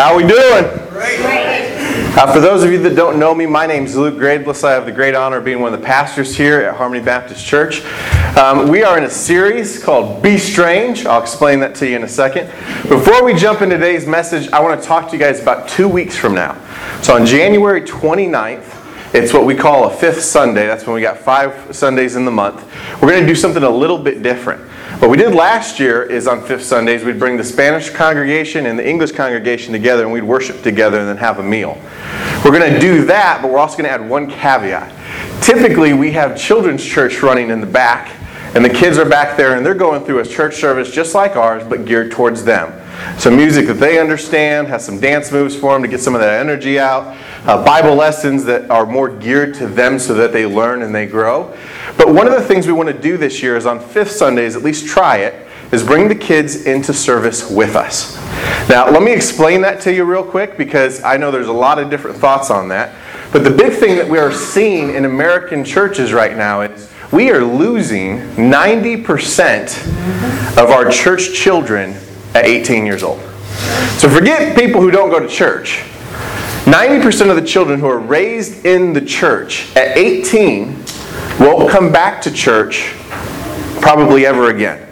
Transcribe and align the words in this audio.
How 0.00 0.16
we 0.16 0.22
doing? 0.22 0.64
Uh, 0.64 2.32
for 2.32 2.40
those 2.40 2.64
of 2.64 2.72
you 2.72 2.78
that 2.78 2.96
don't 2.96 3.18
know 3.18 3.34
me, 3.34 3.44
my 3.44 3.66
name 3.66 3.84
is 3.84 3.94
Luke 3.94 4.14
Gradeless. 4.14 4.64
I 4.64 4.72
have 4.72 4.86
the 4.86 4.92
great 4.92 5.14
honor 5.14 5.36
of 5.36 5.44
being 5.44 5.60
one 5.60 5.74
of 5.74 5.78
the 5.78 5.84
pastors 5.84 6.34
here 6.34 6.62
at 6.62 6.74
Harmony 6.74 7.04
Baptist 7.04 7.44
Church. 7.44 7.84
Um, 8.34 8.70
we 8.70 8.82
are 8.82 8.96
in 8.96 9.04
a 9.04 9.10
series 9.10 9.84
called 9.84 10.22
Be 10.22 10.38
Strange. 10.38 11.04
I'll 11.04 11.20
explain 11.20 11.60
that 11.60 11.74
to 11.74 11.86
you 11.86 11.96
in 11.96 12.02
a 12.02 12.08
second. 12.08 12.46
Before 12.88 13.22
we 13.22 13.34
jump 13.34 13.60
into 13.60 13.76
today's 13.76 14.06
message, 14.06 14.50
I 14.52 14.60
want 14.60 14.80
to 14.80 14.88
talk 14.88 15.10
to 15.10 15.12
you 15.12 15.18
guys 15.18 15.42
about 15.42 15.68
two 15.68 15.86
weeks 15.86 16.16
from 16.16 16.34
now. 16.34 16.56
So 17.02 17.14
on 17.14 17.26
January 17.26 17.82
29th, 17.82 19.14
it's 19.14 19.34
what 19.34 19.44
we 19.44 19.54
call 19.54 19.84
a 19.84 19.94
fifth 19.94 20.22
Sunday. 20.22 20.66
That's 20.66 20.86
when 20.86 20.94
we 20.94 21.02
got 21.02 21.18
five 21.18 21.76
Sundays 21.76 22.16
in 22.16 22.24
the 22.24 22.30
month. 22.30 22.64
We're 23.02 23.10
going 23.10 23.20
to 23.20 23.26
do 23.26 23.34
something 23.34 23.62
a 23.62 23.68
little 23.68 23.98
bit 23.98 24.22
different. 24.22 24.69
What 25.00 25.08
we 25.08 25.16
did 25.16 25.34
last 25.34 25.80
year 25.80 26.02
is 26.02 26.26
on 26.26 26.42
fifth 26.42 26.64
Sundays, 26.64 27.04
we'd 27.04 27.18
bring 27.18 27.38
the 27.38 27.42
Spanish 27.42 27.88
congregation 27.88 28.66
and 28.66 28.78
the 28.78 28.86
English 28.86 29.12
congregation 29.12 29.72
together 29.72 30.02
and 30.02 30.12
we'd 30.12 30.22
worship 30.22 30.60
together 30.62 30.98
and 30.98 31.08
then 31.08 31.16
have 31.16 31.38
a 31.38 31.42
meal. 31.42 31.80
We're 32.44 32.50
going 32.50 32.70
to 32.70 32.78
do 32.78 33.06
that, 33.06 33.40
but 33.40 33.50
we're 33.50 33.56
also 33.56 33.78
going 33.78 33.86
to 33.86 33.90
add 33.90 34.06
one 34.06 34.30
caveat. 34.30 34.92
Typically, 35.42 35.94
we 35.94 36.12
have 36.12 36.38
children's 36.38 36.84
church 36.84 37.22
running 37.22 37.48
in 37.48 37.62
the 37.62 37.66
back, 37.66 38.14
and 38.54 38.62
the 38.62 38.68
kids 38.68 38.98
are 38.98 39.08
back 39.08 39.38
there 39.38 39.56
and 39.56 39.64
they're 39.64 39.72
going 39.72 40.04
through 40.04 40.18
a 40.18 40.26
church 40.26 40.56
service 40.56 40.90
just 40.90 41.14
like 41.14 41.34
ours, 41.34 41.64
but 41.66 41.86
geared 41.86 42.12
towards 42.12 42.44
them. 42.44 42.70
Some 43.18 43.36
music 43.36 43.68
that 43.68 43.80
they 43.80 43.98
understand, 43.98 44.68
has 44.68 44.84
some 44.84 45.00
dance 45.00 45.32
moves 45.32 45.56
for 45.56 45.72
them 45.72 45.80
to 45.80 45.88
get 45.88 46.00
some 46.00 46.14
of 46.14 46.20
that 46.20 46.40
energy 46.40 46.78
out, 46.78 47.16
uh, 47.46 47.64
Bible 47.64 47.94
lessons 47.94 48.44
that 48.44 48.70
are 48.70 48.86
more 48.86 49.08
geared 49.08 49.54
to 49.54 49.66
them 49.66 49.98
so 49.98 50.14
that 50.14 50.32
they 50.32 50.46
learn 50.46 50.82
and 50.82 50.94
they 50.94 51.06
grow. 51.06 51.56
But 51.96 52.12
one 52.12 52.26
of 52.26 52.32
the 52.32 52.42
things 52.42 52.66
we 52.66 52.72
want 52.72 52.88
to 52.88 52.98
do 52.98 53.16
this 53.16 53.42
year 53.42 53.56
is 53.56 53.66
on 53.66 53.80
fifth 53.80 54.10
Sundays, 54.10 54.56
at 54.56 54.62
least 54.62 54.86
try 54.86 55.18
it, 55.18 55.46
is 55.72 55.84
bring 55.84 56.08
the 56.08 56.14
kids 56.14 56.66
into 56.66 56.92
service 56.92 57.50
with 57.50 57.76
us. 57.76 58.16
Now, 58.68 58.90
let 58.90 59.02
me 59.02 59.12
explain 59.12 59.60
that 59.62 59.80
to 59.82 59.92
you 59.92 60.04
real 60.04 60.24
quick 60.24 60.56
because 60.56 61.02
I 61.02 61.16
know 61.16 61.30
there's 61.30 61.48
a 61.48 61.52
lot 61.52 61.78
of 61.78 61.90
different 61.90 62.16
thoughts 62.16 62.50
on 62.50 62.68
that. 62.68 62.94
But 63.32 63.44
the 63.44 63.50
big 63.50 63.72
thing 63.72 63.96
that 63.96 64.08
we 64.08 64.18
are 64.18 64.32
seeing 64.32 64.94
in 64.94 65.04
American 65.04 65.64
churches 65.64 66.12
right 66.12 66.36
now 66.36 66.62
is 66.62 66.92
we 67.12 67.30
are 67.30 67.44
losing 67.44 68.18
90% 68.36 69.86
of 70.56 70.70
our 70.70 70.90
church 70.90 71.32
children 71.32 71.94
at 72.34 72.44
18 72.44 72.86
years 72.86 73.02
old. 73.02 73.20
So 73.98 74.08
forget 74.08 74.56
people 74.56 74.80
who 74.80 74.90
don't 74.90 75.10
go 75.10 75.20
to 75.20 75.28
church. 75.28 75.84
90% 76.70 77.30
of 77.30 77.36
the 77.36 77.44
children 77.44 77.80
who 77.80 77.86
are 77.88 77.98
raised 77.98 78.64
in 78.64 78.92
the 78.92 79.00
church 79.00 79.74
at 79.74 79.98
18 79.98 80.68
won't 81.40 81.68
come 81.68 81.90
back 81.90 82.22
to 82.22 82.30
church 82.30 82.94
probably 83.80 84.24
ever 84.24 84.50
again. 84.50 84.86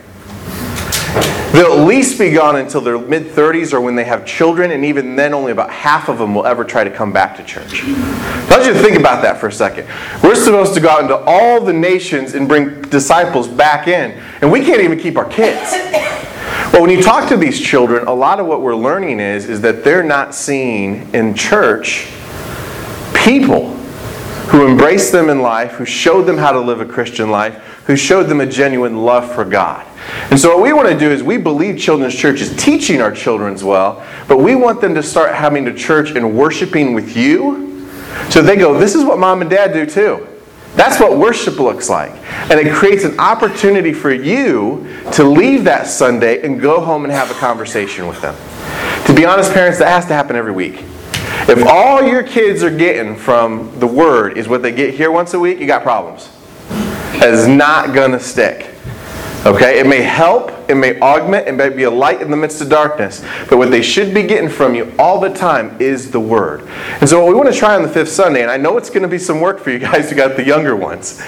They'll 1.53 1.79
at 1.79 1.87
least 1.87 2.19
be 2.19 2.33
gone 2.33 2.57
until 2.57 2.81
their 2.81 2.99
mid 2.99 3.27
30s 3.27 3.73
or 3.73 3.81
when 3.81 3.95
they 3.95 4.03
have 4.05 4.27
children, 4.27 4.73
and 4.73 4.85
even 4.85 5.15
then, 5.15 5.33
only 5.33 5.53
about 5.53 5.71
half 5.71 6.09
of 6.09 6.19
them 6.19 6.35
will 6.35 6.47
ever 6.47 6.65
try 6.65 6.83
to 6.83 6.91
come 6.91 7.13
back 7.13 7.37
to 7.37 7.45
church. 7.45 7.85
I 7.85 8.49
want 8.51 8.67
you 8.67 8.73
to 8.73 8.79
think 8.81 8.99
about 8.99 9.23
that 9.23 9.39
for 9.39 9.47
a 9.47 9.53
second. 9.53 9.87
We're 10.21 10.35
supposed 10.35 10.75
to 10.75 10.81
go 10.81 10.89
out 10.89 11.03
into 11.03 11.17
all 11.17 11.61
the 11.61 11.73
nations 11.73 12.35
and 12.35 12.49
bring 12.49 12.83
disciples 12.83 13.47
back 13.47 13.87
in, 13.87 14.21
and 14.43 14.51
we 14.51 14.65
can't 14.65 14.83
even 14.83 14.99
keep 14.99 15.17
our 15.17 15.29
kids. 15.29 15.73
Well, 16.73 16.83
when 16.83 16.91
you 16.91 17.03
talk 17.03 17.29
to 17.31 17.37
these 17.37 17.61
children, 17.61 18.07
a 18.07 18.15
lot 18.15 18.41
of 18.41 18.47
what 18.47 18.63
we're 18.63 18.77
learning 18.77 19.21
is, 19.21 19.49
is 19.49 19.61
that 19.63 19.85
they're 19.85 20.03
not 20.03 20.35
seeing 20.35 21.13
in 21.15 21.35
church 21.35 22.09
people 23.15 23.75
who 24.49 24.67
embraced 24.67 25.11
them 25.11 25.29
in 25.29 25.43
life, 25.43 25.73
who 25.73 25.85
showed 25.85 26.23
them 26.23 26.37
how 26.37 26.53
to 26.53 26.61
live 26.61 26.81
a 26.81 26.87
Christian 26.87 27.31
life, 27.31 27.55
who 27.87 27.97
showed 27.97 28.25
them 28.25 28.41
a 28.41 28.47
genuine 28.47 29.05
love 29.05 29.33
for 29.35 29.45
God. 29.45 29.87
And 30.31 30.39
so, 30.39 30.55
what 30.55 30.63
we 30.63 30.73
want 30.73 30.89
to 30.89 30.99
do 30.99 31.11
is 31.11 31.23
we 31.23 31.37
believe 31.37 31.79
children's 31.79 32.15
church 32.15 32.41
is 32.41 32.55
teaching 32.57 33.01
our 33.01 33.13
children 33.13 33.57
well, 33.65 34.07
but 34.27 34.39
we 34.39 34.55
want 34.55 34.81
them 34.81 34.95
to 34.95 35.03
start 35.03 35.35
having 35.35 35.65
to 35.65 35.75
church 35.75 36.11
and 36.11 36.37
worshiping 36.37 36.95
with 36.95 37.17
you 37.17 37.69
so 38.31 38.43
they 38.43 38.57
go, 38.57 38.79
This 38.79 38.95
is 38.95 39.05
what 39.05 39.19
mom 39.19 39.41
and 39.41 39.51
dad 39.51 39.73
do 39.73 39.87
too. 39.87 40.27
That's 40.79 41.01
what 41.01 41.19
worship 41.19 41.59
looks 41.59 41.91
like. 41.91 42.13
And 42.53 42.53
it 42.53 42.73
creates 42.73 43.03
an 43.03 43.19
opportunity 43.19 43.93
for 43.93 44.13
you 44.13 45.03
to 45.13 45.25
leave 45.25 45.65
that 45.65 45.89
Sunday 45.89 46.41
and 46.43 46.61
go 46.61 46.81
home 46.81 47.03
and 47.03 47.13
have 47.13 47.33
a 47.33 47.35
conversation 47.35 48.07
with 48.07 48.21
them. 48.21 48.37
To 49.07 49.13
be 49.13 49.25
honest, 49.25 49.53
parents, 49.53 49.81
that 49.81 49.89
has 49.89 50.07
to 50.07 50.15
happen 50.15 50.37
every 50.37 50.53
week. 50.53 50.85
If 51.49 51.67
all 51.67 52.05
your 52.05 52.23
kids 52.23 52.63
are 52.63 52.71
getting 52.71 53.17
from 53.17 53.77
the 53.81 53.89
Word 53.89 54.39
is 54.39 54.47
what 54.47 54.63
they 54.63 54.71
get 54.71 54.95
here 54.95 55.11
once 55.11 55.35
a 55.35 55.41
week, 55.41 55.59
you 55.59 55.67
got 55.67 55.83
problems. 55.83 56.31
Is 57.25 57.49
not 57.49 57.93
going 57.93 58.13
to 58.13 58.21
stick. 58.21 58.78
Okay? 59.47 59.79
It 59.79 59.87
may 59.87 60.03
help, 60.03 60.51
it 60.69 60.75
may 60.75 60.99
augment, 61.01 61.49
it 61.49 61.53
may 61.53 61.69
be 61.69 61.85
a 61.85 61.91
light 61.91 62.21
in 62.21 62.31
the 62.31 62.37
midst 62.37 62.61
of 62.61 62.69
darkness. 62.69 63.25
But 63.49 63.59
what 63.59 63.71
they 63.71 63.83
should 63.83 64.13
be 64.13 64.25
getting 64.25 64.49
from 64.49 64.75
you 64.75 64.93
all 64.99 65.21
the 65.21 65.31
time 65.31 65.81
is 65.81 66.11
the 66.11 66.21
Word. 66.21 66.69
And 67.01 67.09
so, 67.09 67.23
what 67.23 67.29
we 67.29 67.35
want 67.35 67.53
to 67.53 67.59
try 67.59 67.77
on 67.77 67.83
the 67.83 67.89
fifth 67.89 68.11
Sunday, 68.11 68.43
and 68.43 68.51
I 68.51 68.57
know 68.57 68.77
it's 68.77 68.91
going 68.91 69.03
to 69.03 69.09
be 69.09 69.19
some 69.19 69.41
work 69.41 69.61
for 69.61 69.71
you 69.71 69.79
guys 69.91 70.11
who 70.11 70.17
got 70.17 70.37
the 70.37 70.45
younger 70.45 70.77
ones, 70.77 71.21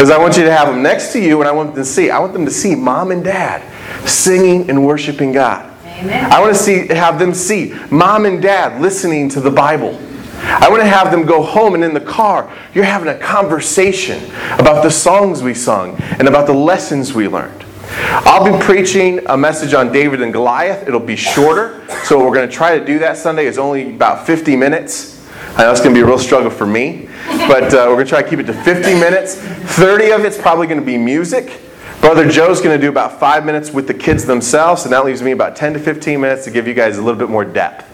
is 0.00 0.10
I 0.10 0.18
want 0.18 0.36
you 0.36 0.44
to 0.44 0.52
have 0.52 0.68
them 0.68 0.82
next 0.82 1.12
to 1.12 1.20
you 1.20 1.40
and 1.40 1.48
I 1.48 1.52
want 1.52 1.74
them 1.74 1.84
to 1.84 1.88
see. 1.88 2.10
I 2.10 2.18
want 2.18 2.32
them 2.32 2.44
to 2.44 2.50
see 2.50 2.74
mom 2.74 3.10
and 3.10 3.22
dad 3.22 3.62
singing 4.08 4.70
and 4.70 4.84
worshiping 4.84 5.32
God. 5.32 5.74
Amen. 5.84 6.32
I 6.32 6.40
want 6.40 6.54
to 6.56 6.62
see 6.62 6.88
have 6.88 7.18
them 7.18 7.34
see 7.34 7.74
mom 7.90 8.24
and 8.24 8.40
dad 8.40 8.80
listening 8.80 9.28
to 9.30 9.40
the 9.40 9.50
Bible. 9.50 9.98
I 10.40 10.68
want 10.70 10.82
to 10.82 10.88
have 10.88 11.10
them 11.10 11.26
go 11.26 11.42
home 11.42 11.74
and 11.74 11.82
in 11.82 11.94
the 11.94 12.00
car, 12.00 12.52
you're 12.72 12.84
having 12.84 13.08
a 13.08 13.18
conversation 13.18 14.24
about 14.58 14.82
the 14.82 14.90
songs 14.90 15.42
we 15.42 15.52
sung 15.52 15.96
and 16.00 16.28
about 16.28 16.46
the 16.46 16.52
lessons 16.52 17.12
we 17.12 17.26
learned. 17.26 17.57
I'll 17.90 18.44
be 18.44 18.64
preaching 18.64 19.20
a 19.26 19.36
message 19.36 19.74
on 19.74 19.92
David 19.92 20.22
and 20.22 20.32
Goliath. 20.32 20.86
It'll 20.86 21.00
be 21.00 21.16
shorter. 21.16 21.84
So, 22.04 22.18
we're 22.18 22.34
going 22.34 22.48
to 22.48 22.54
try 22.54 22.78
to 22.78 22.84
do 22.84 22.98
that 23.00 23.16
Sunday 23.16 23.46
is 23.46 23.58
only 23.58 23.94
about 23.94 24.26
50 24.26 24.56
minutes. 24.56 25.18
I 25.56 25.64
know 25.64 25.72
it's 25.72 25.80
going 25.80 25.94
to 25.94 25.98
be 25.98 26.02
a 26.02 26.06
real 26.06 26.18
struggle 26.18 26.50
for 26.50 26.66
me, 26.66 27.08
but 27.26 27.74
uh, 27.74 27.86
we're 27.88 27.94
going 27.94 28.06
to 28.06 28.10
try 28.10 28.22
to 28.22 28.28
keep 28.28 28.38
it 28.38 28.46
to 28.46 28.52
50 28.52 28.94
minutes. 28.94 29.36
30 29.36 30.12
of 30.12 30.24
it's 30.24 30.38
probably 30.38 30.66
going 30.66 30.78
to 30.78 30.86
be 30.86 30.96
music. 30.96 31.60
Brother 32.00 32.28
Joe's 32.28 32.60
going 32.60 32.78
to 32.78 32.80
do 32.80 32.90
about 32.90 33.18
five 33.18 33.44
minutes 33.44 33.72
with 33.72 33.88
the 33.88 33.94
kids 33.94 34.24
themselves, 34.24 34.84
and 34.84 34.92
that 34.92 35.04
leaves 35.04 35.20
me 35.20 35.32
about 35.32 35.56
10 35.56 35.72
to 35.72 35.80
15 35.80 36.20
minutes 36.20 36.44
to 36.44 36.50
give 36.52 36.68
you 36.68 36.74
guys 36.74 36.96
a 36.96 37.02
little 37.02 37.18
bit 37.18 37.28
more 37.28 37.44
depth. 37.44 37.86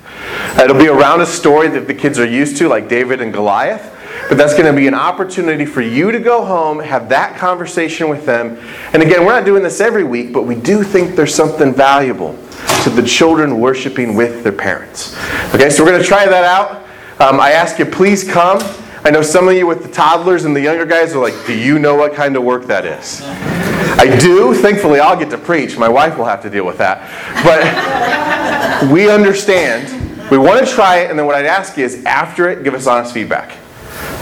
It'll 0.58 0.78
be 0.78 0.88
around 0.88 1.22
a 1.22 1.26
story 1.26 1.68
that 1.68 1.86
the 1.86 1.94
kids 1.94 2.18
are 2.18 2.26
used 2.26 2.58
to, 2.58 2.68
like 2.68 2.88
David 2.88 3.22
and 3.22 3.32
Goliath. 3.32 3.93
But 4.28 4.38
that's 4.38 4.54
going 4.54 4.66
to 4.66 4.72
be 4.72 4.86
an 4.86 4.94
opportunity 4.94 5.66
for 5.66 5.82
you 5.82 6.10
to 6.10 6.18
go 6.18 6.44
home, 6.44 6.78
have 6.80 7.08
that 7.10 7.36
conversation 7.36 8.08
with 8.08 8.24
them. 8.24 8.58
And 8.92 9.02
again, 9.02 9.24
we're 9.24 9.32
not 9.32 9.44
doing 9.44 9.62
this 9.62 9.80
every 9.80 10.04
week, 10.04 10.32
but 10.32 10.42
we 10.42 10.54
do 10.54 10.82
think 10.82 11.14
there's 11.14 11.34
something 11.34 11.74
valuable 11.74 12.38
to 12.84 12.90
the 12.90 13.02
children 13.02 13.60
worshiping 13.60 14.14
with 14.14 14.42
their 14.42 14.52
parents. 14.52 15.16
Okay, 15.54 15.68
so 15.68 15.84
we're 15.84 15.90
going 15.90 16.02
to 16.02 16.08
try 16.08 16.26
that 16.26 16.44
out. 16.44 16.82
Um, 17.20 17.38
I 17.38 17.52
ask 17.52 17.78
you, 17.78 17.84
please 17.84 18.24
come. 18.24 18.58
I 19.04 19.10
know 19.10 19.22
some 19.22 19.46
of 19.48 19.54
you 19.54 19.66
with 19.66 19.82
the 19.82 19.90
toddlers 19.90 20.46
and 20.46 20.56
the 20.56 20.62
younger 20.62 20.86
guys 20.86 21.14
are 21.14 21.20
like, 21.20 21.34
do 21.46 21.56
you 21.56 21.78
know 21.78 21.94
what 21.94 22.14
kind 22.14 22.36
of 22.36 22.42
work 22.42 22.64
that 22.64 22.86
is? 22.86 23.22
I 23.22 24.16
do. 24.18 24.54
Thankfully, 24.54 25.00
I'll 25.00 25.18
get 25.18 25.30
to 25.30 25.38
preach. 25.38 25.76
My 25.76 25.88
wife 25.88 26.16
will 26.16 26.24
have 26.24 26.42
to 26.42 26.50
deal 26.50 26.64
with 26.64 26.78
that. 26.78 27.00
But 27.44 28.90
we 28.90 29.10
understand. 29.10 30.30
We 30.30 30.38
want 30.38 30.66
to 30.66 30.72
try 30.72 31.00
it, 31.00 31.10
and 31.10 31.18
then 31.18 31.26
what 31.26 31.34
I'd 31.34 31.46
ask 31.46 31.76
you 31.76 31.84
is 31.84 32.04
after 32.04 32.48
it, 32.48 32.64
give 32.64 32.74
us 32.74 32.86
honest 32.86 33.12
feedback. 33.12 33.56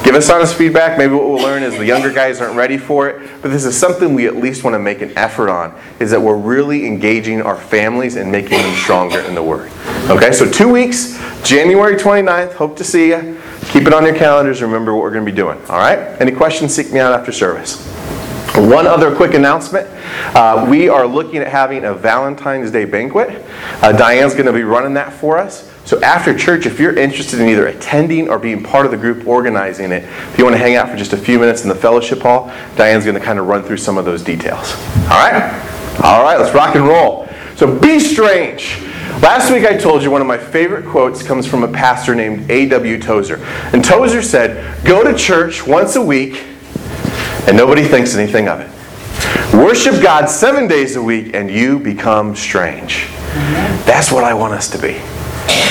Give 0.04 0.16
us 0.16 0.28
honest 0.28 0.56
feedback. 0.56 0.98
Maybe 0.98 1.14
what 1.14 1.28
we'll 1.28 1.42
learn 1.42 1.62
is 1.62 1.76
the 1.76 1.86
younger 1.86 2.12
guys 2.12 2.40
aren't 2.40 2.56
ready 2.56 2.76
for 2.76 3.08
it, 3.08 3.40
but 3.40 3.52
this 3.52 3.64
is 3.64 3.78
something 3.78 4.14
we 4.14 4.26
at 4.26 4.36
least 4.36 4.64
want 4.64 4.74
to 4.74 4.80
make 4.80 5.00
an 5.00 5.16
effort 5.16 5.48
on, 5.48 5.78
is 6.00 6.10
that 6.10 6.20
we're 6.20 6.36
really 6.36 6.86
engaging 6.86 7.40
our 7.40 7.56
families 7.56 8.16
and 8.16 8.30
making 8.30 8.58
them 8.58 8.74
stronger 8.74 9.20
in 9.20 9.36
the 9.36 9.42
Word. 9.42 9.70
Okay, 10.10 10.32
so 10.32 10.50
two 10.50 10.68
weeks, 10.68 11.18
January 11.44 11.94
29th. 11.94 12.52
Hope 12.54 12.76
to 12.78 12.84
see 12.84 13.08
you. 13.08 13.40
Keep 13.70 13.86
it 13.86 13.94
on 13.94 14.04
your 14.04 14.16
calendars. 14.16 14.60
Remember 14.60 14.92
what 14.92 15.02
we're 15.02 15.12
going 15.12 15.24
to 15.24 15.30
be 15.30 15.36
doing. 15.36 15.58
All 15.70 15.78
right? 15.78 15.98
Any 16.20 16.32
questions, 16.32 16.74
seek 16.74 16.92
me 16.92 16.98
out 16.98 17.12
after 17.12 17.30
service. 17.30 17.86
One 18.56 18.86
other 18.86 19.14
quick 19.14 19.34
announcement. 19.34 19.88
Uh, 20.36 20.66
we 20.68 20.88
are 20.88 21.06
looking 21.06 21.38
at 21.38 21.48
having 21.48 21.84
a 21.84 21.94
Valentine's 21.94 22.70
Day 22.70 22.84
banquet. 22.84 23.42
Uh, 23.80 23.92
Diane's 23.92 24.34
going 24.34 24.46
to 24.46 24.52
be 24.52 24.64
running 24.64 24.94
that 24.94 25.12
for 25.12 25.38
us. 25.38 25.71
So 25.84 26.00
after 26.00 26.36
church, 26.36 26.66
if 26.66 26.78
you're 26.78 26.96
interested 26.96 27.40
in 27.40 27.48
either 27.48 27.66
attending 27.66 28.28
or 28.28 28.38
being 28.38 28.62
part 28.62 28.86
of 28.86 28.92
the 28.92 28.98
group 28.98 29.26
organizing 29.26 29.90
it, 29.90 30.04
if 30.04 30.38
you 30.38 30.44
want 30.44 30.54
to 30.54 30.58
hang 30.58 30.76
out 30.76 30.88
for 30.88 30.96
just 30.96 31.12
a 31.12 31.16
few 31.16 31.38
minutes 31.38 31.62
in 31.64 31.68
the 31.68 31.74
fellowship 31.74 32.20
hall, 32.20 32.52
Diane's 32.76 33.04
going 33.04 33.18
to 33.18 33.24
kind 33.24 33.38
of 33.38 33.46
run 33.46 33.62
through 33.64 33.78
some 33.78 33.98
of 33.98 34.04
those 34.04 34.22
details. 34.22 34.74
All 35.10 35.18
right? 35.18 35.52
All 36.02 36.22
right, 36.22 36.38
let's 36.38 36.54
rock 36.54 36.76
and 36.76 36.86
roll. 36.86 37.28
So 37.56 37.78
be 37.78 37.98
strange. 37.98 38.80
Last 39.20 39.52
week 39.52 39.64
I 39.64 39.76
told 39.76 40.02
you 40.02 40.10
one 40.10 40.20
of 40.20 40.26
my 40.26 40.38
favorite 40.38 40.86
quotes 40.86 41.22
comes 41.22 41.46
from 41.46 41.64
a 41.64 41.68
pastor 41.68 42.14
named 42.14 42.50
A.W. 42.50 42.98
Tozer. 43.00 43.36
And 43.72 43.84
Tozer 43.84 44.22
said, 44.22 44.84
Go 44.84 45.04
to 45.04 45.16
church 45.16 45.66
once 45.66 45.96
a 45.96 46.02
week 46.02 46.44
and 47.46 47.56
nobody 47.56 47.84
thinks 47.84 48.14
anything 48.14 48.48
of 48.48 48.60
it. 48.60 48.70
Worship 49.54 50.02
God 50.02 50.26
seven 50.26 50.66
days 50.66 50.96
a 50.96 51.02
week 51.02 51.34
and 51.34 51.50
you 51.50 51.78
become 51.78 52.34
strange. 52.34 53.08
That's 53.84 54.10
what 54.10 54.24
I 54.24 54.34
want 54.34 54.54
us 54.54 54.70
to 54.70 54.78
be. 54.78 55.00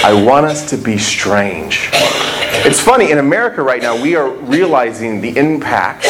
I 0.03 0.23
want 0.25 0.45
us 0.45 0.69
to 0.71 0.77
be 0.77 0.97
strange. 0.97 1.89
It's 2.63 2.79
funny, 2.79 3.11
in 3.11 3.17
America 3.17 3.61
right 3.61 3.81
now, 3.81 3.99
we 4.01 4.15
are 4.15 4.29
realizing 4.29 5.21
the 5.21 5.35
impact 5.37 6.05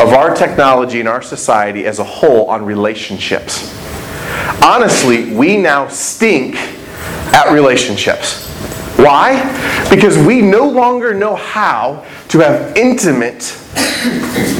of 0.00 0.12
our 0.12 0.34
technology 0.34 1.00
and 1.00 1.08
our 1.08 1.22
society 1.22 1.86
as 1.86 1.98
a 1.98 2.04
whole 2.04 2.46
on 2.48 2.64
relationships. 2.64 3.74
Honestly, 4.62 5.34
we 5.34 5.56
now 5.56 5.88
stink 5.88 6.56
at 7.34 7.52
relationships. 7.52 8.46
Why? 8.96 9.42
Because 9.90 10.16
we 10.16 10.40
no 10.40 10.68
longer 10.68 11.12
know 11.12 11.36
how 11.36 12.06
to 12.28 12.38
have 12.38 12.76
intimate, 12.76 13.42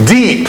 deep, 0.06 0.48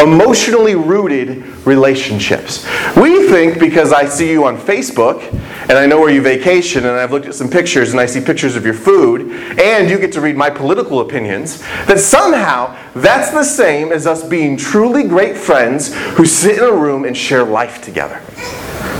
emotionally 0.00 0.74
rooted 0.74 1.44
relationships. 1.66 2.66
We 2.96 3.28
think 3.28 3.58
because 3.58 3.92
I 3.92 4.06
see 4.06 4.30
you 4.30 4.44
on 4.44 4.56
Facebook 4.56 5.22
and 5.62 5.72
I 5.72 5.86
know 5.86 6.00
where 6.00 6.10
you 6.10 6.20
vacation 6.20 6.86
and 6.86 6.96
I've 6.98 7.12
looked 7.12 7.26
at 7.26 7.34
some 7.34 7.48
pictures 7.48 7.92
and 7.92 8.00
I 8.00 8.06
see 8.06 8.20
pictures 8.20 8.56
of 8.56 8.64
your 8.64 8.74
food 8.74 9.30
and 9.60 9.88
you 9.88 9.98
get 9.98 10.12
to 10.12 10.20
read 10.20 10.36
my 10.36 10.50
political 10.50 11.00
opinions, 11.00 11.60
that 11.86 12.00
somehow 12.00 12.76
that's 12.94 13.30
the 13.30 13.44
same 13.44 13.92
as 13.92 14.06
us 14.06 14.26
being 14.26 14.56
truly 14.56 15.04
great 15.04 15.36
friends 15.36 15.94
who 16.14 16.26
sit 16.26 16.58
in 16.58 16.64
a 16.64 16.72
room 16.72 17.04
and 17.04 17.16
share 17.16 17.44
life 17.44 17.82
together. 17.82 18.20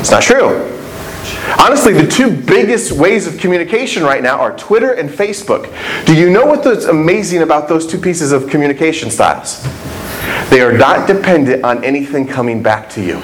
It's 0.00 0.10
not 0.10 0.22
true. 0.22 0.81
Honestly, 1.58 1.92
the 1.92 2.06
two 2.06 2.30
biggest 2.30 2.92
ways 2.92 3.26
of 3.26 3.38
communication 3.38 4.02
right 4.02 4.22
now 4.22 4.38
are 4.38 4.56
Twitter 4.56 4.92
and 4.92 5.08
Facebook. 5.08 5.72
Do 6.06 6.14
you 6.14 6.30
know 6.30 6.46
what's 6.46 6.84
amazing 6.84 7.42
about 7.42 7.68
those 7.68 7.86
two 7.86 7.98
pieces 7.98 8.32
of 8.32 8.48
communication 8.48 9.10
styles? 9.10 9.62
They 10.50 10.60
are 10.60 10.72
not 10.72 11.06
dependent 11.06 11.64
on 11.64 11.84
anything 11.84 12.26
coming 12.26 12.62
back 12.62 12.90
to 12.90 13.02
you. 13.02 13.20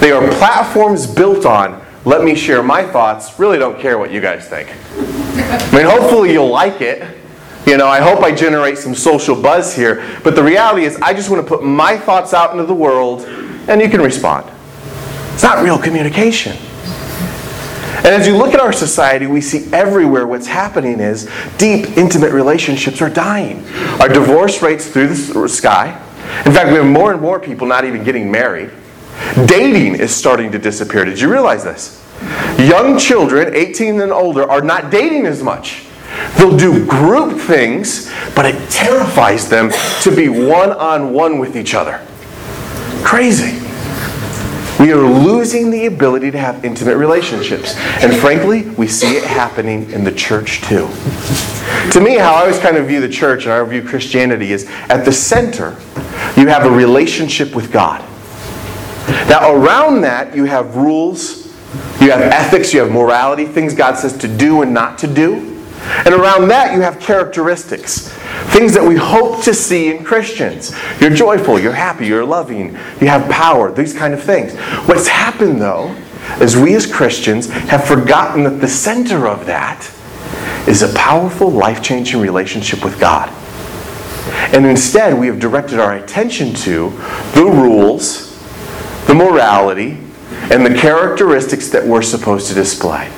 They 0.00 0.12
are 0.12 0.26
platforms 0.38 1.06
built 1.06 1.44
on 1.44 1.80
let 2.04 2.24
me 2.24 2.34
share 2.34 2.62
my 2.62 2.82
thoughts, 2.82 3.38
really 3.38 3.58
don't 3.58 3.78
care 3.78 3.98
what 3.98 4.10
you 4.10 4.22
guys 4.22 4.48
think. 4.48 4.70
I 4.96 5.70
mean, 5.76 5.84
hopefully 5.84 6.32
you'll 6.32 6.48
like 6.48 6.80
it. 6.80 7.18
You 7.66 7.76
know, 7.76 7.88
I 7.88 8.00
hope 8.00 8.20
I 8.20 8.32
generate 8.32 8.78
some 8.78 8.94
social 8.94 9.40
buzz 9.40 9.76
here, 9.76 10.02
but 10.24 10.34
the 10.34 10.42
reality 10.42 10.86
is 10.86 10.96
I 11.02 11.12
just 11.12 11.28
want 11.28 11.46
to 11.46 11.48
put 11.48 11.62
my 11.62 11.98
thoughts 11.98 12.32
out 12.32 12.52
into 12.52 12.64
the 12.64 12.74
world 12.74 13.26
and 13.68 13.82
you 13.82 13.90
can 13.90 14.00
respond. 14.00 14.50
It's 15.40 15.44
not 15.46 15.64
real 15.64 15.78
communication. 15.78 16.54
And 17.96 18.08
as 18.08 18.26
you 18.26 18.36
look 18.36 18.52
at 18.52 18.60
our 18.60 18.74
society, 18.74 19.26
we 19.26 19.40
see 19.40 19.72
everywhere 19.72 20.26
what's 20.26 20.46
happening 20.46 21.00
is 21.00 21.30
deep, 21.56 21.96
intimate 21.96 22.32
relationships 22.32 23.00
are 23.00 23.08
dying. 23.08 23.64
Our 24.02 24.10
divorce 24.10 24.60
rates 24.60 24.86
through 24.88 25.06
the 25.06 25.48
sky. 25.48 25.98
In 26.44 26.52
fact, 26.52 26.68
we 26.68 26.74
have 26.74 26.84
more 26.84 27.10
and 27.10 27.22
more 27.22 27.40
people 27.40 27.66
not 27.66 27.86
even 27.86 28.04
getting 28.04 28.30
married. 28.30 28.70
Dating 29.46 29.94
is 29.94 30.14
starting 30.14 30.52
to 30.52 30.58
disappear. 30.58 31.06
Did 31.06 31.18
you 31.18 31.32
realize 31.32 31.64
this? 31.64 32.06
Young 32.58 32.98
children, 32.98 33.54
18 33.54 34.02
and 34.02 34.12
older, 34.12 34.44
are 34.44 34.60
not 34.60 34.90
dating 34.90 35.24
as 35.24 35.42
much. 35.42 35.86
They'll 36.36 36.54
do 36.54 36.84
group 36.84 37.40
things, 37.40 38.12
but 38.36 38.44
it 38.44 38.68
terrifies 38.68 39.48
them 39.48 39.70
to 40.02 40.14
be 40.14 40.28
one 40.28 40.72
on 40.72 41.14
one 41.14 41.38
with 41.38 41.56
each 41.56 41.72
other. 41.72 42.06
Crazy. 43.02 43.59
We 44.80 44.92
are 44.92 45.02
losing 45.02 45.70
the 45.70 45.84
ability 45.84 46.30
to 46.30 46.38
have 46.38 46.64
intimate 46.64 46.96
relationships. 46.96 47.76
And 48.02 48.16
frankly, 48.16 48.62
we 48.70 48.88
see 48.88 49.16
it 49.16 49.24
happening 49.24 49.90
in 49.90 50.04
the 50.04 50.12
church 50.12 50.62
too. 50.62 50.88
To 51.92 52.00
me, 52.00 52.16
how 52.16 52.34
I 52.34 52.40
always 52.40 52.58
kind 52.58 52.78
of 52.78 52.86
view 52.86 53.02
the 53.02 53.08
church 53.08 53.44
and 53.44 53.52
I 53.52 53.62
view 53.64 53.82
Christianity 53.82 54.52
is 54.52 54.66
at 54.88 55.04
the 55.04 55.12
center, 55.12 55.76
you 56.34 56.46
have 56.46 56.64
a 56.64 56.70
relationship 56.70 57.54
with 57.54 57.70
God. 57.70 58.00
Now, 59.28 59.52
around 59.52 60.00
that, 60.00 60.34
you 60.34 60.44
have 60.44 60.76
rules, 60.76 61.46
you 62.00 62.10
have 62.10 62.20
ethics, 62.20 62.72
you 62.72 62.80
have 62.80 62.90
morality, 62.90 63.44
things 63.44 63.74
God 63.74 63.98
says 63.98 64.16
to 64.18 64.28
do 64.28 64.62
and 64.62 64.72
not 64.72 64.98
to 65.00 65.06
do. 65.06 65.49
And 66.04 66.14
around 66.14 66.48
that, 66.48 66.74
you 66.74 66.80
have 66.80 67.00
characteristics, 67.00 68.08
things 68.52 68.74
that 68.74 68.84
we 68.84 68.96
hope 68.96 69.42
to 69.44 69.54
see 69.54 69.90
in 69.90 70.04
Christians. 70.04 70.74
You're 71.00 71.10
joyful, 71.10 71.58
you're 71.58 71.72
happy, 71.72 72.06
you're 72.06 72.24
loving, 72.24 72.72
you 73.00 73.08
have 73.08 73.30
power, 73.30 73.72
these 73.72 73.94
kind 73.94 74.14
of 74.14 74.22
things. 74.22 74.54
What's 74.86 75.08
happened, 75.08 75.60
though, 75.60 75.94
is 76.40 76.56
we 76.56 76.74
as 76.74 76.86
Christians 76.86 77.48
have 77.48 77.84
forgotten 77.84 78.44
that 78.44 78.60
the 78.60 78.68
center 78.68 79.26
of 79.26 79.46
that 79.46 79.90
is 80.68 80.82
a 80.82 80.92
powerful, 80.94 81.50
life 81.50 81.82
changing 81.82 82.20
relationship 82.20 82.84
with 82.84 83.00
God. 83.00 83.30
And 84.54 84.66
instead, 84.66 85.18
we 85.18 85.26
have 85.26 85.40
directed 85.40 85.80
our 85.80 85.94
attention 85.94 86.54
to 86.54 86.90
the 87.34 87.44
rules, 87.44 88.38
the 89.06 89.14
morality, 89.14 89.98
and 90.50 90.64
the 90.64 90.74
characteristics 90.74 91.68
that 91.70 91.84
we're 91.84 92.02
supposed 92.02 92.48
to 92.48 92.54
display. 92.54 93.10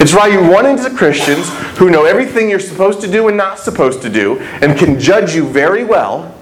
It's 0.00 0.14
why 0.14 0.28
you 0.28 0.40
run 0.40 0.66
into 0.66 0.90
Christians 0.90 1.48
who 1.78 1.90
know 1.90 2.04
everything 2.04 2.48
you're 2.48 2.60
supposed 2.60 3.00
to 3.00 3.10
do 3.10 3.28
and 3.28 3.36
not 3.36 3.58
supposed 3.58 4.02
to 4.02 4.10
do 4.10 4.38
and 4.38 4.78
can 4.78 4.98
judge 5.00 5.34
you 5.34 5.48
very 5.48 5.84
well, 5.84 6.34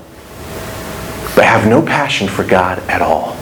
but 1.34 1.44
have 1.44 1.66
no 1.66 1.80
passion 1.80 2.28
for 2.28 2.44
God 2.44 2.78
at 2.88 3.00
all. 3.00 3.36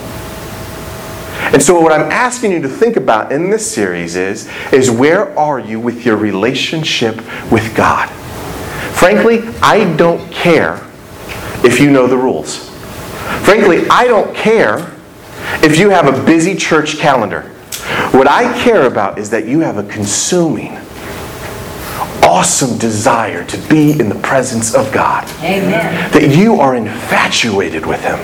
And 1.52 1.62
so 1.62 1.80
what 1.80 1.92
I'm 1.92 2.10
asking 2.10 2.52
you 2.52 2.62
to 2.62 2.68
think 2.68 2.96
about 2.96 3.30
in 3.32 3.50
this 3.50 3.70
series 3.70 4.16
is, 4.16 4.48
is 4.72 4.90
where 4.90 5.36
are 5.38 5.58
you 5.58 5.78
with 5.78 6.04
your 6.04 6.16
relationship 6.16 7.16
with 7.50 7.74
God? 7.76 8.08
Frankly, 8.94 9.40
I 9.60 9.94
don't 9.96 10.32
care 10.32 10.76
if 11.64 11.80
you 11.80 11.90
know 11.90 12.06
the 12.06 12.16
rules. 12.16 12.68
Frankly, 13.44 13.86
I 13.88 14.06
don't 14.06 14.34
care 14.34 14.94
if 15.62 15.78
you 15.78 15.90
have 15.90 16.06
a 16.06 16.24
busy 16.24 16.54
church 16.54 16.98
calendar. 16.98 17.53
What 18.12 18.29
I 18.29 18.56
care 18.62 18.87
about 18.87 19.19
is 19.19 19.31
that 19.31 19.46
you 19.46 19.61
have 19.61 19.76
a 19.76 19.82
consuming, 19.85 20.76
awesome 22.23 22.79
desire 22.79 23.44
to 23.44 23.56
be 23.69 23.93
in 23.99 24.08
the 24.08 24.20
presence 24.23 24.75
of 24.75 24.93
God. 24.93 25.25
Amen. 25.41 26.11
That 26.12 26.35
you 26.35 26.61
are 26.61 26.75
infatuated 26.75 27.87
with 27.87 28.00
Him. 28.02 28.19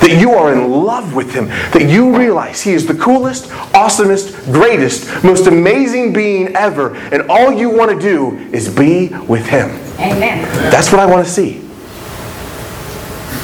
That 0.00 0.18
you 0.20 0.32
are 0.32 0.52
in 0.52 0.70
love 0.70 1.14
with 1.14 1.32
Him. 1.32 1.46
That 1.46 1.88
you 1.88 2.16
realize 2.16 2.62
He 2.62 2.72
is 2.72 2.86
the 2.86 2.94
coolest, 2.94 3.50
awesomest, 3.72 4.44
greatest, 4.52 5.22
most 5.22 5.46
amazing 5.46 6.12
being 6.12 6.54
ever. 6.56 6.96
And 6.96 7.30
all 7.30 7.52
you 7.52 7.70
want 7.70 7.90
to 7.92 8.00
do 8.00 8.36
is 8.52 8.74
be 8.74 9.08
with 9.28 9.46
Him. 9.46 9.70
Amen. 9.98 10.42
That's 10.70 10.90
what 10.90 11.00
I 11.00 11.06
want 11.06 11.26
to 11.26 11.32
see. 11.32 11.58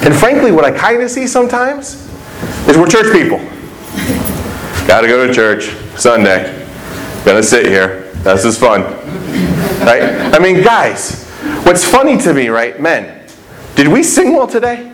And 0.04 0.14
frankly, 0.14 0.50
what 0.50 0.64
I 0.64 0.76
kind 0.76 1.00
of 1.00 1.10
see 1.10 1.26
sometimes 1.26 1.94
is 2.68 2.76
we're 2.76 2.88
church 2.88 3.12
people. 3.12 3.38
Got 4.86 5.02
to 5.02 5.08
go 5.08 5.26
to 5.26 5.32
church 5.32 5.70
Sunday. 5.96 6.58
Gonna 7.24 7.42
sit 7.42 7.66
here. 7.66 8.10
This 8.24 8.44
is 8.44 8.58
fun. 8.58 8.82
Right? 9.86 10.34
I 10.34 10.38
mean, 10.38 10.62
guys, 10.62 11.28
what's 11.64 11.84
funny 11.84 12.18
to 12.18 12.34
me, 12.34 12.48
right? 12.48 12.80
Men, 12.80 13.26
did 13.74 13.88
we 13.88 14.02
sing 14.02 14.32
well 14.32 14.46
today? 14.46 14.92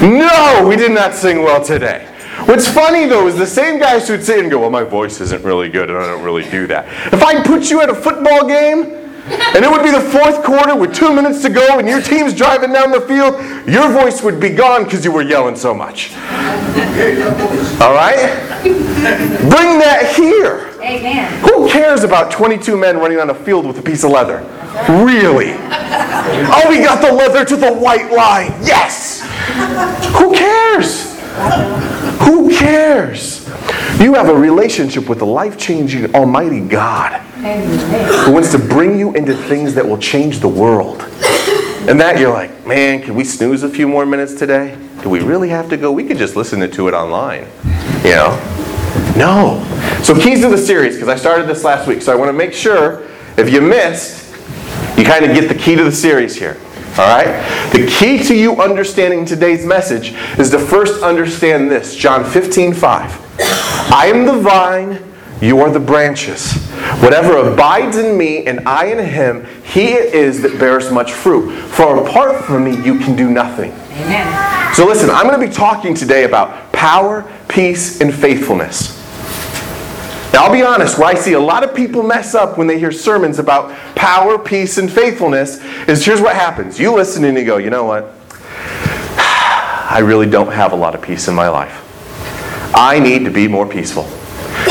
No, 0.00 0.64
we 0.68 0.76
did 0.76 0.92
not 0.92 1.14
sing 1.14 1.42
well 1.42 1.62
today. 1.62 2.06
What's 2.44 2.68
funny 2.68 3.06
though 3.06 3.26
is 3.26 3.36
the 3.36 3.46
same 3.46 3.80
guys 3.80 4.06
who'd 4.08 4.22
sit 4.22 4.38
and 4.38 4.50
go, 4.50 4.60
Well, 4.60 4.70
my 4.70 4.84
voice 4.84 5.20
isn't 5.20 5.44
really 5.44 5.68
good 5.68 5.90
and 5.90 5.98
I 5.98 6.06
don't 6.06 6.22
really 6.22 6.48
do 6.48 6.66
that. 6.68 6.86
If 7.12 7.22
I 7.22 7.42
put 7.42 7.70
you 7.70 7.80
at 7.80 7.90
a 7.90 7.94
football 7.94 8.46
game 8.46 8.97
and 9.30 9.64
it 9.64 9.70
would 9.70 9.82
be 9.82 9.90
the 9.90 10.00
fourth 10.00 10.42
quarter 10.42 10.74
with 10.74 10.94
two 10.94 11.12
minutes 11.14 11.42
to 11.42 11.50
go 11.50 11.78
and 11.78 11.88
your 11.88 12.00
team's 12.00 12.34
driving 12.34 12.72
down 12.72 12.90
the 12.90 13.00
field, 13.00 13.34
your 13.66 13.90
voice 13.90 14.22
would 14.22 14.40
be 14.40 14.50
gone 14.50 14.84
because 14.84 15.04
you 15.04 15.12
were 15.12 15.22
yelling 15.22 15.56
so 15.56 15.74
much. 15.74 16.14
All 17.80 17.92
right? 17.92 18.60
Bring 18.62 19.78
that 19.78 20.14
here. 20.16 20.74
Amen. 20.80 21.40
Who 21.42 21.68
cares 21.68 22.04
about 22.04 22.30
22 22.30 22.76
men 22.76 22.98
running 22.98 23.18
on 23.18 23.30
a 23.30 23.34
field 23.34 23.66
with 23.66 23.78
a 23.78 23.82
piece 23.82 24.04
of 24.04 24.10
leather? 24.10 24.38
Really? 24.88 25.52
Oh, 25.52 26.66
we 26.68 26.78
got 26.78 27.02
the 27.02 27.12
leather 27.12 27.44
to 27.44 27.56
the 27.56 27.72
white 27.72 28.12
line. 28.12 28.52
Yes. 28.62 29.22
Who 30.16 30.32
cares? 30.34 31.18
Who 32.22 32.50
cares? 32.56 33.48
You 34.00 34.14
have 34.14 34.28
a 34.28 34.34
relationship 34.34 35.08
with 35.08 35.18
the 35.18 35.26
life 35.26 35.58
changing 35.58 36.14
Almighty 36.14 36.60
God 36.60 37.27
who 37.38 38.32
wants 38.32 38.50
to 38.52 38.58
bring 38.58 38.98
you 38.98 39.14
into 39.14 39.34
things 39.34 39.74
that 39.74 39.86
will 39.86 39.98
change 39.98 40.40
the 40.40 40.48
world. 40.48 41.02
And 41.88 42.00
that 42.00 42.18
you're 42.18 42.32
like, 42.32 42.66
man, 42.66 43.00
can 43.00 43.14
we 43.14 43.24
snooze 43.24 43.62
a 43.62 43.68
few 43.68 43.88
more 43.88 44.04
minutes 44.04 44.34
today? 44.34 44.76
Do 45.02 45.08
we 45.08 45.20
really 45.20 45.48
have 45.48 45.70
to 45.70 45.76
go? 45.76 45.92
We 45.92 46.04
could 46.04 46.18
just 46.18 46.36
listen 46.36 46.68
to 46.68 46.88
it 46.88 46.94
online. 46.94 47.46
You 48.04 48.16
know? 48.16 49.14
No. 49.16 50.00
So, 50.02 50.14
keys 50.14 50.40
to 50.42 50.48
the 50.48 50.58
series, 50.58 50.94
because 50.94 51.08
I 51.08 51.16
started 51.16 51.46
this 51.46 51.64
last 51.64 51.86
week. 51.86 52.02
So, 52.02 52.12
I 52.12 52.16
want 52.16 52.28
to 52.28 52.32
make 52.32 52.52
sure 52.52 53.06
if 53.36 53.50
you 53.50 53.60
missed, 53.60 54.34
you 54.98 55.04
kind 55.04 55.24
of 55.24 55.34
get 55.34 55.48
the 55.48 55.54
key 55.54 55.76
to 55.76 55.84
the 55.84 55.92
series 55.92 56.34
here. 56.34 56.56
All 56.98 57.06
right? 57.06 57.70
The 57.72 57.86
key 57.86 58.22
to 58.24 58.34
you 58.34 58.60
understanding 58.60 59.24
today's 59.24 59.64
message 59.64 60.14
is 60.38 60.50
to 60.50 60.58
first 60.58 61.02
understand 61.02 61.70
this 61.70 61.94
John 61.94 62.24
15, 62.24 62.74
5. 62.74 63.40
I 63.92 64.06
am 64.12 64.26
the 64.26 64.38
vine, 64.38 65.02
you 65.40 65.60
are 65.60 65.70
the 65.70 65.80
branches. 65.80 66.67
Whatever 67.00 67.36
abides 67.36 67.96
in 67.96 68.16
me 68.16 68.46
and 68.46 68.66
I 68.66 68.86
in 68.86 68.98
him, 68.98 69.46
he 69.62 69.92
it 69.92 70.14
is 70.14 70.42
that 70.42 70.58
bears 70.58 70.90
much 70.90 71.12
fruit. 71.12 71.50
For 71.68 72.04
apart 72.04 72.44
from 72.44 72.64
me, 72.64 72.82
you 72.84 72.98
can 72.98 73.14
do 73.14 73.30
nothing. 73.30 73.72
Amen. 73.72 74.74
So 74.74 74.86
listen, 74.86 75.10
I'm 75.10 75.26
going 75.26 75.40
to 75.40 75.46
be 75.46 75.52
talking 75.52 75.94
today 75.94 76.24
about 76.24 76.72
power, 76.72 77.30
peace, 77.48 78.00
and 78.00 78.12
faithfulness. 78.12 78.96
Now, 80.32 80.44
I'll 80.44 80.52
be 80.52 80.62
honest, 80.62 80.98
where 80.98 81.08
I 81.08 81.14
see 81.14 81.32
a 81.32 81.40
lot 81.40 81.64
of 81.64 81.74
people 81.74 82.02
mess 82.02 82.34
up 82.34 82.58
when 82.58 82.66
they 82.66 82.78
hear 82.78 82.92
sermons 82.92 83.38
about 83.38 83.76
power, 83.94 84.38
peace, 84.38 84.78
and 84.78 84.90
faithfulness 84.90 85.62
is 85.88 86.04
here's 86.04 86.20
what 86.20 86.36
happens. 86.36 86.78
You 86.78 86.94
listen 86.94 87.24
and 87.24 87.36
you 87.36 87.44
go, 87.44 87.56
you 87.56 87.70
know 87.70 87.84
what? 87.84 88.04
I 89.16 90.00
really 90.04 90.28
don't 90.28 90.52
have 90.52 90.72
a 90.72 90.76
lot 90.76 90.94
of 90.94 91.02
peace 91.02 91.28
in 91.28 91.34
my 91.34 91.48
life. 91.48 91.84
I 92.74 92.98
need 92.98 93.24
to 93.24 93.30
be 93.30 93.48
more 93.48 93.66
peaceful. 93.66 94.04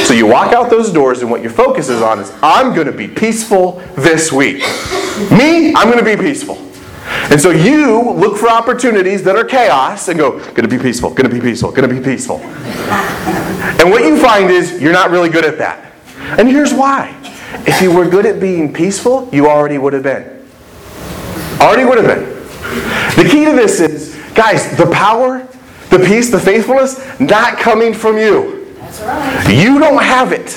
So 0.06 0.14
you 0.14 0.28
walk 0.28 0.54
out 0.54 0.70
those 0.70 0.92
doors, 0.92 1.22
and 1.22 1.30
what 1.30 1.42
your 1.42 1.52
focus 1.52 1.90
is 1.90 2.02
on 2.02 2.20
is 2.20 2.32
I'm 2.42 2.74
going 2.74 2.88
to 2.88 2.94
be 2.94 3.08
peaceful 3.08 3.74
this 3.96 4.32
week. 4.32 4.60
Me, 5.32 5.74
I'm 5.74 5.92
going 5.92 6.04
to 6.04 6.06
be 6.06 6.16
peaceful. 6.16 6.68
And 7.30 7.40
so 7.40 7.52
you 7.52 8.12
look 8.12 8.38
for 8.38 8.50
opportunities 8.50 9.24
that 9.24 9.36
are 9.36 9.46
chaos 9.46 10.08
and 10.08 10.20
go, 10.20 10.40
gonna 10.54 10.68
be 10.68 10.78
peaceful, 10.78 11.14
gonna 11.14 11.30
be 11.30 11.40
peaceful, 11.40 11.72
gonna 11.72 11.88
be 11.88 12.02
peaceful. 12.02 12.38
And 12.40 13.90
what 13.90 14.04
you 14.04 14.20
find 14.20 14.50
is 14.50 14.82
you're 14.82 14.94
not 14.94 15.10
really 15.10 15.30
good 15.30 15.46
at 15.46 15.58
that. 15.58 15.94
And 16.38 16.48
here's 16.48 16.74
why. 16.74 17.16
If 17.66 17.82
you 17.82 17.96
were 17.96 18.10
good 18.10 18.26
at 18.26 18.40
being 18.40 18.74
peaceful, 18.74 19.30
you 19.32 19.48
already 19.48 19.78
would 19.78 19.94
have 19.94 20.04
been. 20.04 20.46
Already 21.60 21.86
would 21.86 21.98
have 21.98 22.08
been. 22.08 22.26
The 23.22 23.30
key 23.30 23.46
to 23.46 23.52
this 23.54 23.80
is, 23.80 24.16
guys, 24.34 24.78
the 24.78 24.90
power, 24.92 25.48
the 25.90 26.00
peace, 26.00 26.30
the 26.30 26.40
faithfulness, 26.40 27.20
not 27.20 27.58
coming 27.58 27.94
from 27.94 28.18
you. 28.18 28.57
That's 28.88 29.02
right. 29.02 29.54
You 29.54 29.80
don't 29.80 30.02
have 30.02 30.32
it. 30.32 30.54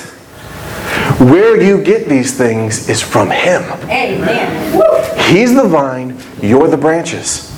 Where 1.19 1.61
you 1.61 1.83
get 1.83 2.07
these 2.07 2.37
things 2.37 2.87
is 2.89 3.01
from 3.01 3.29
Him. 3.29 3.63
Amen. 3.89 4.77
Woo. 4.77 4.83
He's 5.23 5.53
the 5.53 5.67
vine, 5.67 6.17
you're 6.41 6.67
the 6.67 6.77
branches. 6.77 7.49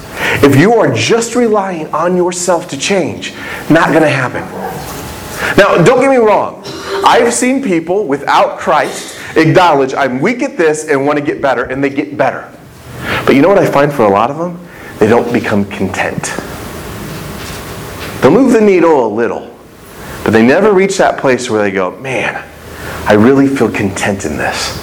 If 0.44 0.56
you 0.56 0.74
are 0.74 0.94
just 0.94 1.36
relying 1.36 1.88
on 1.94 2.18
yourself 2.18 2.68
to 2.70 2.78
change, 2.78 3.34
not 3.70 3.90
going 3.90 4.02
to 4.02 4.10
happen. 4.10 4.42
Now, 5.58 5.84
don't 5.84 6.00
get 6.00 6.10
me 6.10 6.18
wrong. 6.18 6.64
I've 7.06 7.34
seen 7.34 7.62
people 7.62 8.08
without 8.08 8.60
Christ 8.60 9.20
acknowledge 9.38 9.94
I'm 9.94 10.20
weak 10.22 10.42
at 10.42 10.58
this 10.58 10.90
and 10.90 11.06
want 11.06 11.20
to 11.20 11.26
get 11.26 11.42
better, 11.42 11.66
and 11.66 11.84
they 11.84 11.90
get 11.90 12.18
better. 12.18 12.52
But 13.26 13.36
you 13.36 13.42
know 13.42 13.50
what 13.50 13.60
I 13.60 13.70
find 13.70 13.94
for 13.94 14.04
a 14.04 14.10
lot 14.10 14.32
of 14.32 14.38
them? 14.38 14.60
They 14.98 15.08
don't 15.08 15.32
become 15.32 15.66
content. 15.66 16.34
They'll 18.22 18.32
move 18.32 18.54
the 18.54 18.62
needle 18.62 19.06
a 19.06 19.12
little, 19.14 19.53
but 20.24 20.32
they 20.32 20.46
never 20.46 20.74
reach 20.74 20.98
that 20.98 21.20
place 21.20 21.50
where 21.50 21.62
they 21.62 21.72
go, 21.72 21.98
man, 22.00 22.50
I 23.06 23.14
really 23.14 23.48
feel 23.48 23.70
content 23.70 24.26
in 24.26 24.38
this. 24.38 24.80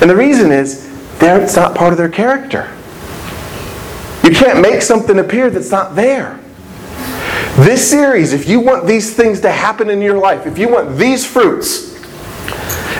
And 0.00 0.10
the 0.10 0.16
reason 0.16 0.50
is, 0.50 0.88
that's 1.18 1.56
not 1.56 1.74
part 1.74 1.92
of 1.92 1.98
their 1.98 2.08
character. 2.08 2.74
You 4.24 4.30
can't 4.30 4.60
make 4.60 4.82
something 4.82 5.18
appear 5.18 5.50
that's 5.50 5.70
not 5.70 5.94
there. 5.94 6.40
This 7.56 7.88
series, 7.88 8.32
if 8.32 8.48
you 8.48 8.60
want 8.60 8.86
these 8.86 9.14
things 9.14 9.40
to 9.40 9.50
happen 9.50 9.90
in 9.90 10.00
your 10.00 10.18
life, 10.18 10.46
if 10.46 10.58
you 10.58 10.68
want 10.68 10.96
these 10.96 11.26
fruits, 11.26 11.94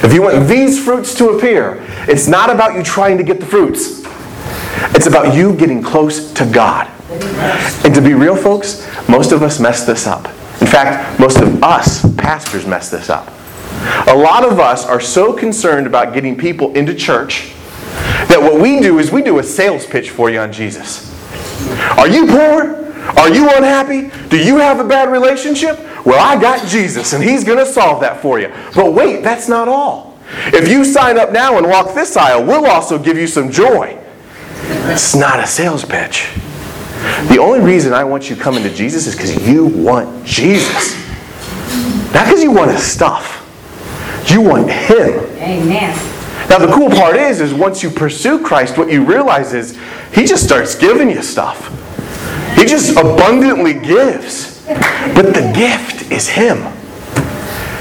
if 0.02 0.12
you 0.12 0.22
want 0.22 0.48
these 0.48 0.82
fruits 0.82 1.14
to 1.16 1.30
appear, 1.30 1.84
it's 2.08 2.26
not 2.26 2.50
about 2.50 2.74
you 2.74 2.82
trying 2.82 3.18
to 3.18 3.24
get 3.24 3.40
the 3.40 3.46
fruits. 3.46 4.02
It's 4.94 5.06
about 5.06 5.34
you 5.34 5.54
getting 5.54 5.82
close 5.82 6.32
to 6.34 6.46
God. 6.46 6.90
And 7.84 7.94
to 7.94 8.00
be 8.00 8.14
real, 8.14 8.36
folks, 8.36 8.88
most 9.08 9.32
of 9.32 9.42
us 9.42 9.60
mess 9.60 9.84
this 9.84 10.06
up. 10.06 10.28
In 10.60 10.66
fact, 10.66 11.18
most 11.18 11.38
of 11.38 11.62
us 11.62 12.02
pastors 12.16 12.66
mess 12.66 12.90
this 12.90 13.10
up. 13.10 13.28
A 14.08 14.14
lot 14.14 14.44
of 14.44 14.60
us 14.60 14.84
are 14.86 15.00
so 15.00 15.32
concerned 15.32 15.86
about 15.86 16.12
getting 16.12 16.36
people 16.36 16.74
into 16.74 16.94
church 16.94 17.52
that 18.28 18.40
what 18.40 18.60
we 18.60 18.80
do 18.80 18.98
is 18.98 19.10
we 19.10 19.22
do 19.22 19.38
a 19.38 19.42
sales 19.42 19.86
pitch 19.86 20.10
for 20.10 20.30
you 20.30 20.38
on 20.38 20.52
Jesus. 20.52 21.08
Are 21.96 22.08
you 22.08 22.26
poor? 22.26 22.76
Are 23.18 23.32
you 23.32 23.48
unhappy? 23.50 24.10
Do 24.28 24.38
you 24.38 24.58
have 24.58 24.80
a 24.80 24.84
bad 24.84 25.10
relationship? 25.10 25.78
Well, 26.04 26.20
I 26.20 26.40
got 26.40 26.66
Jesus 26.68 27.12
and 27.12 27.24
He's 27.24 27.44
going 27.44 27.58
to 27.58 27.66
solve 27.66 28.00
that 28.02 28.20
for 28.20 28.38
you. 28.38 28.52
But 28.74 28.92
wait, 28.92 29.22
that's 29.22 29.48
not 29.48 29.68
all. 29.68 30.18
If 30.46 30.68
you 30.68 30.84
sign 30.84 31.18
up 31.18 31.32
now 31.32 31.58
and 31.58 31.66
walk 31.66 31.94
this 31.94 32.16
aisle, 32.16 32.44
we'll 32.44 32.66
also 32.66 32.98
give 32.98 33.16
you 33.16 33.26
some 33.26 33.50
joy. 33.50 33.98
It's 34.62 35.14
not 35.16 35.40
a 35.40 35.46
sales 35.46 35.84
pitch. 35.84 36.28
The 37.28 37.38
only 37.38 37.60
reason 37.60 37.92
I 37.92 38.04
want 38.04 38.28
you 38.30 38.36
coming 38.36 38.62
to 38.62 38.72
Jesus 38.72 39.06
is 39.06 39.14
because 39.14 39.46
you 39.48 39.66
want 39.66 40.24
Jesus. 40.26 40.96
Not 42.12 42.26
because 42.26 42.42
you 42.42 42.52
want 42.52 42.70
his 42.70 42.82
stuff. 42.82 43.36
You 44.26 44.40
want 44.42 44.70
him. 44.70 45.24
Amen. 45.38 45.94
Now 46.48 46.58
the 46.58 46.72
cool 46.72 46.90
part 46.90 47.16
is, 47.16 47.40
is 47.40 47.54
once 47.54 47.82
you 47.82 47.90
pursue 47.90 48.44
Christ, 48.44 48.76
what 48.76 48.90
you 48.90 49.04
realize 49.04 49.54
is 49.54 49.78
he 50.12 50.24
just 50.24 50.44
starts 50.44 50.74
giving 50.74 51.08
you 51.08 51.22
stuff. 51.22 51.68
He 52.56 52.64
just 52.64 52.96
abundantly 52.96 53.74
gives. 53.74 54.64
But 54.66 55.34
the 55.34 55.52
gift 55.54 56.10
is 56.10 56.28
him. 56.28 56.58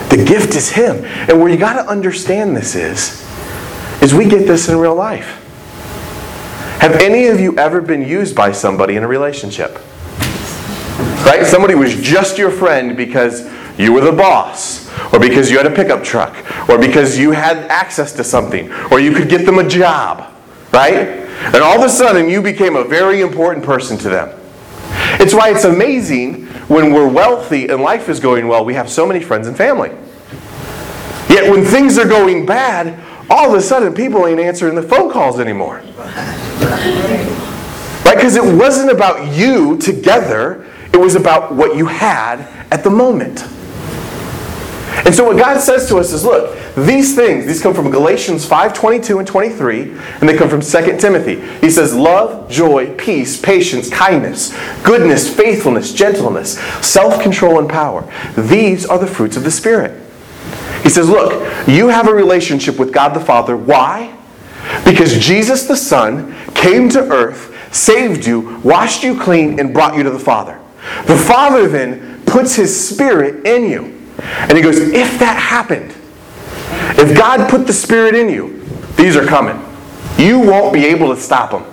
The 0.09 0.23
gift 0.25 0.55
is 0.55 0.69
him. 0.69 1.03
And 1.27 1.39
where 1.39 1.49
you 1.49 1.57
got 1.57 1.73
to 1.81 1.87
understand 1.89 2.55
this 2.55 2.75
is, 2.75 3.25
is 4.01 4.13
we 4.13 4.25
get 4.27 4.47
this 4.47 4.69
in 4.69 4.77
real 4.77 4.95
life. 4.95 5.38
Have 6.79 6.93
any 6.93 7.27
of 7.27 7.41
you 7.41 7.57
ever 7.57 7.81
been 7.81 8.07
used 8.07 8.37
by 8.37 8.53
somebody 8.53 8.95
in 8.95 9.03
a 9.03 9.07
relationship? 9.07 9.79
Right? 11.25 11.45
Somebody 11.45 11.75
was 11.75 11.93
just 11.95 12.37
your 12.37 12.49
friend 12.51 12.95
because 12.95 13.51
you 13.77 13.91
were 13.91 13.99
the 13.99 14.13
boss, 14.13 14.89
or 15.13 15.19
because 15.19 15.51
you 15.51 15.57
had 15.57 15.65
a 15.65 15.75
pickup 15.75 16.05
truck, 16.05 16.33
or 16.69 16.77
because 16.77 17.17
you 17.17 17.31
had 17.31 17.57
access 17.69 18.13
to 18.13 18.23
something, 18.23 18.71
or 18.91 19.01
you 19.01 19.11
could 19.11 19.27
get 19.27 19.45
them 19.45 19.59
a 19.59 19.67
job. 19.67 20.33
Right? 20.71 21.27
And 21.53 21.57
all 21.57 21.77
of 21.77 21.83
a 21.83 21.89
sudden, 21.89 22.29
you 22.29 22.41
became 22.41 22.77
a 22.77 22.85
very 22.85 23.19
important 23.19 23.65
person 23.65 23.97
to 23.97 24.09
them. 24.09 24.39
It's 25.19 25.33
why 25.33 25.49
it's 25.49 25.65
amazing 25.65 26.45
when 26.69 26.93
we're 26.93 27.09
wealthy 27.09 27.67
and 27.67 27.81
life 27.81 28.07
is 28.07 28.21
going 28.21 28.47
well, 28.47 28.63
we 28.63 28.75
have 28.75 28.89
so 28.89 29.05
many 29.05 29.19
friends 29.19 29.47
and 29.47 29.57
family. 29.57 29.89
Yet 31.29 31.51
when 31.51 31.65
things 31.65 31.97
are 31.97 32.07
going 32.07 32.45
bad, 32.45 32.97
all 33.29 33.49
of 33.49 33.53
a 33.53 33.61
sudden 33.61 33.93
people 33.93 34.25
ain't 34.25 34.39
answering 34.39 34.75
the 34.75 34.83
phone 34.83 35.11
calls 35.11 35.39
anymore. 35.39 35.81
Right? 35.97 37.35
Because 38.03 38.35
it 38.35 38.43
wasn't 38.43 38.91
about 38.91 39.33
you 39.33 39.77
together, 39.77 40.65
it 40.91 40.97
was 40.97 41.15
about 41.15 41.53
what 41.53 41.75
you 41.77 41.85
had 41.85 42.41
at 42.71 42.83
the 42.83 42.89
moment. 42.89 43.43
And 45.05 45.15
so 45.15 45.23
what 45.23 45.37
God 45.37 45.59
says 45.61 45.87
to 45.89 45.97
us 45.97 46.11
is 46.11 46.25
look, 46.25 46.57
these 46.75 47.15
things, 47.15 47.45
these 47.45 47.61
come 47.61 47.73
from 47.73 47.89
Galatians 47.89 48.45
5 48.45 48.73
22 48.73 49.19
and 49.19 49.27
23, 49.27 49.81
and 49.91 50.29
they 50.29 50.37
come 50.37 50.49
from 50.49 50.61
2 50.61 50.97
Timothy. 50.97 51.39
He 51.59 51.69
says, 51.69 51.95
love, 51.95 52.49
joy, 52.49 52.93
peace, 52.95 53.39
patience, 53.39 53.89
kindness, 53.89 54.55
goodness, 54.83 55.33
faithfulness, 55.33 55.93
gentleness, 55.93 56.59
self 56.85 57.21
control, 57.21 57.59
and 57.59 57.69
power. 57.69 58.11
These 58.35 58.85
are 58.85 58.99
the 58.99 59.07
fruits 59.07 59.37
of 59.37 59.43
the 59.43 59.51
Spirit. 59.51 59.98
He 60.83 60.89
says, 60.89 61.09
look, 61.09 61.33
you 61.67 61.87
have 61.87 62.07
a 62.07 62.13
relationship 62.13 62.79
with 62.79 62.93
God 62.93 63.09
the 63.09 63.19
Father. 63.19 63.55
Why? 63.55 64.15
Because 64.85 65.17
Jesus 65.17 65.67
the 65.67 65.75
Son 65.75 66.35
came 66.53 66.89
to 66.89 66.99
earth, 66.99 67.55
saved 67.73 68.25
you, 68.25 68.59
washed 68.59 69.03
you 69.03 69.19
clean, 69.19 69.59
and 69.59 69.73
brought 69.73 69.95
you 69.95 70.03
to 70.03 70.09
the 70.09 70.19
Father. 70.19 70.59
The 71.05 71.17
Father 71.17 71.67
then 71.67 72.23
puts 72.25 72.55
His 72.55 72.89
Spirit 72.89 73.45
in 73.45 73.69
you. 73.69 73.99
And 74.21 74.53
He 74.53 74.61
goes, 74.61 74.77
if 74.77 75.19
that 75.19 75.37
happened, 75.37 75.95
if 76.99 77.17
God 77.17 77.49
put 77.49 77.67
the 77.67 77.73
Spirit 77.73 78.15
in 78.15 78.29
you, 78.29 78.63
these 78.95 79.15
are 79.15 79.25
coming. 79.25 79.63
You 80.17 80.39
won't 80.39 80.73
be 80.73 80.85
able 80.85 81.13
to 81.13 81.21
stop 81.21 81.51
them. 81.51 81.63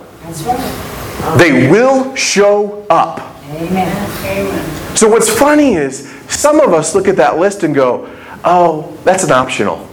Right. 0.45 1.37
They 1.37 1.69
will 1.69 2.15
show 2.15 2.85
up. 2.89 3.19
Amen. 3.49 4.09
Amen. 4.25 4.95
So 4.95 5.09
what's 5.09 5.29
funny 5.29 5.75
is 5.75 6.09
some 6.29 6.59
of 6.59 6.73
us 6.73 6.95
look 6.95 7.07
at 7.07 7.15
that 7.17 7.37
list 7.37 7.63
and 7.63 7.75
go, 7.75 8.05
oh, 8.43 8.97
that's 9.03 9.23
an 9.23 9.31
optional. 9.31 9.87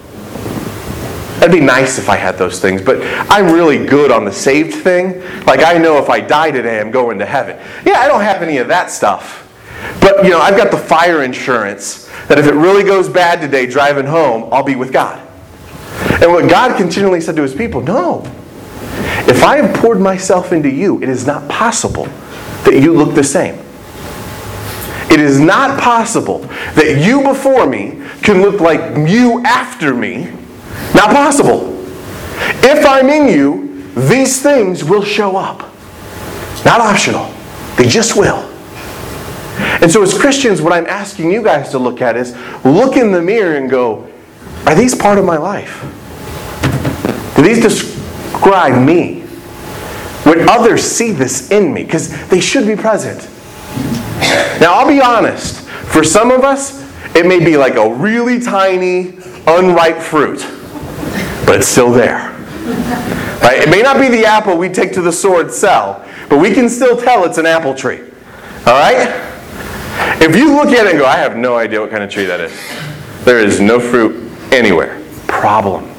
That'd 1.41 1.53
be 1.53 1.65
nice 1.65 1.99
if 1.99 2.09
I 2.09 2.17
had 2.17 2.39
those 2.39 2.61
things, 2.61 2.81
but 2.81 3.03
I'm 3.31 3.53
really 3.53 3.85
good 3.85 4.11
on 4.11 4.25
the 4.25 4.33
saved 4.33 4.75
thing. 4.83 5.21
Like 5.45 5.61
I 5.61 5.77
know 5.77 5.99
if 5.99 6.09
I 6.09 6.21
die 6.21 6.51
today, 6.51 6.81
I'm 6.81 6.91
going 6.91 7.19
to 7.19 7.27
heaven. 7.27 7.59
Yeah, 7.85 7.99
I 7.99 8.09
don't 8.09 8.23
have 8.23 8.43
any 8.43 8.59
of 8.59 8.69
that 8.69 8.91
stuff. 8.91 9.41
But 10.01 10.25
you 10.25 10.31
know, 10.31 10.41
I've 10.41 10.57
got 10.57 10.71
the 10.71 10.79
fire 10.79 11.23
insurance 11.23 12.09
that 12.29 12.39
if 12.39 12.47
it 12.47 12.55
really 12.55 12.85
goes 12.85 13.09
bad 13.09 13.41
today 13.41 13.67
driving 13.67 14.07
home, 14.07 14.49
I'll 14.53 14.63
be 14.63 14.77
with 14.77 14.93
God. 14.93 15.21
And 16.23 16.33
what 16.33 16.49
God 16.49 16.77
continually 16.77 17.21
said 17.21 17.37
to 17.37 17.43
his 17.43 17.55
people, 17.55 17.81
no. 17.81 18.23
If 19.27 19.43
I 19.43 19.59
have 19.59 19.77
poured 19.77 20.01
myself 20.01 20.53
into 20.53 20.71
you, 20.71 21.03
it 21.03 21.09
is 21.09 21.27
not 21.27 21.49
possible 21.49 22.05
that 22.65 22.81
you 22.81 22.95
look 22.95 23.15
the 23.15 23.25
same. 23.25 23.64
It 25.15 25.21
is 25.21 25.39
not 25.39 25.79
possible 25.79 26.41
that 26.75 27.01
you 27.07 27.23
before 27.23 27.69
me 27.69 28.03
can 28.25 28.43
look 28.43 28.61
like 28.61 29.09
you 29.09 29.45
after 29.45 29.95
me. 29.95 30.25
Not 30.93 31.11
possible. 31.11 31.73
If 32.65 32.85
I'm 32.85 33.09
in 33.09 33.29
you, 33.29 33.93
these 34.09 34.43
things 34.43 34.83
will 34.83 35.05
show 35.05 35.37
up. 35.37 35.61
Not 36.65 36.81
optional. 36.81 37.33
They 37.77 37.87
just 37.87 38.17
will. 38.17 38.39
And 39.81 39.89
so, 39.89 40.03
as 40.03 40.19
Christians, 40.19 40.61
what 40.61 40.73
I'm 40.73 40.87
asking 40.87 41.31
you 41.31 41.45
guys 41.45 41.71
to 41.71 41.79
look 41.79 42.03
at 42.03 42.17
is 42.17 42.37
look 42.65 42.97
in 42.97 43.13
the 43.13 43.23
mirror 43.23 43.55
and 43.55 43.71
go, 43.71 44.11
are 44.67 44.75
these 44.75 44.97
part 44.97 45.17
of 45.19 45.25
my 45.25 45.37
life? 45.37 45.81
Do 47.37 47.43
these 47.43 47.63
describe 47.63 48.85
me? 48.85 49.23
Would 50.27 50.49
others 50.49 50.83
see 50.83 51.13
this 51.13 51.53
in 51.53 51.73
me? 51.73 51.85
Because 51.85 52.11
they 52.31 52.41
should 52.41 52.67
be 52.67 52.75
present. 52.75 53.31
Now, 54.61 54.75
I'll 54.75 54.89
be 54.89 55.01
honest. 55.01 55.61
For 55.61 56.03
some 56.03 56.31
of 56.31 56.45
us, 56.45 56.83
it 57.15 57.27
may 57.27 57.39
be 57.39 57.57
like 57.57 57.77
a 57.77 57.95
really 57.95 58.41
tiny, 58.41 59.19
unripe 59.47 59.99
fruit, 59.99 60.41
but 61.47 61.57
it's 61.57 61.69
still 61.69 61.93
there. 61.93 62.31
Right? 63.43 63.63
It 63.63 63.71
may 63.71 63.83
not 63.83 64.01
be 64.01 64.09
the 64.09 64.25
apple 64.25 64.57
we 64.57 64.69
take 64.69 64.93
to 64.95 65.03
the 65.03 65.13
sword 65.13 65.53
sell, 65.53 66.05
but 66.29 66.39
we 66.39 66.53
can 66.53 66.69
still 66.69 66.97
tell 66.97 67.25
it's 67.25 67.39
an 67.39 67.47
apple 67.47 67.75
tree. 67.75 68.01
All 68.67 68.73
right? 68.73 69.21
If 70.21 70.35
you 70.35 70.57
look 70.57 70.69
at 70.69 70.87
it 70.87 70.93
and 70.93 70.99
go, 70.99 71.07
I 71.07 71.17
have 71.17 71.37
no 71.37 71.57
idea 71.57 71.81
what 71.81 71.91
kind 71.91 72.03
of 72.03 72.11
tree 72.11 72.25
that 72.25 72.41
is. 72.41 72.53
There 73.25 73.39
is 73.39 73.61
no 73.61 73.79
fruit 73.79 74.33
anywhere. 74.53 75.03
Problem. 75.27 75.94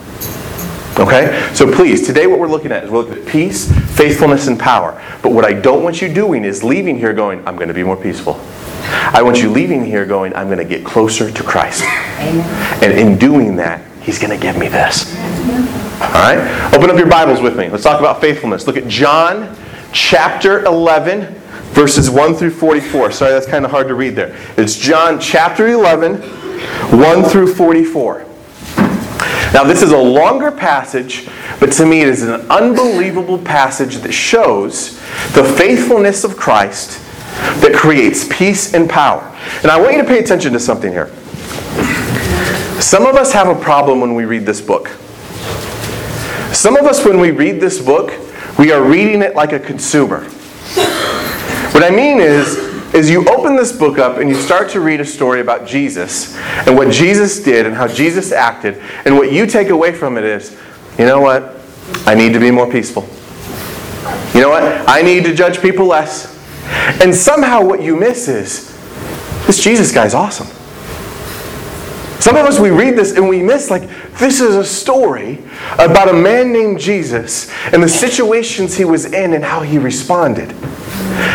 Okay? 0.98 1.52
So 1.54 1.72
please, 1.72 2.06
today 2.06 2.28
what 2.28 2.40
we're 2.40 2.48
looking 2.48 2.72
at 2.72 2.84
is 2.84 2.90
we're 2.90 3.00
looking 3.00 3.22
at 3.22 3.28
peace, 3.28 3.72
faithfulness, 3.98 4.48
and 4.48 4.60
power. 4.60 5.02
But 5.22 5.32
what 5.34 5.44
I 5.44 5.54
don't 5.54 5.84
want 5.84 6.02
you 6.02 6.14
doing 6.14 6.46
is 6.46 6.64
leaving 6.64 6.98
here 6.98 7.14
going, 7.14 7.46
I'm 7.48 7.56
going 7.56 7.68
to 7.68 7.74
be 7.74 7.84
more 7.84 7.98
peaceful. 7.98 8.40
I 8.88 9.22
want 9.24 9.42
you 9.42 9.50
leaving 9.50 9.84
here 9.84 10.06
going, 10.06 10.36
I'm 10.36 10.48
going 10.48 10.60
to 10.60 10.66
get 10.66 10.86
closer 10.86 11.32
to 11.32 11.44
Christ. 11.44 11.84
Amen. 11.84 12.84
And 12.84 12.94
in 12.94 13.18
doing 13.18 13.56
that, 13.58 13.82
He's 14.02 14.20
going 14.20 14.30
to 14.30 14.42
give 14.42 14.58
me 14.58 14.68
this. 14.68 15.16
All 15.16 16.12
right? 16.12 16.72
Open 16.74 16.92
up 16.92 16.98
your 16.98 17.10
Bibles 17.10 17.42
with 17.42 17.58
me. 17.58 17.70
Let's 17.70 17.84
talk 17.84 18.00
about 18.00 18.22
faithfulness. 18.22 18.68
Look 18.68 18.78
at 18.78 18.88
John 18.88 19.56
chapter 19.92 20.64
11, 20.64 21.34
verses 21.74 22.10
1 22.10 22.36
through 22.36 22.52
44. 22.52 23.12
Sorry, 23.12 23.32
that's 23.32 23.48
kind 23.48 23.66
of 23.66 23.72
hard 23.72 23.88
to 23.88 23.96
read 23.96 24.16
there. 24.16 24.36
It's 24.58 24.76
John 24.76 25.20
chapter 25.20 25.68
11, 25.68 26.22
1 26.22 27.24
through 27.24 27.56
44. 27.56 28.26
Now, 29.56 29.64
this 29.64 29.82
is 29.82 29.94
a 29.94 29.98
longer 29.98 30.52
passage, 30.52 31.30
but 31.62 31.72
to 31.72 31.86
me 31.86 32.02
it 32.02 32.10
is 32.10 32.24
an 32.24 32.42
unbelievable 32.52 33.38
passage 33.38 33.96
that 34.00 34.12
shows 34.12 34.98
the 35.32 35.46
faithfulness 35.58 36.26
of 36.26 36.36
Christ 36.36 37.00
that 37.62 37.74
creates 37.74 38.28
peace 38.30 38.74
and 38.74 38.90
power. 38.90 39.22
And 39.64 39.72
I 39.72 39.80
want 39.80 39.96
you 39.96 40.02
to 40.02 40.08
pay 40.10 40.20
attention 40.20 40.52
to 40.52 40.60
something 40.60 40.92
here. 40.92 41.08
Some 42.82 43.06
of 43.06 43.16
us 43.16 43.32
have 43.32 43.48
a 43.48 43.56
problem 43.56 44.02
when 44.02 44.14
we 44.14 44.26
read 44.26 44.46
this 44.46 44.60
book. 44.60 44.90
Some 46.54 46.76
of 46.76 46.86
us, 46.86 47.06
when 47.06 47.22
we 47.22 47.32
read 47.32 47.62
this 47.62 47.82
book, 47.82 48.12
we 48.60 48.74
are 48.74 48.84
reading 48.84 49.22
it 49.22 49.36
like 49.36 49.54
a 49.54 49.60
consumer. 49.62 50.26
What 51.72 51.82
I 51.82 51.92
mean 51.92 52.20
is, 52.20 52.75
is 52.94 53.10
you 53.10 53.28
open 53.30 53.56
this 53.56 53.72
book 53.72 53.98
up 53.98 54.18
and 54.18 54.30
you 54.30 54.36
start 54.36 54.70
to 54.70 54.80
read 54.80 55.02
a 55.02 55.06
story 55.06 55.42
about 55.42 55.68
Jesus 55.68 56.38
and 56.68 56.76
what 56.76 56.92
Jesus 56.92 57.40
did 57.42 57.66
and 57.66 57.76
how 57.76 57.88
Jesus 57.88 58.32
acted, 58.32 58.82
and 59.06 59.16
what 59.16 59.32
you 59.32 59.46
take 59.46 59.70
away 59.70 59.94
from 59.94 60.18
it 60.18 60.24
is, 60.24 60.58
you 60.98 61.06
know 61.06 61.20
what? 61.20 61.56
I 62.06 62.16
need 62.16 62.34
to 62.34 62.40
be 62.40 62.52
more 62.52 62.70
peaceful. 62.72 63.04
You 64.34 64.42
know 64.42 64.50
what? 64.50 64.64
I 64.88 65.02
need 65.02 65.24
to 65.26 65.34
judge 65.34 65.62
people 65.62 65.86
less. 65.86 66.34
And 67.02 67.14
somehow 67.14 67.64
what 67.64 67.82
you 67.82 67.96
miss 67.96 68.28
is, 68.28 68.72
this 69.46 69.64
Jesus 69.64 69.92
guy's 69.92 70.14
awesome. 70.14 70.48
Some 72.20 72.36
of 72.36 72.46
us, 72.46 72.60
we 72.60 72.72
read 72.72 72.96
this 72.96 73.16
and 73.16 73.30
we 73.30 73.42
miss, 73.42 73.70
like, 73.70 73.90
this 74.18 74.42
is 74.42 74.56
a 74.56 74.64
story 74.64 75.44
about 75.74 76.10
a 76.10 76.14
man 76.14 76.52
named 76.52 76.80
Jesus 76.80 77.52
and 77.66 77.84
the 77.84 77.90
situations 77.90 78.76
he 78.76 78.86
was 78.86 79.06
in 79.06 79.34
and 79.34 79.44
how 79.44 79.62
he 79.62 79.78
responded. 79.78 80.52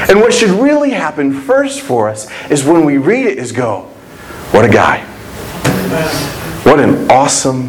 And 0.08 0.20
what 0.20 0.34
should 0.34 0.50
really 0.50 0.90
happen 0.90 1.32
first 1.32 1.80
for 1.80 2.08
us 2.08 2.28
is 2.50 2.64
when 2.64 2.84
we 2.84 2.98
read 2.98 3.26
it, 3.26 3.38
is 3.38 3.52
go, 3.52 3.82
what 4.50 4.64
a 4.64 4.68
guy. 4.68 5.04
What 6.64 6.80
an 6.80 7.10
awesome 7.10 7.66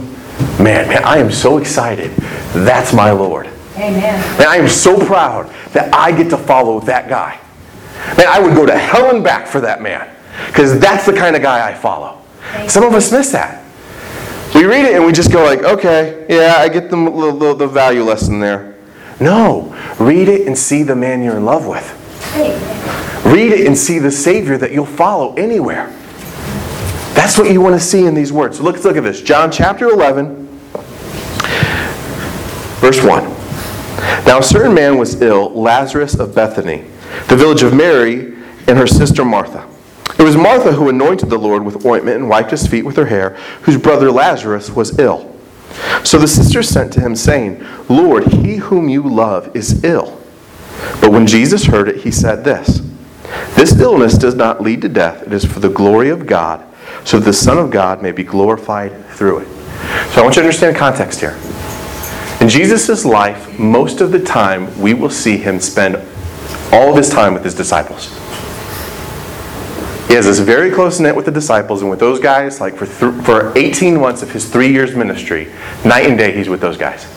man. 0.58 0.88
Man, 0.88 1.03
I 1.03 1.18
am 1.18 1.32
so 1.32 1.58
excited. 1.58 2.12
That's 2.53 2.94
my 2.94 3.12
Lord. 3.12 3.48
Amen. 3.75 4.38
Man, 4.38 4.48
I 4.48 4.58
am 4.58 4.68
so 4.68 4.98
proud 5.06 5.53
that 5.74 5.94
I 5.94 6.12
get 6.12 6.30
to 6.32 6.38
follow 6.38 6.80
that 6.82 7.08
guy. 7.08 7.39
Man, 8.18 8.27
I 8.27 8.39
would 8.39 8.56
go 8.56 8.65
to 8.65 8.77
hell 8.77 9.13
and 9.13 9.24
back 9.24 9.48
for 9.48 9.62
that 9.62 9.82
man 9.82 10.10
because 10.48 10.80
that's 10.80 11.06
the 11.06 11.13
kind 11.13 11.36
of 11.36 11.41
guy 11.41 11.70
I 11.70 11.74
follow. 11.74 12.20
Some 12.67 12.83
of 12.83 12.93
us 12.93 13.12
miss 13.12 13.31
that. 13.31 13.63
We 14.53 14.65
read 14.65 14.86
it 14.86 14.95
and 14.95 15.05
we 15.05 15.13
just 15.13 15.31
go 15.31 15.43
like, 15.43 15.63
okay, 15.63 16.25
yeah, 16.29 16.55
I 16.57 16.67
get 16.67 16.89
the, 16.89 16.98
the, 16.98 17.55
the 17.55 17.67
value 17.67 18.03
lesson 18.03 18.39
there. 18.39 18.75
No, 19.19 19.75
read 20.00 20.27
it 20.27 20.48
and 20.48 20.57
see 20.57 20.83
the 20.83 20.95
man 20.95 21.24
you're 21.24 21.38
in 21.38 21.45
love 21.45 21.67
with. 21.67 21.98
Read 23.25 23.51
it 23.51 23.65
and 23.65 23.77
see 23.77 24.00
the 24.00 24.12
Savior 24.12 24.57
that 24.57 24.71
you'll 24.71 24.86
follow 24.86 25.33
anywhere. 25.36 25.88
That's 27.13 27.38
what 27.38 27.51
you 27.51 27.62
want 27.62 27.75
to 27.75 27.79
see 27.79 28.05
in 28.05 28.13
these 28.13 28.33
words. 28.33 28.57
So 28.57 28.63
look, 28.63 28.83
look 28.83 28.98
at 28.98 29.03
this. 29.03 29.21
John 29.21 29.51
chapter 29.51 29.88
11, 29.89 30.48
verse 32.79 33.04
1. 33.04 33.23
Now 34.25 34.39
a 34.39 34.43
certain 34.43 34.73
man 34.73 34.97
was 34.97 35.21
ill, 35.21 35.49
Lazarus 35.54 36.15
of 36.15 36.34
Bethany, 36.34 36.84
the 37.27 37.36
village 37.36 37.63
of 37.63 37.73
Mary 37.73 38.34
and 38.67 38.77
her 38.77 38.88
sister 38.88 39.23
Martha. 39.23 39.67
It 40.21 40.25
was 40.25 40.38
Martha 40.38 40.73
who 40.73 40.88
anointed 40.88 41.31
the 41.31 41.39
Lord 41.39 41.65
with 41.65 41.84
ointment 41.84 42.17
and 42.17 42.29
wiped 42.29 42.51
his 42.51 42.67
feet 42.67 42.86
with 42.86 42.95
her 42.95 43.07
hair, 43.07 43.31
whose 43.63 43.75
brother 43.75 44.12
Lazarus 44.12 44.69
was 44.69 44.99
ill. 44.99 45.36
So 46.03 46.19
the 46.19 46.27
sisters 46.27 46.69
sent 46.69 46.93
to 46.93 47.01
him, 47.01 47.15
saying, 47.15 47.65
Lord, 47.89 48.27
he 48.27 48.57
whom 48.57 48.88
you 48.88 49.01
love 49.01 49.55
is 49.55 49.84
ill. 49.84 50.21
But 51.01 51.12
when 51.12 51.25
Jesus 51.25 51.65
heard 51.65 51.89
it, 51.89 52.03
he 52.03 52.12
said 52.12 52.43
this 52.43 52.81
This 53.55 53.75
illness 53.79 54.15
does 54.15 54.36
not 54.36 54.62
lead 54.62 54.84
to 54.84 54.89
death, 54.89 55.25
it 55.25 55.34
is 55.34 55.43
for 55.43 55.60
the 55.60 55.69
glory 55.69 56.10
of 56.10 56.27
God, 56.27 56.63
so 57.03 57.17
that 57.17 57.25
the 57.25 57.34
Son 57.34 57.57
of 57.57 57.71
God 57.71 58.03
may 58.03 58.12
be 58.12 58.23
glorified 58.23 59.03
through 59.15 59.39
it. 59.39 59.47
So 60.12 60.21
I 60.21 60.23
want 60.23 60.36
you 60.36 60.43
to 60.43 60.47
understand 60.47 60.75
the 60.75 60.79
context 60.79 61.19
here. 61.19 61.36
In 62.41 62.47
Jesus' 62.47 63.05
life, 63.05 63.57
most 63.57 64.01
of 64.01 64.12
the 64.12 64.23
time, 64.23 64.79
we 64.79 64.93
will 64.93 65.10
see 65.10 65.38
him 65.38 65.60
spend 65.60 65.95
all 66.71 66.91
of 66.91 66.95
his 66.95 67.10
time 67.10 67.34
with 67.34 67.43
his 67.43 67.55
disciples. 67.55 68.15
He 70.12 70.15
has 70.15 70.26
this 70.26 70.39
very 70.39 70.71
close 70.71 71.00
knit 71.00 71.15
with 71.15 71.24
the 71.24 71.32
disciples 71.32 71.82
and 71.82 71.89
with 71.89 72.02
those 72.02 72.19
guys, 72.19 72.60
like 72.60 72.76
for, 72.76 72.86
th- 72.86 73.24
for 73.24 73.58
18 73.58 73.97
months 73.97 74.21
of 74.21 74.30
his 74.30 74.50
three 74.50 74.69
years 74.69 74.93
ministry, 74.93 75.47
night 75.86 76.06
and 76.06 76.17
day, 76.17 76.34
he's 76.34 76.50
with 76.50 76.60
those 76.60 76.76
guys. 76.76 77.08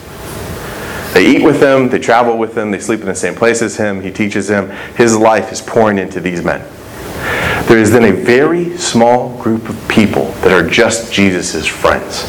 They 1.13 1.35
eat 1.35 1.43
with 1.43 1.61
him, 1.61 1.89
they 1.89 1.99
travel 1.99 2.37
with 2.37 2.57
him, 2.57 2.71
they 2.71 2.79
sleep 2.79 3.01
in 3.01 3.07
the 3.07 3.13
same 3.13 3.35
place 3.35 3.61
as 3.61 3.75
him, 3.75 4.01
he 4.01 4.11
teaches 4.11 4.47
them. 4.47 4.69
His 4.95 5.13
life 5.13 5.51
is 5.51 5.61
pouring 5.61 5.97
into 5.97 6.21
these 6.21 6.41
men. 6.41 6.61
There 7.67 7.79
is 7.79 7.91
then 7.91 8.05
a 8.05 8.13
very 8.13 8.77
small 8.77 9.37
group 9.43 9.67
of 9.67 9.89
people 9.89 10.31
that 10.35 10.53
are 10.53 10.65
just 10.65 11.11
Jesus' 11.11 11.67
friends. 11.67 12.23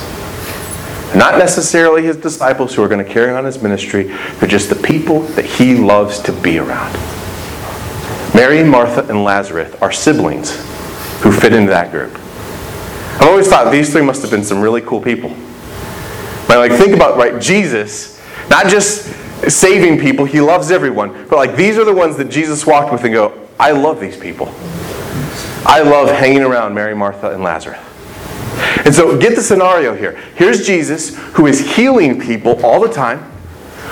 Not 1.14 1.38
necessarily 1.38 2.02
his 2.02 2.16
disciples 2.16 2.74
who 2.74 2.82
are 2.82 2.88
going 2.88 3.06
to 3.06 3.12
carry 3.12 3.30
on 3.30 3.44
his 3.44 3.62
ministry, 3.62 4.12
they're 4.40 4.48
just 4.48 4.68
the 4.68 4.74
people 4.74 5.20
that 5.36 5.44
he 5.44 5.76
loves 5.76 6.18
to 6.22 6.32
be 6.32 6.58
around. 6.58 7.15
Mary, 8.36 8.62
Martha, 8.62 9.00
and 9.08 9.24
Lazarus 9.24 9.74
are 9.80 9.90
siblings 9.90 10.54
who 11.22 11.32
fit 11.32 11.54
into 11.54 11.70
that 11.70 11.90
group. 11.90 12.14
I've 13.14 13.30
always 13.30 13.48
thought 13.48 13.72
these 13.72 13.90
three 13.90 14.02
must 14.02 14.20
have 14.20 14.30
been 14.30 14.44
some 14.44 14.60
really 14.60 14.82
cool 14.82 15.00
people. 15.00 15.30
But 16.46 16.58
like 16.58 16.72
think 16.72 16.94
about 16.94 17.16
right, 17.16 17.40
Jesus, 17.40 18.20
not 18.50 18.66
just 18.66 19.06
saving 19.50 19.98
people, 19.98 20.26
he 20.26 20.42
loves 20.42 20.70
everyone, 20.70 21.26
but 21.28 21.36
like 21.36 21.56
these 21.56 21.78
are 21.78 21.84
the 21.86 21.94
ones 21.94 22.18
that 22.18 22.28
Jesus 22.28 22.66
walked 22.66 22.92
with 22.92 23.04
and 23.04 23.14
go, 23.14 23.32
I 23.58 23.70
love 23.70 24.00
these 24.00 24.18
people. 24.18 24.48
I 25.64 25.80
love 25.82 26.10
hanging 26.10 26.42
around 26.42 26.74
Mary, 26.74 26.94
Martha, 26.94 27.30
and 27.30 27.42
Lazarus. 27.42 27.80
And 28.84 28.94
so 28.94 29.18
get 29.18 29.34
the 29.34 29.42
scenario 29.42 29.94
here. 29.94 30.12
Here's 30.34 30.66
Jesus 30.66 31.16
who 31.32 31.46
is 31.46 31.74
healing 31.74 32.20
people 32.20 32.62
all 32.64 32.80
the 32.80 32.92
time, 32.92 33.32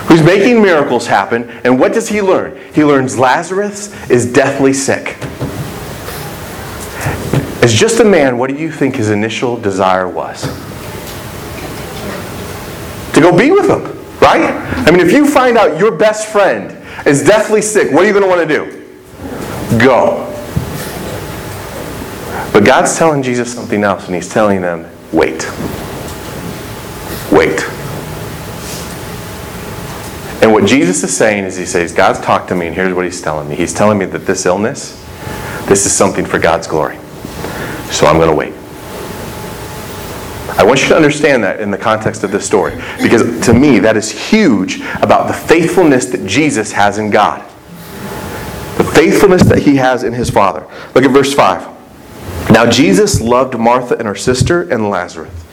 who's 0.07 0.23
making 0.23 0.63
miracles 0.63 1.07
happen, 1.07 1.49
and 1.65 1.79
what 1.79 1.93
does 1.93 2.09
he 2.09 2.23
learn? 2.23 2.59
He 2.75 2.85
learns 2.85 3.19
Lazarus 3.19 3.93
is 4.11 4.33
deathly 4.33 4.73
sick. 4.73 5.17
As 7.63 7.73
just 7.73 8.01
a 8.01 8.05
man, 8.05 8.37
what 8.37 8.51
do 8.51 8.57
you 8.57 8.71
think 8.71 8.97
his 8.97 9.11
initial 9.11 9.57
desire 9.57 10.09
was? 10.09 10.43
To 13.15 13.21
go 13.21 13.37
be 13.37 13.51
with 13.51 13.71
him, 13.71 13.83
right? 14.21 14.53
I 14.87 14.91
mean, 14.91 15.01
if 15.01 15.13
you 15.13 15.27
find 15.27 15.57
out 15.57 15.79
your 15.79 15.97
best 15.97 16.29
friend 16.29 16.77
is 17.07 17.25
deathly 17.25 17.63
sick, 17.63 17.93
what 17.93 18.05
are 18.05 18.07
you 18.07 18.13
going 18.13 18.25
to 18.25 18.29
want 18.29 18.47
to 18.47 18.55
do? 18.55 19.79
Go. 19.79 20.31
But 22.53 22.65
God's 22.65 22.97
telling 22.97 23.23
Jesus 23.23 23.53
something 23.53 23.83
else, 23.83 24.07
and 24.07 24.15
He's 24.15 24.29
telling 24.29 24.61
them, 24.61 24.89
wait. 25.13 25.51
Wait. 27.33 27.67
And 30.45 30.53
what 30.53 30.67
Jesus 30.67 31.03
is 31.03 31.17
saying 31.17 31.45
is, 31.45 31.57
He 31.57 31.65
says, 31.65 31.95
God's 31.95 32.21
talked 32.21 32.49
to 32.49 32.55
me, 32.55 32.67
and 32.67 32.77
here's 32.77 32.93
what 32.93 33.07
He's 33.07 33.23
telling 33.23 33.49
me. 33.49 33.57
He's 33.57 33.73
telling 33.73 33.97
me 33.97 34.05
that 34.05 34.27
this 34.27 34.45
illness, 34.45 35.03
this 35.65 35.87
is 35.87 35.93
something 35.93 36.27
for 36.27 36.39
God's 36.39 36.67
glory. 36.67 36.99
So 37.91 38.07
I'm 38.07 38.19
going 38.19 38.29
to 38.29 38.37
wait. 38.37 38.53
I 40.59 40.63
want 40.63 40.83
you 40.83 40.89
to 40.89 40.97
understand 40.97 41.43
that 41.45 41.61
in 41.61 41.71
the 41.71 41.79
context 41.79 42.25
of 42.25 42.31
this 42.31 42.45
story. 42.45 42.75
Because 43.01 43.41
to 43.47 43.55
me, 43.55 43.79
that 43.79 43.97
is 43.97 44.11
huge 44.11 44.81
about 45.01 45.29
the 45.29 45.33
faithfulness 45.33 46.05
that 46.07 46.27
Jesus 46.27 46.73
has 46.73 46.99
in 46.99 47.09
God. 47.09 47.41
The 48.77 48.85
faithfulness 48.85 49.45
that 49.45 49.61
he 49.61 49.77
has 49.77 50.05
in 50.05 50.13
his 50.13 50.29
Father. 50.29 50.67
Look 50.95 51.05
at 51.05 51.11
verse 51.11 51.33
5. 51.33 52.51
Now 52.51 52.69
Jesus 52.69 53.23
loved 53.23 53.59
Martha 53.59 53.97
and 53.97 54.07
her 54.07 54.15
sister 54.15 54.61
and 54.71 54.91
Lazarus. 54.91 55.44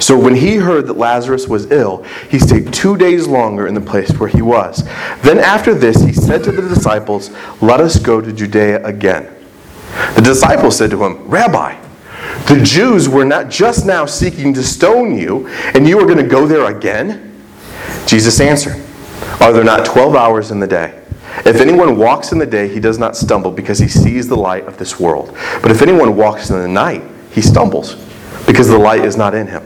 So 0.00 0.18
when 0.18 0.34
he 0.34 0.56
heard 0.56 0.86
that 0.88 0.98
Lazarus 0.98 1.48
was 1.48 1.70
ill, 1.70 2.02
he 2.28 2.38
stayed 2.38 2.72
two 2.72 2.96
days 2.96 3.26
longer 3.26 3.66
in 3.66 3.74
the 3.74 3.80
place 3.80 4.10
where 4.18 4.28
he 4.28 4.42
was. 4.42 4.84
Then 5.22 5.38
after 5.38 5.74
this, 5.74 6.02
he 6.02 6.12
said 6.12 6.44
to 6.44 6.52
the 6.52 6.62
disciples, 6.62 7.30
Let 7.60 7.80
us 7.80 7.98
go 7.98 8.20
to 8.20 8.32
Judea 8.32 8.84
again. 8.84 9.34
The 10.16 10.22
disciples 10.22 10.76
said 10.76 10.90
to 10.90 11.04
him, 11.04 11.28
Rabbi, 11.28 11.80
the 12.48 12.60
Jews 12.62 13.08
were 13.08 13.24
not 13.24 13.48
just 13.48 13.86
now 13.86 14.06
seeking 14.06 14.52
to 14.54 14.62
stone 14.62 15.16
you, 15.16 15.46
and 15.74 15.88
you 15.88 15.98
are 15.98 16.06
going 16.06 16.18
to 16.18 16.28
go 16.28 16.46
there 16.46 16.66
again? 16.76 17.42
Jesus 18.06 18.40
answered, 18.40 18.82
Are 19.40 19.52
there 19.52 19.64
not 19.64 19.86
12 19.86 20.14
hours 20.14 20.50
in 20.50 20.60
the 20.60 20.66
day? 20.66 21.00
If 21.46 21.60
anyone 21.60 21.96
walks 21.96 22.32
in 22.32 22.38
the 22.38 22.46
day, 22.46 22.68
he 22.68 22.80
does 22.80 22.98
not 22.98 23.16
stumble 23.16 23.50
because 23.50 23.78
he 23.78 23.88
sees 23.88 24.28
the 24.28 24.36
light 24.36 24.66
of 24.66 24.76
this 24.76 25.00
world. 25.00 25.36
But 25.62 25.70
if 25.70 25.82
anyone 25.82 26.16
walks 26.16 26.50
in 26.50 26.60
the 26.60 26.68
night, 26.68 27.02
he 27.32 27.40
stumbles 27.40 27.94
because 28.46 28.68
the 28.68 28.78
light 28.78 29.04
is 29.04 29.16
not 29.16 29.34
in 29.34 29.46
him. 29.46 29.64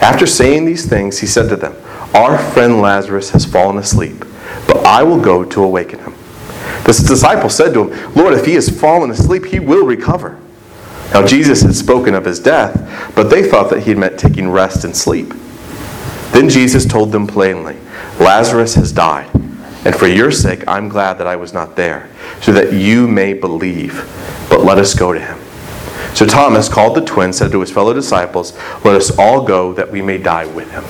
After 0.00 0.26
saying 0.26 0.64
these 0.64 0.86
things, 0.86 1.18
he 1.18 1.26
said 1.26 1.48
to 1.48 1.56
them, 1.56 1.74
Our 2.14 2.38
friend 2.38 2.80
Lazarus 2.80 3.30
has 3.30 3.44
fallen 3.44 3.78
asleep, 3.78 4.24
but 4.66 4.84
I 4.84 5.02
will 5.02 5.20
go 5.20 5.44
to 5.44 5.62
awaken 5.62 6.00
him. 6.00 6.14
The 6.84 7.04
disciples 7.08 7.56
said 7.56 7.74
to 7.74 7.90
him, 7.90 8.14
Lord, 8.14 8.34
if 8.34 8.44
he 8.44 8.54
has 8.54 8.68
fallen 8.68 9.10
asleep, 9.10 9.46
he 9.46 9.60
will 9.60 9.86
recover. 9.86 10.38
Now 11.12 11.26
Jesus 11.26 11.62
had 11.62 11.74
spoken 11.74 12.14
of 12.14 12.24
his 12.24 12.40
death, 12.40 13.12
but 13.14 13.24
they 13.24 13.48
thought 13.48 13.70
that 13.70 13.82
he 13.82 13.94
meant 13.94 14.18
taking 14.18 14.50
rest 14.50 14.84
and 14.84 14.96
sleep. 14.96 15.32
Then 16.32 16.48
Jesus 16.48 16.86
told 16.86 17.12
them 17.12 17.26
plainly, 17.26 17.76
Lazarus 18.18 18.74
has 18.74 18.92
died, 18.92 19.30
and 19.84 19.94
for 19.94 20.06
your 20.06 20.32
sake 20.32 20.64
I'm 20.66 20.88
glad 20.88 21.18
that 21.18 21.26
I 21.26 21.36
was 21.36 21.52
not 21.52 21.76
there, 21.76 22.08
so 22.40 22.52
that 22.52 22.72
you 22.72 23.06
may 23.06 23.34
believe. 23.34 23.94
But 24.48 24.64
let 24.64 24.78
us 24.78 24.94
go 24.94 25.12
to 25.12 25.20
him. 25.20 25.41
So 26.14 26.26
Thomas 26.26 26.68
called 26.68 26.96
the 26.96 27.04
twin, 27.04 27.32
said 27.32 27.52
to 27.52 27.60
his 27.60 27.70
fellow 27.70 27.92
disciples, 27.92 28.54
Let 28.84 28.96
us 28.96 29.16
all 29.18 29.44
go 29.44 29.72
that 29.72 29.90
we 29.90 30.02
may 30.02 30.18
die 30.18 30.46
with 30.46 30.70
him. 30.70 30.84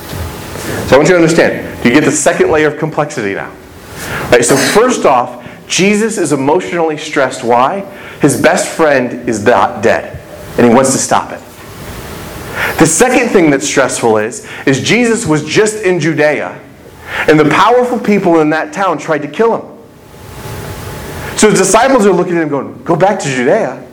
So 0.87 0.95
I 0.95 0.97
want 0.97 1.09
you 1.09 1.15
to 1.15 1.21
understand, 1.21 1.81
Do 1.81 1.89
you 1.89 1.95
get 1.95 2.03
the 2.03 2.11
second 2.11 2.51
layer 2.51 2.67
of 2.67 2.77
complexity 2.77 3.33
now. 3.33 3.53
Right, 4.31 4.43
so 4.43 4.55
first 4.57 5.05
off, 5.05 5.39
Jesus 5.67 6.17
is 6.17 6.33
emotionally 6.33 6.97
stressed. 6.97 7.43
Why? 7.43 7.81
His 8.21 8.41
best 8.41 8.67
friend 8.69 9.27
is 9.29 9.45
not 9.45 9.81
dead, 9.81 10.19
and 10.57 10.67
he 10.67 10.73
wants 10.73 10.91
to 10.91 10.97
stop 10.97 11.31
it. 11.31 11.39
The 12.77 12.85
second 12.85 13.29
thing 13.29 13.49
that's 13.49 13.67
stressful 13.67 14.17
is, 14.17 14.47
is 14.65 14.81
Jesus 14.81 15.25
was 15.25 15.43
just 15.43 15.83
in 15.83 15.99
Judea, 15.99 16.59
and 17.27 17.39
the 17.39 17.49
powerful 17.49 17.99
people 17.99 18.39
in 18.41 18.49
that 18.49 18.73
town 18.73 18.97
tried 18.97 19.21
to 19.21 19.27
kill 19.27 19.57
him. 19.57 19.73
So 21.37 21.49
his 21.49 21.59
disciples 21.59 22.05
are 22.05 22.13
looking 22.13 22.35
at 22.37 22.43
him 22.43 22.49
going, 22.49 22.83
Go 22.83 22.95
back 22.95 23.19
to 23.19 23.27
Judea. 23.27 23.89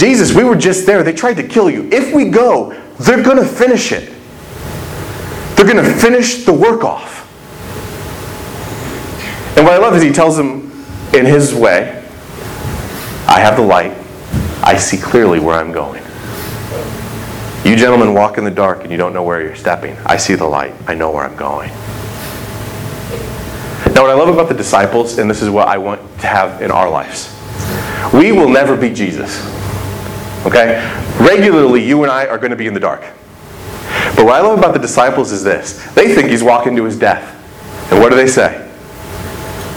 Jesus, 0.00 0.34
we 0.34 0.44
were 0.44 0.56
just 0.56 0.86
there. 0.86 1.02
They 1.02 1.12
tried 1.12 1.34
to 1.34 1.42
kill 1.42 1.68
you. 1.68 1.86
If 1.92 2.14
we 2.14 2.30
go, 2.30 2.72
they're 3.00 3.22
going 3.22 3.36
to 3.36 3.44
finish 3.44 3.92
it. 3.92 4.10
They're 5.54 5.66
going 5.66 5.84
to 5.84 5.92
finish 5.92 6.46
the 6.46 6.54
work 6.54 6.84
off. 6.84 7.20
And 9.58 9.66
what 9.66 9.74
I 9.74 9.76
love 9.76 9.94
is 9.94 10.02
he 10.02 10.10
tells 10.10 10.38
them 10.38 10.72
in 11.12 11.26
his 11.26 11.54
way, 11.54 12.02
I 13.28 13.40
have 13.40 13.56
the 13.56 13.62
light. 13.62 13.92
I 14.62 14.78
see 14.78 14.96
clearly 14.96 15.38
where 15.38 15.56
I'm 15.56 15.70
going. 15.70 16.02
You 17.66 17.76
gentlemen 17.76 18.14
walk 18.14 18.38
in 18.38 18.44
the 18.44 18.50
dark 18.50 18.84
and 18.84 18.90
you 18.90 18.96
don't 18.96 19.12
know 19.12 19.22
where 19.22 19.42
you're 19.42 19.54
stepping. 19.54 19.98
I 20.06 20.16
see 20.16 20.34
the 20.34 20.46
light. 20.46 20.72
I 20.86 20.94
know 20.94 21.10
where 21.10 21.24
I'm 21.24 21.36
going. 21.36 21.68
Now, 23.92 24.04
what 24.04 24.10
I 24.10 24.14
love 24.14 24.30
about 24.30 24.48
the 24.48 24.54
disciples, 24.54 25.18
and 25.18 25.28
this 25.28 25.42
is 25.42 25.50
what 25.50 25.68
I 25.68 25.76
want 25.76 26.00
to 26.20 26.26
have 26.26 26.62
in 26.62 26.70
our 26.70 26.88
lives, 26.88 27.36
we 28.14 28.32
will 28.32 28.48
never 28.48 28.78
be 28.78 28.94
Jesus. 28.94 29.60
Okay? 30.46 30.80
Regularly, 31.20 31.84
you 31.84 32.02
and 32.02 32.10
I 32.10 32.26
are 32.26 32.38
going 32.38 32.50
to 32.50 32.56
be 32.56 32.66
in 32.66 32.74
the 32.74 32.80
dark. 32.80 33.02
But 34.16 34.24
what 34.24 34.34
I 34.34 34.40
love 34.40 34.58
about 34.58 34.74
the 34.74 34.80
disciples 34.80 35.32
is 35.32 35.42
this 35.42 35.84
they 35.94 36.14
think 36.14 36.28
he's 36.28 36.42
walking 36.42 36.76
to 36.76 36.84
his 36.84 36.98
death. 36.98 37.36
And 37.92 38.00
what 38.00 38.10
do 38.10 38.16
they 38.16 38.26
say? 38.26 38.66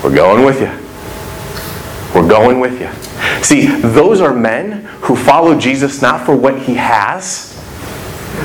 We're 0.04 0.14
going 0.14 0.46
with 0.46 0.60
you. 0.60 0.72
We're 2.14 2.28
going 2.28 2.60
with 2.60 2.80
you. 2.80 2.90
See, 3.44 3.68
those 3.68 4.22
are 4.22 4.34
men 4.34 4.84
who 5.02 5.16
follow 5.16 5.58
Jesus 5.58 6.02
not 6.02 6.26
for 6.26 6.36
what 6.36 6.62
he 6.62 6.76
has, 6.76 7.54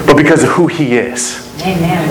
but 0.06 0.16
because 0.16 0.42
of 0.42 0.50
who 0.50 0.66
he 0.66 0.96
is. 0.96 1.44
Amen. 1.62 2.08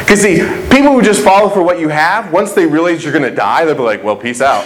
Because 0.00 0.22
see, 0.22 0.38
people 0.70 0.92
who 0.92 1.02
just 1.02 1.22
follow 1.22 1.48
for 1.48 1.62
what 1.62 1.78
you 1.78 1.88
have, 1.88 2.32
once 2.32 2.52
they 2.52 2.66
realize 2.66 3.04
you're 3.04 3.12
going 3.12 3.28
to 3.28 3.34
die, 3.34 3.64
they'll 3.64 3.74
be 3.74 3.82
like, 3.82 4.02
well, 4.02 4.16
peace 4.16 4.40
out. 4.40 4.64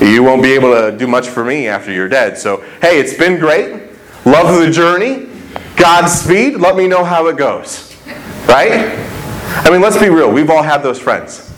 You 0.00 0.22
won't 0.22 0.42
be 0.42 0.52
able 0.52 0.72
to 0.72 0.96
do 0.96 1.06
much 1.06 1.28
for 1.28 1.44
me 1.44 1.68
after 1.68 1.92
you're 1.92 2.08
dead. 2.08 2.36
So, 2.36 2.58
hey, 2.80 2.98
it's 2.98 3.14
been 3.14 3.38
great. 3.38 3.90
Love 4.24 4.60
the 4.60 4.70
journey. 4.70 5.28
Godspeed. 5.76 6.56
Let 6.56 6.76
me 6.76 6.88
know 6.88 7.04
how 7.04 7.26
it 7.28 7.36
goes. 7.36 7.96
Right? 8.48 8.98
I 9.64 9.70
mean, 9.70 9.80
let's 9.80 9.98
be 9.98 10.08
real. 10.08 10.30
We've 10.30 10.50
all 10.50 10.62
had 10.62 10.78
those 10.82 10.98
friends. 10.98 11.52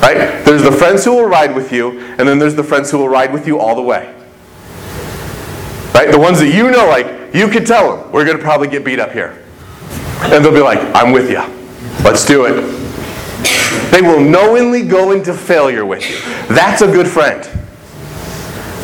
Right? 0.00 0.44
There's 0.44 0.62
the 0.62 0.72
friends 0.72 1.04
who 1.04 1.12
will 1.16 1.26
ride 1.26 1.54
with 1.54 1.72
you, 1.72 2.00
and 2.00 2.28
then 2.28 2.38
there's 2.38 2.54
the 2.54 2.64
friends 2.64 2.90
who 2.90 2.98
will 2.98 3.08
ride 3.08 3.32
with 3.32 3.46
you 3.46 3.58
all 3.58 3.74
the 3.74 3.82
way. 3.82 4.14
Right? 5.94 6.10
The 6.10 6.18
ones 6.18 6.38
that 6.40 6.52
you 6.52 6.70
know, 6.70 6.86
like, 6.86 7.34
you 7.34 7.48
could 7.48 7.66
tell 7.66 7.96
them, 7.96 8.12
we're 8.12 8.24
going 8.24 8.36
to 8.36 8.42
probably 8.42 8.68
get 8.68 8.84
beat 8.84 8.98
up 8.98 9.12
here. 9.12 9.42
And 10.20 10.44
they'll 10.44 10.52
be 10.52 10.60
like, 10.60 10.78
I'm 10.94 11.12
with 11.12 11.30
you. 11.30 11.40
Let's 12.04 12.24
do 12.24 12.46
it. 12.46 12.54
They 13.90 14.02
will 14.02 14.20
knowingly 14.20 14.82
go 14.82 15.12
into 15.12 15.34
failure 15.34 15.84
with 15.84 16.08
you. 16.08 16.18
That's 16.54 16.82
a 16.82 16.86
good 16.86 17.06
friend. 17.06 17.46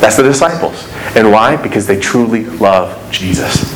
That's 0.03 0.17
the 0.17 0.23
disciples. 0.23 0.85
And 1.15 1.31
why? 1.31 1.55
Because 1.55 1.87
they 1.87 1.97
truly 1.97 2.43
love 2.43 3.09
Jesus. 3.09 3.71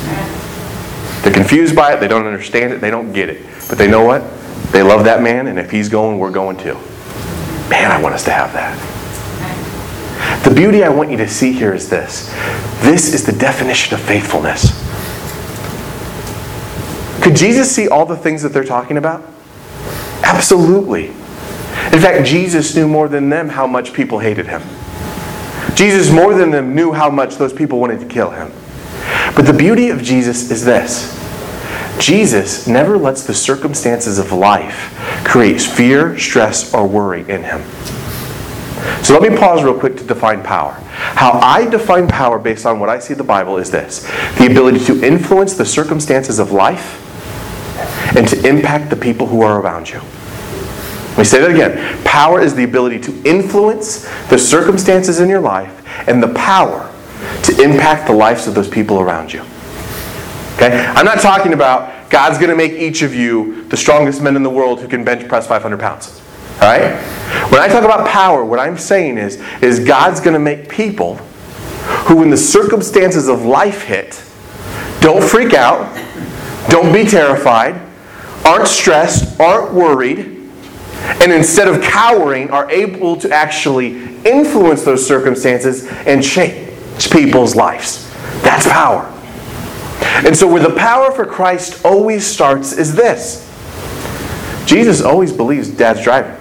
They're 1.22 1.32
confused 1.32 1.74
by 1.74 1.94
it, 1.94 2.00
they 2.00 2.06
don't 2.06 2.26
understand 2.26 2.70
it, 2.74 2.82
they 2.82 2.90
don't 2.90 3.14
get 3.14 3.30
it. 3.30 3.46
But 3.66 3.78
they 3.78 3.88
know 3.88 4.04
what? 4.04 4.22
They 4.70 4.82
love 4.82 5.04
that 5.04 5.22
man, 5.22 5.46
and 5.46 5.58
if 5.58 5.70
he's 5.70 5.88
going, 5.88 6.18
we're 6.18 6.30
going 6.30 6.58
too. 6.58 6.74
Man, 7.70 7.90
I 7.90 7.98
want 8.02 8.14
us 8.14 8.24
to 8.24 8.30
have 8.30 8.52
that. 8.52 8.76
The 10.44 10.54
beauty 10.54 10.84
I 10.84 10.90
want 10.90 11.10
you 11.10 11.16
to 11.16 11.26
see 11.26 11.50
here 11.50 11.72
is 11.72 11.88
this 11.88 12.30
this 12.82 13.14
is 13.14 13.24
the 13.24 13.32
definition 13.32 13.94
of 13.94 14.02
faithfulness. 14.02 14.68
Could 17.22 17.36
Jesus 17.36 17.74
see 17.74 17.88
all 17.88 18.04
the 18.04 18.18
things 18.18 18.42
that 18.42 18.50
they're 18.50 18.64
talking 18.64 18.98
about? 18.98 19.24
Absolutely. 20.22 21.06
In 21.06 22.02
fact, 22.02 22.26
Jesus 22.26 22.76
knew 22.76 22.86
more 22.86 23.08
than 23.08 23.30
them 23.30 23.48
how 23.48 23.66
much 23.66 23.94
people 23.94 24.18
hated 24.18 24.48
him. 24.48 24.60
Jesus, 25.74 26.10
more 26.10 26.34
than 26.34 26.50
them, 26.50 26.74
knew 26.74 26.92
how 26.92 27.10
much 27.10 27.36
those 27.36 27.52
people 27.52 27.78
wanted 27.78 28.00
to 28.00 28.06
kill 28.06 28.30
him. 28.30 28.52
But 29.34 29.46
the 29.46 29.52
beauty 29.52 29.90
of 29.90 30.02
Jesus 30.02 30.50
is 30.50 30.64
this 30.64 31.16
Jesus 32.00 32.66
never 32.66 32.96
lets 32.96 33.24
the 33.24 33.34
circumstances 33.34 34.18
of 34.18 34.32
life 34.32 34.94
create 35.24 35.60
fear, 35.60 36.18
stress, 36.18 36.72
or 36.72 36.86
worry 36.86 37.20
in 37.28 37.42
him. 37.42 37.62
So 39.02 39.18
let 39.18 39.30
me 39.30 39.36
pause 39.36 39.64
real 39.64 39.78
quick 39.78 39.96
to 39.96 40.04
define 40.04 40.42
power. 40.42 40.72
How 40.72 41.32
I 41.32 41.68
define 41.68 42.06
power 42.06 42.38
based 42.38 42.66
on 42.66 42.78
what 42.78 42.88
I 42.88 42.98
see 42.98 43.14
in 43.14 43.18
the 43.18 43.24
Bible 43.24 43.56
is 43.58 43.70
this 43.70 44.02
the 44.38 44.46
ability 44.46 44.84
to 44.86 45.04
influence 45.04 45.54
the 45.54 45.64
circumstances 45.64 46.38
of 46.38 46.52
life 46.52 47.04
and 48.16 48.26
to 48.28 48.48
impact 48.48 48.90
the 48.90 48.96
people 48.96 49.26
who 49.26 49.42
are 49.42 49.60
around 49.60 49.90
you. 49.90 50.00
Let 51.18 51.22
me 51.22 51.30
say 51.30 51.40
that 51.40 51.50
again. 51.50 52.04
Power 52.04 52.40
is 52.40 52.54
the 52.54 52.62
ability 52.62 53.00
to 53.00 53.22
influence 53.24 54.08
the 54.28 54.38
circumstances 54.38 55.18
in 55.18 55.28
your 55.28 55.40
life 55.40 55.84
and 56.08 56.22
the 56.22 56.32
power 56.32 56.94
to 57.42 57.60
impact 57.60 58.06
the 58.06 58.12
lives 58.12 58.46
of 58.46 58.54
those 58.54 58.68
people 58.68 59.00
around 59.00 59.32
you. 59.32 59.40
Okay? 60.54 60.78
I'm 60.78 61.04
not 61.04 61.18
talking 61.18 61.54
about 61.54 62.08
God's 62.08 62.38
going 62.38 62.50
to 62.50 62.56
make 62.56 62.70
each 62.70 63.02
of 63.02 63.16
you 63.16 63.64
the 63.64 63.76
strongest 63.76 64.22
men 64.22 64.36
in 64.36 64.44
the 64.44 64.50
world 64.50 64.80
who 64.80 64.86
can 64.86 65.02
bench 65.02 65.26
press 65.26 65.44
500 65.48 65.80
pounds. 65.80 66.22
All 66.60 66.68
right? 66.68 67.02
When 67.50 67.60
I 67.60 67.66
talk 67.66 67.82
about 67.82 68.06
power, 68.06 68.44
what 68.44 68.60
I'm 68.60 68.78
saying 68.78 69.18
is, 69.18 69.42
is 69.60 69.80
God's 69.80 70.20
going 70.20 70.34
to 70.34 70.38
make 70.38 70.68
people 70.68 71.16
who, 72.06 72.18
when 72.18 72.30
the 72.30 72.36
circumstances 72.36 73.26
of 73.26 73.42
life 73.42 73.82
hit, 73.82 74.22
don't 75.00 75.24
freak 75.24 75.52
out, 75.52 75.96
don't 76.68 76.92
be 76.92 77.02
terrified, 77.02 77.74
aren't 78.44 78.68
stressed, 78.68 79.40
aren't 79.40 79.74
worried, 79.74 80.37
and 81.20 81.32
instead 81.32 81.68
of 81.68 81.82
cowering, 81.82 82.50
are 82.50 82.70
able 82.70 83.16
to 83.16 83.30
actually 83.30 83.92
influence 84.24 84.82
those 84.82 85.06
circumstances 85.06 85.86
and 86.06 86.22
change 86.22 87.10
people's 87.10 87.54
lives. 87.54 88.10
That's 88.42 88.66
power. 88.66 89.04
And 90.26 90.36
so, 90.36 90.46
where 90.46 90.62
the 90.62 90.74
power 90.74 91.12
for 91.12 91.24
Christ 91.24 91.84
always 91.84 92.26
starts 92.26 92.72
is 92.72 92.94
this 92.94 93.44
Jesus 94.66 95.00
always 95.00 95.32
believes 95.32 95.68
dad's 95.68 96.02
driving. 96.02 96.36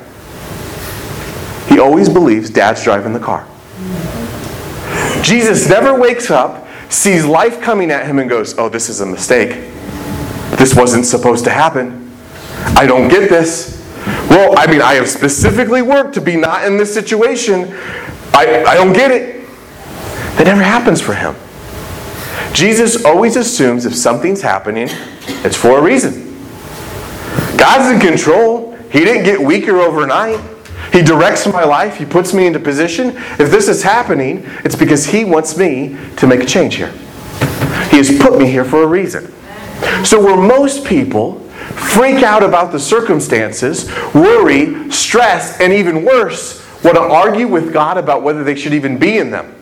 He 1.69 1.79
always 1.79 2.09
believes 2.09 2.49
dad's 2.49 2.83
driving 2.83 3.13
the 3.13 3.19
car. 3.19 3.47
Jesus 5.21 5.69
never 5.69 5.99
wakes 5.99 6.31
up, 6.31 6.67
sees 6.89 7.25
life 7.25 7.61
coming 7.61 7.91
at 7.91 8.05
him, 8.05 8.19
and 8.19 8.29
goes, 8.29 8.57
Oh, 8.57 8.69
this 8.69 8.89
is 8.89 9.01
a 9.01 9.05
mistake. 9.05 9.49
This 10.57 10.73
wasn't 10.75 11.05
supposed 11.05 11.43
to 11.45 11.51
happen. 11.51 12.11
I 12.75 12.87
don't 12.87 13.09
get 13.09 13.29
this. 13.29 13.76
Well, 14.29 14.55
I 14.57 14.67
mean, 14.67 14.81
I 14.81 14.95
have 14.95 15.07
specifically 15.07 15.81
worked 15.81 16.13
to 16.15 16.21
be 16.21 16.35
not 16.35 16.65
in 16.65 16.77
this 16.77 16.93
situation. 16.93 17.73
I, 18.33 18.63
I 18.67 18.75
don't 18.75 18.93
get 18.93 19.11
it. 19.11 19.47
That 20.37 20.43
never 20.45 20.61
happens 20.61 21.01
for 21.01 21.13
him. 21.13 21.35
Jesus 22.53 23.05
always 23.05 23.35
assumes 23.35 23.85
if 23.85 23.95
something's 23.95 24.41
happening, 24.41 24.89
it's 25.43 25.55
for 25.55 25.79
a 25.79 25.81
reason. 25.81 26.35
God's 27.57 27.93
in 27.93 27.99
control. 27.99 28.73
He 28.91 28.99
didn't 28.99 29.23
get 29.23 29.41
weaker 29.41 29.77
overnight. 29.77 30.39
He 30.91 31.01
directs 31.01 31.45
my 31.47 31.63
life. 31.63 31.97
He 31.97 32.05
puts 32.05 32.33
me 32.33 32.47
into 32.47 32.59
position. 32.59 33.09
If 33.39 33.51
this 33.51 33.67
is 33.67 33.83
happening, 33.83 34.43
it's 34.63 34.75
because 34.75 35.05
He 35.05 35.25
wants 35.25 35.57
me 35.57 35.97
to 36.17 36.27
make 36.27 36.41
a 36.41 36.45
change 36.45 36.75
here. 36.75 36.91
He 37.89 37.97
has 37.97 38.17
put 38.19 38.37
me 38.37 38.49
here 38.49 38.65
for 38.65 38.83
a 38.83 38.87
reason. 38.87 39.33
So, 40.03 40.23
where 40.23 40.37
most 40.37 40.85
people 40.85 41.46
freak 41.77 42.23
out 42.23 42.43
about 42.43 42.71
the 42.71 42.79
circumstances, 42.79 43.87
worry, 44.13 44.91
stress, 44.91 45.59
and 45.59 45.71
even 45.71 46.03
worse, 46.03 46.65
want 46.83 46.95
to 46.95 47.01
argue 47.01 47.47
with 47.47 47.71
God 47.71 47.97
about 47.97 48.23
whether 48.23 48.43
they 48.43 48.55
should 48.55 48.73
even 48.73 48.97
be 48.97 49.17
in 49.17 49.31
them. 49.31 49.53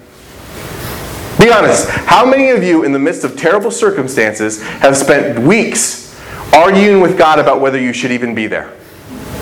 Be 1.40 1.52
honest. 1.52 1.90
How 1.90 2.26
many 2.26 2.50
of 2.50 2.64
you, 2.64 2.84
in 2.84 2.92
the 2.92 3.00
midst 3.00 3.24
of 3.24 3.38
terrible 3.38 3.72
circumstances, 3.72 4.62
have 4.64 4.96
spent 4.96 5.40
weeks 5.40 6.20
arguing 6.54 7.02
with 7.02 7.18
God 7.18 7.40
about 7.40 7.60
whether 7.60 7.80
you 7.80 7.94
should 7.94 8.12
even 8.12 8.34
be 8.34 8.48
there? 8.48 8.74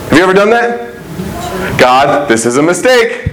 Have 0.10 0.14
you 0.14 0.24
ever 0.24 0.34
done 0.34 0.50
that? 0.50 0.94
God, 1.80 2.28
this 2.28 2.46
is 2.46 2.58
a 2.58 2.64
mistake. 2.64 3.32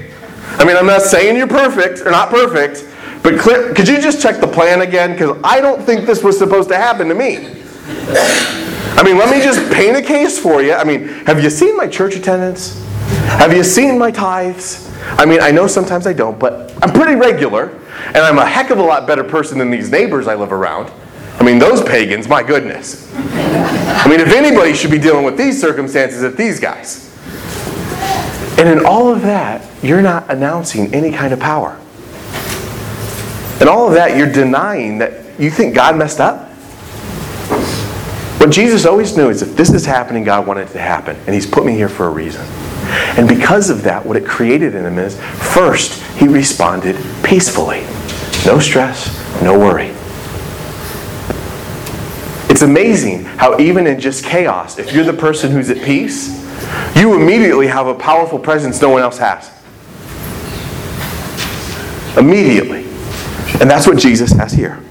I 0.59 0.64
mean, 0.64 0.76
I'm 0.76 0.87
not 0.87 1.03
saying 1.03 1.37
you're 1.37 1.46
perfect 1.46 2.00
or 2.00 2.11
not 2.11 2.29
perfect, 2.29 2.87
but 3.22 3.38
clear, 3.38 3.72
could 3.74 3.88
you 3.88 4.00
just 4.00 4.20
check 4.20 4.40
the 4.40 4.46
plan 4.46 4.83
again? 4.83 5.12
Because 5.12 5.38
I 5.42 5.61
don't 5.61 5.83
think 5.83 6.07
this 6.07 6.22
was 6.22 6.38
supposed 6.38 6.68
to 6.68 6.76
happen 6.76 7.09
to 7.09 7.14
me. 7.14 7.37
I 9.00 9.02
mean, 9.02 9.16
let 9.16 9.34
me 9.34 9.42
just 9.42 9.72
paint 9.72 9.96
a 9.96 10.02
case 10.02 10.38
for 10.38 10.60
you. 10.60 10.74
I 10.74 10.84
mean, 10.84 11.08
have 11.24 11.42
you 11.42 11.48
seen 11.48 11.74
my 11.74 11.86
church 11.86 12.16
attendance? 12.16 12.84
Have 13.28 13.50
you 13.56 13.64
seen 13.64 13.98
my 13.98 14.10
tithes? 14.10 14.94
I 15.12 15.24
mean, 15.24 15.40
I 15.40 15.50
know 15.50 15.66
sometimes 15.66 16.06
I 16.06 16.12
don't, 16.12 16.38
but 16.38 16.70
I'm 16.84 16.92
pretty 16.92 17.14
regular, 17.14 17.70
and 18.08 18.18
I'm 18.18 18.36
a 18.36 18.44
heck 18.44 18.68
of 18.68 18.76
a 18.76 18.82
lot 18.82 19.06
better 19.06 19.24
person 19.24 19.56
than 19.56 19.70
these 19.70 19.90
neighbors 19.90 20.28
I 20.28 20.34
live 20.34 20.52
around. 20.52 20.92
I 21.38 21.44
mean, 21.44 21.58
those 21.58 21.82
pagans, 21.82 22.28
my 22.28 22.42
goodness. 22.42 23.10
I 23.16 24.06
mean, 24.06 24.20
if 24.20 24.34
anybody 24.34 24.74
should 24.74 24.90
be 24.90 24.98
dealing 24.98 25.24
with 25.24 25.38
these 25.38 25.58
circumstances, 25.58 26.22
it's 26.22 26.36
these 26.36 26.60
guys. 26.60 27.08
And 28.58 28.68
in 28.68 28.84
all 28.84 29.10
of 29.10 29.22
that, 29.22 29.66
you're 29.82 30.02
not 30.02 30.30
announcing 30.30 30.94
any 30.94 31.10
kind 31.10 31.32
of 31.32 31.40
power. 31.40 31.80
In 33.62 33.66
all 33.66 33.88
of 33.88 33.94
that, 33.94 34.18
you're 34.18 34.30
denying 34.30 34.98
that 34.98 35.40
you 35.40 35.50
think 35.50 35.74
God 35.74 35.96
messed 35.96 36.20
up. 36.20 36.49
What 38.40 38.50
Jesus 38.50 38.87
always 38.87 39.16
knew 39.18 39.29
is 39.29 39.42
if 39.42 39.55
this 39.55 39.70
is 39.70 39.85
happening, 39.85 40.24
God 40.24 40.46
wanted 40.46 40.68
it 40.68 40.72
to 40.72 40.81
happen. 40.81 41.14
And 41.26 41.35
He's 41.35 41.46
put 41.46 41.66
me 41.66 41.74
here 41.74 41.90
for 41.90 42.07
a 42.07 42.11
reason. 42.11 42.46
And 43.18 43.29
because 43.29 43.68
of 43.68 43.83
that, 43.83 44.07
what 44.07 44.16
it 44.16 44.24
created 44.26 44.74
in 44.74 44.85
him 44.85 44.98
is 44.98 45.20
first, 45.53 46.03
he 46.16 46.26
responded 46.26 46.96
peacefully. 47.22 47.83
No 48.46 48.59
stress, 48.59 49.14
no 49.42 49.59
worry. 49.59 49.88
It's 52.48 52.62
amazing 52.62 53.24
how, 53.24 53.61
even 53.61 53.87
in 53.87 54.00
just 54.00 54.24
chaos, 54.24 54.79
if 54.79 54.92
you're 54.92 55.05
the 55.05 55.12
person 55.12 55.50
who's 55.50 55.68
at 55.68 55.85
peace, 55.85 56.40
you 56.96 57.14
immediately 57.14 57.66
have 57.66 57.87
a 57.87 57.94
powerful 57.94 58.38
presence 58.38 58.81
no 58.81 58.88
one 58.88 59.03
else 59.03 59.18
has. 59.18 59.50
Immediately. 62.16 62.85
And 63.61 63.70
that's 63.70 63.87
what 63.87 63.98
Jesus 63.98 64.33
has 64.33 64.53
here. 64.53 64.83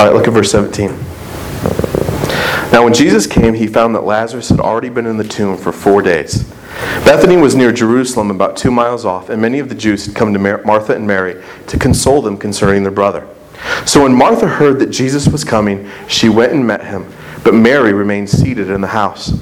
All 0.00 0.06
right, 0.06 0.14
look 0.14 0.26
at 0.26 0.32
verse 0.32 0.50
17. 0.50 0.88
Now, 2.72 2.84
when 2.84 2.94
Jesus 2.94 3.26
came, 3.26 3.52
he 3.52 3.66
found 3.66 3.94
that 3.94 4.00
Lazarus 4.00 4.48
had 4.48 4.58
already 4.58 4.88
been 4.88 5.04
in 5.04 5.18
the 5.18 5.24
tomb 5.24 5.58
for 5.58 5.72
four 5.72 6.00
days. 6.00 6.44
Bethany 7.04 7.36
was 7.36 7.54
near 7.54 7.70
Jerusalem, 7.70 8.30
about 8.30 8.56
two 8.56 8.70
miles 8.70 9.04
off, 9.04 9.28
and 9.28 9.42
many 9.42 9.58
of 9.58 9.68
the 9.68 9.74
Jews 9.74 10.06
had 10.06 10.16
come 10.16 10.32
to 10.32 10.38
Martha 10.38 10.94
and 10.94 11.06
Mary 11.06 11.44
to 11.66 11.78
console 11.78 12.22
them 12.22 12.38
concerning 12.38 12.82
their 12.82 12.90
brother. 12.90 13.28
So 13.84 14.04
when 14.04 14.14
Martha 14.14 14.48
heard 14.48 14.78
that 14.78 14.88
Jesus 14.88 15.28
was 15.28 15.44
coming, 15.44 15.90
she 16.08 16.30
went 16.30 16.54
and 16.54 16.66
met 16.66 16.82
him, 16.82 17.12
but 17.44 17.52
Mary 17.52 17.92
remained 17.92 18.30
seated 18.30 18.70
in 18.70 18.80
the 18.80 18.86
house. 18.86 19.38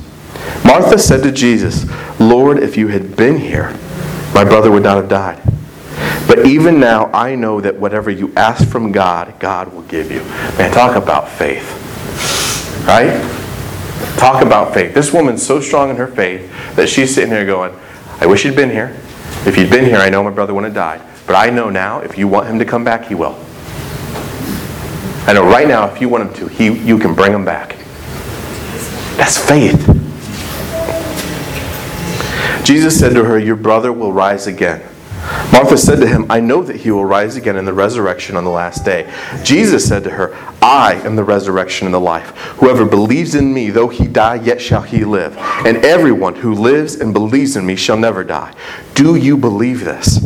Martha 0.64 0.98
said 0.98 1.22
to 1.22 1.30
Jesus, 1.30 1.86
Lord, 2.18 2.58
if 2.58 2.76
you 2.76 2.88
had 2.88 3.14
been 3.14 3.38
here, 3.38 3.78
my 4.34 4.42
brother 4.42 4.72
would 4.72 4.82
not 4.82 4.96
have 4.96 5.08
died. 5.08 5.40
But 6.26 6.46
even 6.46 6.78
now, 6.78 7.10
I 7.12 7.34
know 7.34 7.60
that 7.60 7.76
whatever 7.76 8.10
you 8.10 8.32
ask 8.36 8.68
from 8.68 8.92
God, 8.92 9.34
God 9.38 9.72
will 9.72 9.82
give 9.82 10.10
you. 10.10 10.20
Man, 10.58 10.72
talk 10.72 10.96
about 10.96 11.28
faith. 11.28 11.66
Right? 12.86 13.20
Talk 14.18 14.44
about 14.44 14.74
faith. 14.74 14.94
This 14.94 15.12
woman's 15.12 15.44
so 15.44 15.60
strong 15.60 15.90
in 15.90 15.96
her 15.96 16.06
faith 16.06 16.50
that 16.76 16.88
she's 16.88 17.14
sitting 17.14 17.30
there 17.30 17.46
going, 17.46 17.74
I 18.20 18.26
wish 18.26 18.44
you'd 18.44 18.56
been 18.56 18.70
here. 18.70 18.96
If 19.46 19.56
you'd 19.56 19.70
been 19.70 19.84
here, 19.84 19.98
I 19.98 20.10
know 20.10 20.22
my 20.22 20.30
brother 20.30 20.52
wouldn't 20.52 20.74
have 20.74 21.00
died. 21.00 21.26
But 21.26 21.36
I 21.36 21.50
know 21.50 21.70
now, 21.70 22.00
if 22.00 22.18
you 22.18 22.26
want 22.26 22.48
him 22.48 22.58
to 22.58 22.64
come 22.64 22.84
back, 22.84 23.06
he 23.06 23.14
will. 23.14 23.38
I 25.26 25.34
know 25.34 25.44
right 25.44 25.68
now, 25.68 25.84
if 25.92 26.00
you 26.00 26.08
want 26.08 26.28
him 26.28 26.34
to, 26.34 26.48
he, 26.48 26.66
you 26.66 26.98
can 26.98 27.14
bring 27.14 27.32
him 27.32 27.44
back. 27.44 27.76
That's 29.18 29.36
faith. 29.36 29.76
Jesus 32.64 32.98
said 32.98 33.12
to 33.14 33.24
her, 33.24 33.38
Your 33.38 33.56
brother 33.56 33.92
will 33.92 34.12
rise 34.12 34.46
again. 34.46 34.87
Martha 35.52 35.76
said 35.76 36.00
to 36.00 36.06
him, 36.06 36.26
I 36.30 36.40
know 36.40 36.62
that 36.62 36.76
he 36.76 36.90
will 36.90 37.04
rise 37.04 37.36
again 37.36 37.56
in 37.56 37.64
the 37.64 37.72
resurrection 37.72 38.36
on 38.36 38.44
the 38.44 38.50
last 38.50 38.84
day. 38.84 39.12
Jesus 39.42 39.86
said 39.86 40.04
to 40.04 40.10
her, 40.10 40.34
I 40.62 40.94
am 41.04 41.16
the 41.16 41.24
resurrection 41.24 41.86
and 41.86 41.94
the 41.94 42.00
life. 42.00 42.30
Whoever 42.58 42.84
believes 42.84 43.34
in 43.34 43.52
me, 43.52 43.70
though 43.70 43.88
he 43.88 44.06
die, 44.06 44.36
yet 44.36 44.60
shall 44.60 44.82
he 44.82 45.04
live. 45.04 45.36
And 45.38 45.78
everyone 45.78 46.36
who 46.36 46.54
lives 46.54 46.94
and 46.94 47.12
believes 47.12 47.56
in 47.56 47.66
me 47.66 47.76
shall 47.76 47.96
never 47.96 48.24
die. 48.24 48.54
Do 48.94 49.16
you 49.16 49.36
believe 49.36 49.84
this? 49.84 50.18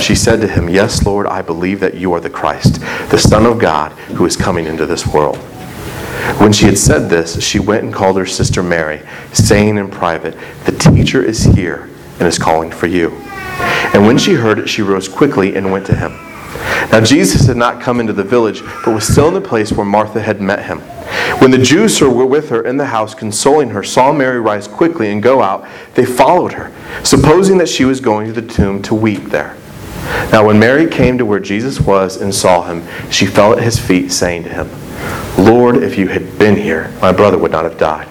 She 0.00 0.14
said 0.14 0.40
to 0.40 0.48
him, 0.48 0.68
Yes, 0.68 1.04
Lord, 1.04 1.26
I 1.26 1.42
believe 1.42 1.80
that 1.80 1.94
you 1.94 2.12
are 2.12 2.20
the 2.20 2.30
Christ, 2.30 2.80
the 3.10 3.18
Son 3.18 3.44
of 3.44 3.58
God, 3.58 3.92
who 3.92 4.24
is 4.24 4.36
coming 4.36 4.66
into 4.66 4.86
this 4.86 5.06
world. 5.06 5.36
When 6.38 6.52
she 6.52 6.66
had 6.66 6.78
said 6.78 7.10
this, 7.10 7.42
she 7.42 7.58
went 7.58 7.84
and 7.84 7.92
called 7.92 8.16
her 8.16 8.26
sister 8.26 8.62
Mary, 8.62 9.02
saying 9.32 9.78
in 9.78 9.90
private, 9.90 10.36
The 10.64 10.72
teacher 10.72 11.22
is 11.22 11.44
here 11.44 11.90
and 12.18 12.28
is 12.28 12.38
calling 12.38 12.70
for 12.70 12.86
you. 12.86 13.10
And 13.94 14.06
when 14.06 14.18
she 14.18 14.34
heard 14.34 14.58
it, 14.58 14.68
she 14.68 14.82
rose 14.82 15.08
quickly 15.08 15.56
and 15.56 15.72
went 15.72 15.86
to 15.86 15.96
him. 15.96 16.12
Now 16.92 17.00
Jesus 17.00 17.46
had 17.46 17.56
not 17.56 17.80
come 17.80 18.00
into 18.00 18.12
the 18.12 18.24
village, 18.24 18.62
but 18.84 18.94
was 18.94 19.06
still 19.06 19.28
in 19.28 19.34
the 19.34 19.40
place 19.40 19.72
where 19.72 19.86
Martha 19.86 20.20
had 20.20 20.40
met 20.40 20.64
him. 20.64 20.80
When 21.40 21.50
the 21.50 21.58
Jews 21.58 21.98
who 21.98 22.10
were 22.10 22.26
with 22.26 22.48
her 22.50 22.62
in 22.62 22.76
the 22.76 22.86
house, 22.86 23.14
consoling 23.14 23.70
her, 23.70 23.82
saw 23.82 24.12
Mary 24.12 24.40
rise 24.40 24.66
quickly 24.66 25.10
and 25.10 25.22
go 25.22 25.42
out, 25.42 25.66
they 25.94 26.04
followed 26.04 26.52
her, 26.52 26.72
supposing 27.04 27.58
that 27.58 27.68
she 27.68 27.84
was 27.84 28.00
going 28.00 28.32
to 28.32 28.40
the 28.40 28.46
tomb 28.46 28.82
to 28.82 28.94
weep 28.94 29.24
there. 29.26 29.56
Now 30.32 30.46
when 30.46 30.58
Mary 30.58 30.88
came 30.88 31.18
to 31.18 31.26
where 31.26 31.40
Jesus 31.40 31.80
was 31.80 32.20
and 32.20 32.34
saw 32.34 32.62
him, 32.62 32.84
she 33.10 33.26
fell 33.26 33.52
at 33.52 33.62
his 33.62 33.78
feet, 33.78 34.10
saying 34.10 34.44
to 34.44 34.48
him, 34.50 34.68
Lord, 35.38 35.76
if 35.76 35.96
you 35.96 36.08
had 36.08 36.38
been 36.38 36.56
here, 36.56 36.92
my 37.00 37.12
brother 37.12 37.38
would 37.38 37.52
not 37.52 37.64
have 37.64 37.78
died. 37.78 38.06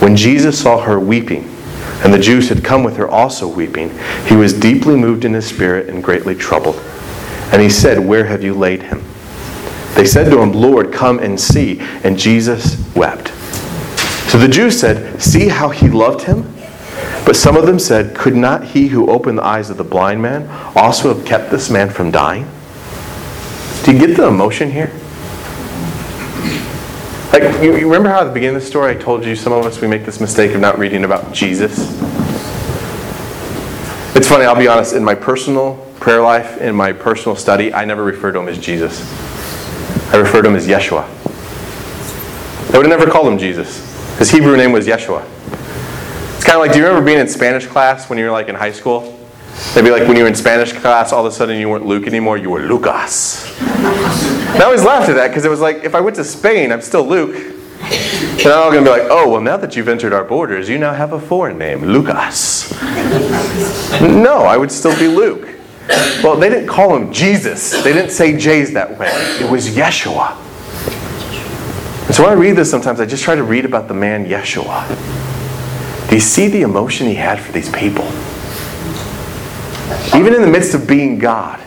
When 0.00 0.16
Jesus 0.16 0.60
saw 0.60 0.80
her 0.80 1.00
weeping, 1.00 1.48
and 2.04 2.14
the 2.14 2.18
Jews 2.18 2.48
had 2.48 2.64
come 2.64 2.84
with 2.84 2.96
her 2.96 3.08
also 3.08 3.48
weeping. 3.48 3.90
He 4.26 4.36
was 4.36 4.52
deeply 4.52 4.94
moved 4.96 5.24
in 5.24 5.34
his 5.34 5.46
spirit 5.46 5.88
and 5.88 6.02
greatly 6.02 6.34
troubled. 6.34 6.76
And 7.52 7.60
he 7.60 7.70
said, 7.70 7.98
Where 7.98 8.24
have 8.26 8.42
you 8.42 8.54
laid 8.54 8.82
him? 8.82 9.02
They 9.94 10.06
said 10.06 10.30
to 10.30 10.40
him, 10.40 10.52
Lord, 10.52 10.92
come 10.92 11.18
and 11.18 11.40
see. 11.40 11.80
And 12.04 12.18
Jesus 12.18 12.76
wept. 12.94 13.28
So 14.30 14.38
the 14.38 14.48
Jews 14.48 14.78
said, 14.78 15.20
See 15.20 15.48
how 15.48 15.70
he 15.70 15.88
loved 15.88 16.22
him? 16.22 16.42
But 17.24 17.36
some 17.36 17.56
of 17.56 17.66
them 17.66 17.78
said, 17.78 18.16
Could 18.16 18.36
not 18.36 18.64
he 18.64 18.88
who 18.88 19.10
opened 19.10 19.38
the 19.38 19.44
eyes 19.44 19.70
of 19.70 19.76
the 19.76 19.84
blind 19.84 20.22
man 20.22 20.48
also 20.76 21.12
have 21.12 21.26
kept 21.26 21.50
this 21.50 21.68
man 21.68 21.90
from 21.90 22.10
dying? 22.10 22.48
Do 23.84 23.92
you 23.92 23.98
get 23.98 24.16
the 24.16 24.28
emotion 24.28 24.70
here? 24.70 24.92
Like, 27.32 27.42
you, 27.62 27.76
you 27.76 27.86
remember 27.86 28.08
how 28.08 28.20
at 28.20 28.24
the 28.24 28.32
beginning 28.32 28.56
of 28.56 28.62
the 28.62 28.68
story 28.68 28.92
I 28.92 28.94
told 28.94 29.24
you 29.24 29.36
some 29.36 29.52
of 29.52 29.66
us 29.66 29.80
we 29.80 29.86
make 29.86 30.06
this 30.06 30.18
mistake 30.20 30.54
of 30.54 30.60
not 30.60 30.78
reading 30.78 31.04
about 31.04 31.32
Jesus? 31.32 31.78
It's 34.16 34.26
funny, 34.26 34.46
I'll 34.46 34.56
be 34.56 34.66
honest, 34.66 34.94
in 34.94 35.04
my 35.04 35.14
personal 35.14 35.76
prayer 36.00 36.22
life, 36.22 36.58
in 36.60 36.74
my 36.74 36.92
personal 36.92 37.36
study, 37.36 37.74
I 37.74 37.84
never 37.84 38.02
refer 38.02 38.32
to 38.32 38.38
him 38.38 38.48
as 38.48 38.58
Jesus. 38.58 39.02
I 40.12 40.16
refer 40.16 40.40
to 40.40 40.48
him 40.48 40.56
as 40.56 40.66
Yeshua. 40.66 41.04
I 42.72 42.78
would 42.78 42.86
have 42.86 42.98
never 42.98 43.10
called 43.10 43.28
him 43.28 43.38
Jesus. 43.38 43.78
His 44.18 44.30
Hebrew 44.30 44.56
name 44.56 44.72
was 44.72 44.86
Yeshua. 44.86 45.22
It's 46.36 46.44
kind 46.44 46.56
of 46.56 46.60
like, 46.60 46.72
do 46.72 46.78
you 46.78 46.86
remember 46.86 47.04
being 47.04 47.18
in 47.18 47.28
Spanish 47.28 47.66
class 47.66 48.08
when 48.08 48.18
you 48.18 48.24
were 48.24 48.30
like 48.30 48.48
in 48.48 48.54
high 48.54 48.72
school? 48.72 49.17
Maybe 49.74 49.90
like 49.90 50.08
when 50.08 50.16
you 50.16 50.22
were 50.22 50.28
in 50.28 50.34
Spanish 50.34 50.72
class, 50.72 51.12
all 51.12 51.24
of 51.24 51.32
a 51.32 51.34
sudden 51.34 51.58
you 51.58 51.68
weren't 51.68 51.86
Luke 51.86 52.06
anymore, 52.06 52.36
you 52.36 52.50
were 52.50 52.60
Lucas. 52.60 53.54
I 53.60 54.62
always 54.64 54.82
laughed 54.82 55.08
at 55.08 55.16
that 55.16 55.28
because 55.28 55.44
it 55.44 55.50
was 55.50 55.60
like, 55.60 55.84
if 55.84 55.94
I 55.94 56.00
went 56.00 56.16
to 56.16 56.24
Spain, 56.24 56.72
I'm 56.72 56.80
still 56.80 57.06
Luke. 57.06 57.34
And 57.80 58.46
I'm 58.46 58.62
all 58.62 58.70
going 58.70 58.84
to 58.84 58.90
be 58.90 58.96
like, 58.98 59.08
oh, 59.10 59.28
well, 59.28 59.40
now 59.40 59.56
that 59.56 59.76
you've 59.76 59.88
entered 59.88 60.12
our 60.12 60.24
borders, 60.24 60.68
you 60.68 60.78
now 60.78 60.92
have 60.92 61.12
a 61.12 61.20
foreign 61.20 61.58
name, 61.58 61.84
Lucas. 61.84 62.72
No, 64.00 64.42
I 64.46 64.56
would 64.56 64.70
still 64.70 64.96
be 64.98 65.08
Luke. 65.08 65.48
Well, 66.22 66.36
they 66.36 66.48
didn't 66.48 66.68
call 66.68 66.96
him 66.96 67.12
Jesus. 67.12 67.70
They 67.82 67.92
didn't 67.92 68.10
say 68.10 68.36
J's 68.36 68.72
that 68.74 68.98
way. 68.98 69.10
It 69.40 69.50
was 69.50 69.68
Yeshua. 69.70 70.36
And 72.06 72.14
so 72.14 72.22
when 72.22 72.32
I 72.32 72.34
read 72.34 72.56
this 72.56 72.70
sometimes, 72.70 73.00
I 73.00 73.06
just 73.06 73.24
try 73.24 73.34
to 73.34 73.42
read 73.42 73.64
about 73.64 73.88
the 73.88 73.94
man 73.94 74.24
Yeshua. 74.26 74.88
Do 76.08 76.14
you 76.14 76.20
see 76.20 76.48
the 76.48 76.62
emotion 76.62 77.06
he 77.06 77.14
had 77.14 77.40
for 77.40 77.52
these 77.52 77.70
people? 77.70 78.06
Even 80.14 80.34
in 80.34 80.40
the 80.42 80.48
midst 80.48 80.74
of 80.74 80.86
being 80.86 81.18
God, 81.18 81.60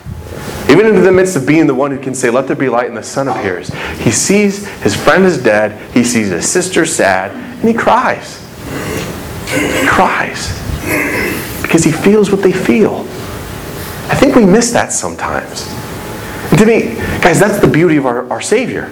even 0.68 0.86
in 0.86 1.02
the 1.02 1.12
midst 1.12 1.36
of 1.36 1.46
being 1.46 1.66
the 1.66 1.74
one 1.74 1.90
who 1.90 1.98
can 1.98 2.14
say, 2.14 2.30
Let 2.30 2.46
there 2.46 2.56
be 2.56 2.68
light, 2.68 2.88
and 2.88 2.96
the 2.96 3.02
sun 3.02 3.28
appears, 3.28 3.68
he 3.98 4.10
sees 4.10 4.66
his 4.82 4.96
friend 4.96 5.24
is 5.24 5.42
dead, 5.42 5.78
he 5.92 6.02
sees 6.02 6.28
his 6.28 6.48
sister 6.48 6.86
sad, 6.86 7.30
and 7.32 7.68
he 7.68 7.74
cries. 7.74 8.40
He 9.48 9.86
cries. 9.86 10.58
Because 11.62 11.84
he 11.84 11.92
feels 11.92 12.30
what 12.30 12.42
they 12.42 12.52
feel. 12.52 13.00
I 14.08 14.16
think 14.16 14.34
we 14.34 14.46
miss 14.46 14.72
that 14.72 14.92
sometimes. 14.92 15.68
And 16.50 16.58
to 16.58 16.66
me, 16.66 16.94
guys, 17.20 17.38
that's 17.38 17.58
the 17.58 17.66
beauty 17.66 17.96
of 17.96 18.06
our, 18.06 18.30
our 18.30 18.40
Savior. 18.40 18.90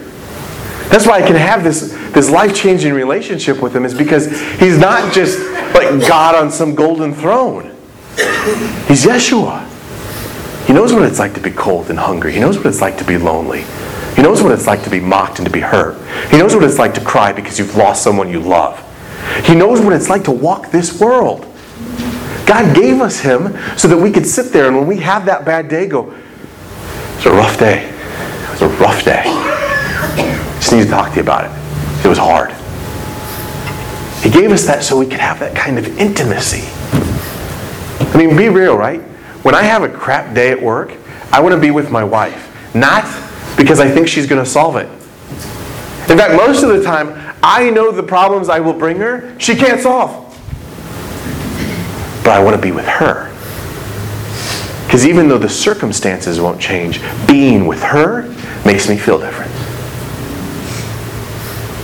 That's 0.88 1.06
why 1.06 1.20
I 1.20 1.22
can 1.22 1.36
have 1.36 1.62
this, 1.62 1.92
this 2.12 2.30
life 2.30 2.54
changing 2.54 2.92
relationship 2.92 3.62
with 3.62 3.74
him, 3.74 3.84
is 3.84 3.94
because 3.94 4.26
he's 4.58 4.76
not 4.76 5.12
just 5.12 5.38
like 5.72 6.06
God 6.06 6.34
on 6.34 6.50
some 6.50 6.74
golden 6.74 7.14
throne. 7.14 7.76
He's 8.88 9.04
Yeshua. 9.04 9.66
He 10.66 10.72
knows 10.72 10.92
what 10.92 11.02
it's 11.02 11.18
like 11.18 11.34
to 11.34 11.40
be 11.40 11.50
cold 11.50 11.90
and 11.90 11.98
hungry. 11.98 12.32
He 12.32 12.40
knows 12.40 12.56
what 12.56 12.66
it's 12.66 12.80
like 12.80 12.96
to 12.98 13.04
be 13.04 13.18
lonely. 13.18 13.64
He 14.16 14.22
knows 14.22 14.42
what 14.42 14.52
it's 14.52 14.66
like 14.66 14.82
to 14.84 14.90
be 14.90 15.00
mocked 15.00 15.38
and 15.38 15.46
to 15.46 15.52
be 15.52 15.60
hurt. 15.60 15.96
He 16.30 16.38
knows 16.38 16.54
what 16.54 16.64
it's 16.64 16.78
like 16.78 16.94
to 16.94 17.00
cry 17.00 17.32
because 17.32 17.58
you've 17.58 17.76
lost 17.76 18.02
someone 18.02 18.30
you 18.30 18.40
love. 18.40 18.78
He 19.44 19.54
knows 19.54 19.80
what 19.80 19.92
it's 19.92 20.08
like 20.08 20.24
to 20.24 20.30
walk 20.30 20.70
this 20.70 21.00
world. 21.00 21.46
God 22.46 22.74
gave 22.74 23.00
us 23.00 23.20
Him 23.20 23.56
so 23.76 23.88
that 23.88 23.96
we 23.96 24.10
could 24.10 24.26
sit 24.26 24.52
there 24.52 24.68
and 24.68 24.76
when 24.76 24.86
we 24.86 24.98
have 24.98 25.26
that 25.26 25.44
bad 25.44 25.68
day, 25.68 25.86
go, 25.86 26.14
it's 27.16 27.26
a 27.26 27.30
rough 27.30 27.58
day. 27.58 27.88
It 27.88 28.50
was 28.50 28.62
a 28.62 28.68
rough 28.78 29.04
day. 29.04 29.22
Just 30.56 30.72
need 30.72 30.84
to 30.84 30.88
talk 30.90 31.10
to 31.10 31.16
you 31.16 31.22
about 31.22 31.44
it. 31.44 32.04
It 32.04 32.08
was 32.08 32.18
hard. 32.18 32.52
He 34.22 34.30
gave 34.30 34.50
us 34.50 34.64
that 34.66 34.82
so 34.82 34.98
we 34.98 35.06
could 35.06 35.20
have 35.20 35.38
that 35.40 35.54
kind 35.54 35.78
of 35.78 35.98
intimacy. 35.98 36.68
I 38.00 38.16
mean, 38.16 38.36
be 38.36 38.48
real, 38.48 38.76
right? 38.76 39.00
When 39.42 39.54
I 39.54 39.62
have 39.62 39.82
a 39.82 39.88
crap 39.88 40.34
day 40.34 40.50
at 40.50 40.60
work, 40.60 40.94
I 41.32 41.40
want 41.40 41.54
to 41.54 41.60
be 41.60 41.70
with 41.70 41.90
my 41.90 42.02
wife. 42.02 42.74
Not 42.74 43.04
because 43.56 43.80
I 43.80 43.90
think 43.90 44.08
she's 44.08 44.26
going 44.26 44.42
to 44.42 44.50
solve 44.50 44.76
it. 44.76 44.88
In 46.10 46.18
fact, 46.18 46.34
most 46.34 46.62
of 46.62 46.70
the 46.70 46.82
time, 46.82 47.14
I 47.42 47.70
know 47.70 47.92
the 47.92 48.02
problems 48.02 48.48
I 48.48 48.60
will 48.60 48.72
bring 48.72 48.96
her, 48.98 49.38
she 49.38 49.54
can't 49.54 49.80
solve. 49.80 50.26
But 52.24 52.32
I 52.32 52.42
want 52.42 52.56
to 52.56 52.62
be 52.62 52.72
with 52.72 52.86
her. 52.86 53.28
Because 54.86 55.06
even 55.06 55.28
though 55.28 55.38
the 55.38 55.48
circumstances 55.48 56.40
won't 56.40 56.60
change, 56.60 57.00
being 57.28 57.66
with 57.66 57.82
her 57.82 58.22
makes 58.66 58.88
me 58.88 58.96
feel 58.96 59.20
different. 59.20 59.52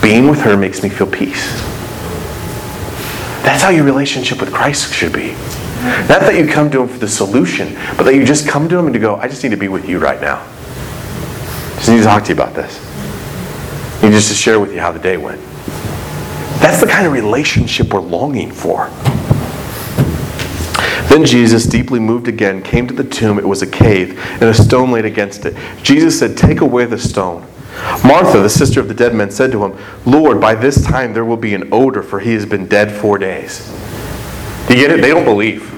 Being 0.02 0.29
with 0.29 0.40
her 0.40 0.57
makes 0.57 0.83
me 0.83 0.88
feel 0.88 1.07
peace. 1.07 1.52
That's 3.42 3.62
how 3.62 3.70
your 3.70 3.85
relationship 3.85 4.40
with 4.40 4.52
Christ 4.52 4.92
should 4.92 5.12
be. 5.12 5.37
Not 6.09 6.20
that 6.20 6.35
you 6.37 6.46
come 6.46 6.70
to 6.70 6.83
Him 6.83 6.88
for 6.88 6.99
the 6.99 7.09
solution, 7.09 7.75
but 7.96 8.05
that 8.05 8.14
you 8.14 8.25
just 8.25 8.49
come 8.49 8.68
to 8.68 8.79
Him 8.79 8.87
and 8.87 8.94
to 8.94 9.01
go, 9.01 9.16
I 9.16 9.29
just 9.29 9.42
need 9.42 9.51
to 9.51 9.57
be 9.57 9.68
with 9.68 9.88
you 9.88 9.99
right 9.99 10.20
now. 10.20 10.44
Just 11.77 11.88
need 11.88 11.99
to 11.99 12.05
talk 12.05 12.25
to 12.25 12.29
you 12.29 12.35
about 12.35 12.55
this. 12.55 12.83
Need 14.03 14.12
just 14.12 14.29
to 14.29 14.35
share 14.35 14.61
with 14.61 14.72
you 14.72 14.81
how 14.81 14.92
the 14.92 14.99
day 14.99 15.16
went. 15.16 15.40
That's 16.61 16.81
the 16.81 16.87
kind 16.87 17.07
of 17.07 17.12
relationship 17.12 17.92
we're 17.92 18.01
longing 18.01 18.51
for. 18.51 18.90
Then 21.09 21.25
Jesus, 21.25 21.66
deeply 21.66 22.01
moved 22.01 22.29
again, 22.29 22.62
came 22.62 22.87
to 22.88 22.94
the 22.94 23.05
tomb. 23.05 23.38
It 23.38 23.46
was 23.46 23.62
a 23.62 23.66
cave, 23.66 24.18
and 24.33 24.44
a 24.44 24.55
stone 24.55 24.90
laid 24.90 25.05
against 25.05 25.46
it. 25.46 25.55
Jesus 25.83 26.18
said, 26.18 26.37
Take 26.37 26.61
away 26.61 26.85
the 26.87 26.99
stone. 26.99 27.46
Martha, 28.05 28.40
the 28.40 28.51
sister 28.51 28.81
of 28.81 28.88
the 28.88 28.94
dead 28.94 29.14
man, 29.14 29.31
said 29.31 29.53
to 29.53 29.64
him, 29.64 29.79
Lord, 30.05 30.40
by 30.40 30.55
this 30.55 30.85
time 30.85 31.12
there 31.12 31.25
will 31.25 31.37
be 31.37 31.55
an 31.55 31.68
odor, 31.72 32.03
for 32.03 32.20
he 32.20 32.33
has 32.33 32.46
been 32.46 32.66
dead 32.66 32.90
four 32.90 33.18
days. 33.18 33.66
Do 34.66 34.75
you 34.75 34.81
get 34.81 34.90
it? 34.90 35.01
They 35.01 35.11
don't 35.11 35.25
believe. 35.25 35.76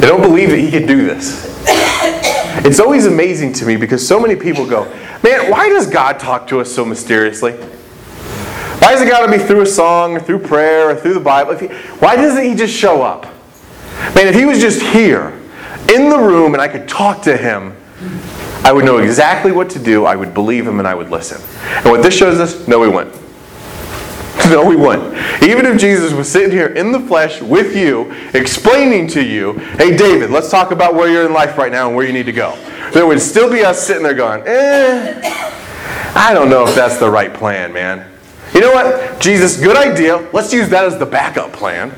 They 0.00 0.06
don't 0.06 0.22
believe 0.22 0.50
that 0.50 0.58
he 0.58 0.70
could 0.70 0.86
do 0.86 1.04
this. 1.04 1.46
It's 2.64 2.80
always 2.80 3.06
amazing 3.06 3.52
to 3.54 3.66
me 3.66 3.76
because 3.76 4.06
so 4.06 4.18
many 4.18 4.34
people 4.34 4.66
go, 4.66 4.84
Man, 5.22 5.50
why 5.50 5.68
does 5.68 5.86
God 5.86 6.18
talk 6.18 6.46
to 6.48 6.60
us 6.60 6.72
so 6.72 6.84
mysteriously? 6.84 7.52
Why 8.80 8.92
does 8.92 9.02
it 9.02 9.08
got 9.08 9.26
to 9.26 9.30
be 9.30 9.38
through 9.38 9.60
a 9.60 9.66
song 9.66 10.16
or 10.16 10.20
through 10.20 10.38
prayer 10.38 10.90
or 10.90 10.94
through 10.94 11.14
the 11.14 11.20
Bible? 11.20 11.54
He, 11.54 11.66
why 11.98 12.16
doesn't 12.16 12.42
he 12.42 12.54
just 12.54 12.74
show 12.74 13.02
up? 13.02 13.24
Man, 14.14 14.26
if 14.26 14.34
he 14.34 14.46
was 14.46 14.58
just 14.58 14.80
here 14.80 15.38
in 15.94 16.08
the 16.08 16.18
room 16.18 16.54
and 16.54 16.62
I 16.62 16.68
could 16.68 16.88
talk 16.88 17.22
to 17.22 17.36
him, 17.36 17.76
I 18.64 18.72
would 18.72 18.86
know 18.86 18.98
exactly 18.98 19.52
what 19.52 19.68
to 19.70 19.78
do. 19.78 20.06
I 20.06 20.16
would 20.16 20.32
believe 20.32 20.66
him 20.66 20.78
and 20.78 20.88
I 20.88 20.94
would 20.94 21.10
listen. 21.10 21.42
And 21.76 21.90
what 21.90 22.02
this 22.02 22.16
shows 22.16 22.40
us, 22.40 22.66
no, 22.66 22.80
we 22.80 22.88
wouldn't. 22.88 23.19
No, 24.50 24.64
we 24.64 24.74
wouldn't. 24.74 25.14
Even 25.42 25.66
if 25.66 25.78
Jesus 25.78 26.12
was 26.12 26.30
sitting 26.30 26.50
here 26.50 26.68
in 26.68 26.92
the 26.92 27.00
flesh 27.00 27.40
with 27.40 27.76
you, 27.76 28.10
explaining 28.34 29.06
to 29.08 29.22
you, 29.22 29.52
hey, 29.78 29.96
David, 29.96 30.30
let's 30.30 30.50
talk 30.50 30.70
about 30.70 30.94
where 30.94 31.08
you're 31.08 31.26
in 31.26 31.32
life 31.32 31.58
right 31.58 31.70
now 31.70 31.88
and 31.88 31.96
where 31.96 32.06
you 32.06 32.12
need 32.12 32.26
to 32.26 32.32
go. 32.32 32.56
There 32.92 33.06
would 33.06 33.20
still 33.20 33.52
be 33.52 33.62
us 33.62 33.86
sitting 33.86 34.02
there 34.02 34.14
going, 34.14 34.42
eh, 34.46 35.20
I 36.14 36.32
don't 36.32 36.48
know 36.48 36.66
if 36.66 36.74
that's 36.74 36.98
the 36.98 37.10
right 37.10 37.32
plan, 37.32 37.72
man. 37.72 38.10
You 38.54 38.60
know 38.60 38.72
what? 38.72 39.20
Jesus, 39.20 39.60
good 39.60 39.76
idea. 39.76 40.28
Let's 40.32 40.52
use 40.52 40.68
that 40.70 40.84
as 40.84 40.98
the 40.98 41.06
backup 41.06 41.52
plan. 41.52 41.94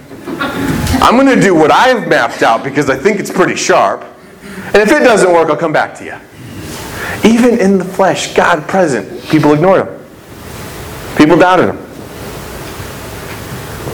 I'm 1.03 1.17
going 1.17 1.35
to 1.35 1.41
do 1.41 1.55
what 1.55 1.71
I've 1.71 2.07
mapped 2.09 2.43
out 2.43 2.63
because 2.63 2.91
I 2.91 2.97
think 2.97 3.19
it's 3.19 3.31
pretty 3.31 3.57
sharp. 3.57 4.05
And 4.43 4.77
if 4.77 4.91
it 4.93 5.01
doesn't 5.01 5.33
work, 5.33 5.49
I'll 5.49 5.57
come 5.57 5.73
back 5.73 5.95
to 5.99 6.05
you. 6.05 6.17
Even 7.25 7.59
in 7.59 7.79
the 7.79 7.85
flesh, 7.85 8.35
God 8.35 8.69
present, 8.69 9.23
people 9.25 9.53
ignored 9.55 9.87
him. 9.87 9.99
People 11.17 11.39
doubted 11.39 11.71
him. 11.71 11.92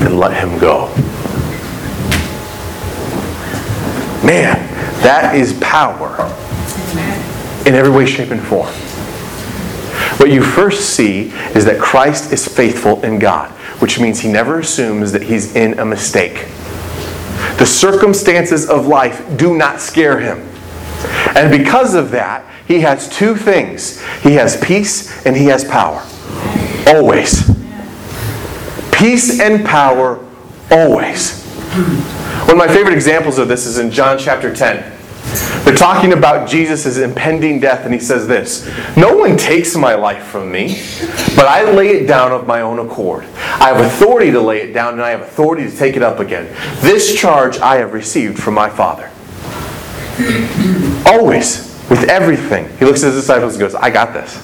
and 0.00 0.18
let 0.18 0.36
him 0.36 0.58
go. 0.58 0.86
Man, 4.24 4.56
that 5.02 5.34
is 5.34 5.58
power 5.60 6.16
in 7.66 7.74
every 7.74 7.90
way, 7.90 8.06
shape, 8.06 8.30
and 8.30 8.42
form. 8.42 8.68
What 10.18 10.30
you 10.30 10.42
first 10.42 10.90
see 10.96 11.30
is 11.54 11.64
that 11.66 11.78
Christ 11.80 12.32
is 12.32 12.46
faithful 12.46 13.02
in 13.04 13.18
God, 13.18 13.50
which 13.80 14.00
means 14.00 14.20
he 14.20 14.30
never 14.30 14.58
assumes 14.60 15.12
that 15.12 15.22
he's 15.22 15.54
in 15.54 15.78
a 15.78 15.84
mistake. 15.84 16.48
The 17.58 17.66
circumstances 17.66 18.68
of 18.68 18.86
life 18.86 19.24
do 19.36 19.56
not 19.56 19.80
scare 19.80 20.18
him. 20.18 20.38
And 21.36 21.50
because 21.50 21.94
of 21.94 22.10
that, 22.10 22.44
he 22.66 22.80
has 22.80 23.08
two 23.08 23.36
things 23.36 24.02
he 24.22 24.34
has 24.34 24.60
peace 24.60 25.24
and 25.24 25.36
he 25.36 25.46
has 25.46 25.64
power. 25.64 26.04
Always. 26.86 27.57
Peace 28.98 29.38
and 29.38 29.64
power, 29.64 30.18
always. 30.72 31.44
One 32.46 32.50
of 32.50 32.56
my 32.56 32.66
favorite 32.66 32.94
examples 32.94 33.38
of 33.38 33.46
this 33.46 33.64
is 33.64 33.78
in 33.78 33.92
John 33.92 34.18
chapter 34.18 34.52
10. 34.52 34.98
They're 35.64 35.76
talking 35.76 36.14
about 36.14 36.48
Jesus' 36.48 36.98
impending 36.98 37.60
death, 37.60 37.84
and 37.84 37.94
he 37.94 38.00
says 38.00 38.26
this 38.26 38.66
No 38.96 39.16
one 39.16 39.36
takes 39.36 39.76
my 39.76 39.94
life 39.94 40.24
from 40.24 40.50
me, 40.50 40.82
but 41.36 41.46
I 41.46 41.70
lay 41.70 41.90
it 41.90 42.08
down 42.08 42.32
of 42.32 42.48
my 42.48 42.62
own 42.62 42.80
accord. 42.80 43.24
I 43.36 43.68
have 43.68 43.84
authority 43.84 44.32
to 44.32 44.40
lay 44.40 44.62
it 44.62 44.72
down, 44.72 44.94
and 44.94 45.02
I 45.02 45.10
have 45.10 45.20
authority 45.20 45.70
to 45.70 45.76
take 45.76 45.94
it 45.94 46.02
up 46.02 46.18
again. 46.18 46.46
This 46.80 47.14
charge 47.14 47.58
I 47.58 47.76
have 47.76 47.92
received 47.92 48.38
from 48.38 48.54
my 48.54 48.68
Father. 48.68 49.10
Always, 51.06 51.68
with 51.88 52.04
everything. 52.08 52.68
He 52.78 52.84
looks 52.84 53.04
at 53.04 53.12
his 53.12 53.20
disciples 53.20 53.54
and 53.54 53.60
goes, 53.60 53.76
I 53.76 53.90
got 53.90 54.12
this. 54.12 54.34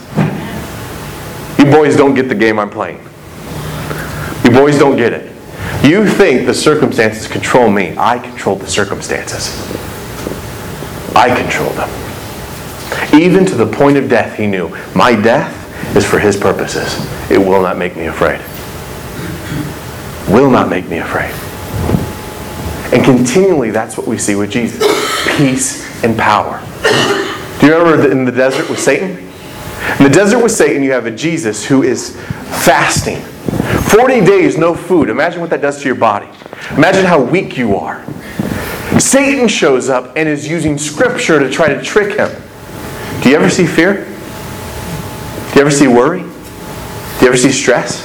You 1.59 1.65
boys 1.73 1.97
don't 1.97 2.15
get 2.15 2.29
the 2.29 2.37
game 2.37 2.61
I'm 2.61 2.71
playing. 2.71 3.01
You 4.45 4.51
boys 4.51 4.79
don't 4.79 4.97
get 4.97 5.13
it. 5.13 5.35
You 5.83 6.07
think 6.07 6.47
the 6.47 6.55
circumstances 6.55 7.27
control 7.27 7.71
me. 7.71 7.95
I 7.97 8.19
control 8.19 8.57
the 8.57 8.67
circumstances. 8.67 9.49
I 11.17 11.35
control 11.35 11.71
them. 11.71 11.89
Even 13.15 13.47
to 13.47 13.55
the 13.55 13.67
point 13.67 13.97
of 13.97 14.09
death, 14.09 14.37
he 14.37 14.47
knew 14.47 14.69
my 14.95 15.15
death 15.15 15.97
is 15.97 16.05
for 16.05 16.19
his 16.19 16.37
purposes. 16.37 16.95
It 17.31 17.39
will 17.39 17.63
not 17.63 17.79
make 17.79 17.97
me 17.97 18.07
afraid. 18.07 18.41
Will 20.33 20.51
not 20.51 20.69
make 20.69 20.89
me 20.89 20.99
afraid. 20.99 21.33
And 22.93 23.05
continually, 23.05 23.71
that's 23.71 23.97
what 23.97 24.07
we 24.07 24.19
see 24.19 24.35
with 24.35 24.51
Jesus 24.51 24.83
peace 25.37 26.05
and 26.05 26.17
power. 26.19 26.63
Do 27.61 27.67
you 27.67 27.77
remember 27.77 28.11
in 28.11 28.25
the 28.25 28.33
desert 28.33 28.69
with 28.69 28.79
Satan? 28.79 29.19
In 29.99 30.05
the 30.05 30.11
desert 30.11 30.43
with 30.43 30.53
Satan, 30.53 30.83
you 30.83 30.93
have 30.93 31.07
a 31.07 31.11
Jesus 31.11 31.65
who 31.65 31.83
is 31.83 32.17
fasting. 32.65 33.23
40 33.95 34.25
days, 34.25 34.59
no 34.59 34.75
food. 34.75 35.09
Imagine 35.09 35.41
what 35.41 35.51
that 35.51 35.61
does 35.61 35.81
to 35.81 35.87
your 35.87 35.95
body. 35.95 36.27
Imagine 36.73 37.05
how 37.05 37.23
weak 37.23 37.57
you 37.57 37.77
are. 37.77 38.05
Satan 38.99 39.47
shows 39.47 39.89
up 39.89 40.17
and 40.17 40.29
is 40.29 40.49
using 40.49 40.77
scripture 40.79 41.39
to 41.39 41.49
try 41.49 41.73
to 41.73 41.81
trick 41.81 42.19
him. 42.19 42.29
Do 43.23 43.31
you 43.31 43.37
ever 43.37 43.49
see 43.49 43.67
fear? 43.67 44.05
Do 44.05 45.55
you 45.55 45.61
ever 45.61 45.71
see 45.71 45.87
worry? 45.87 46.23
Do 46.23 47.21
you 47.21 47.29
ever 47.29 47.37
see 47.37 47.53
stress? 47.53 48.05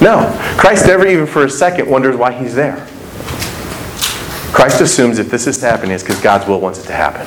No. 0.00 0.34
Christ 0.56 0.86
never 0.86 1.06
even 1.06 1.26
for 1.26 1.44
a 1.44 1.50
second 1.50 1.86
wonders 1.86 2.16
why 2.16 2.32
he's 2.32 2.54
there. 2.54 2.76
Christ 4.54 4.80
assumes 4.80 5.18
if 5.18 5.30
this 5.30 5.46
is 5.46 5.60
happening, 5.60 5.90
it's 5.90 6.02
because 6.02 6.22
God's 6.22 6.48
will 6.48 6.60
wants 6.60 6.82
it 6.82 6.86
to 6.86 6.94
happen. 6.94 7.26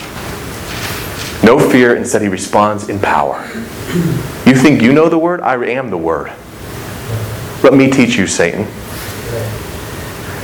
No 1.45 1.59
fear, 1.59 1.95
instead, 1.95 2.23
he 2.23 2.29
responds 2.29 2.89
in 2.89 2.97
power. 2.99 3.43
You 4.47 4.55
think 4.55 4.81
you 4.81 4.91
know 4.91 5.07
the 5.07 5.19
word? 5.19 5.41
I 5.41 5.63
am 5.65 5.91
the 5.91 5.97
word. 5.97 6.33
Let 7.63 7.73
me 7.73 7.89
teach 7.89 8.17
you, 8.17 8.27
Satan. 8.27 8.67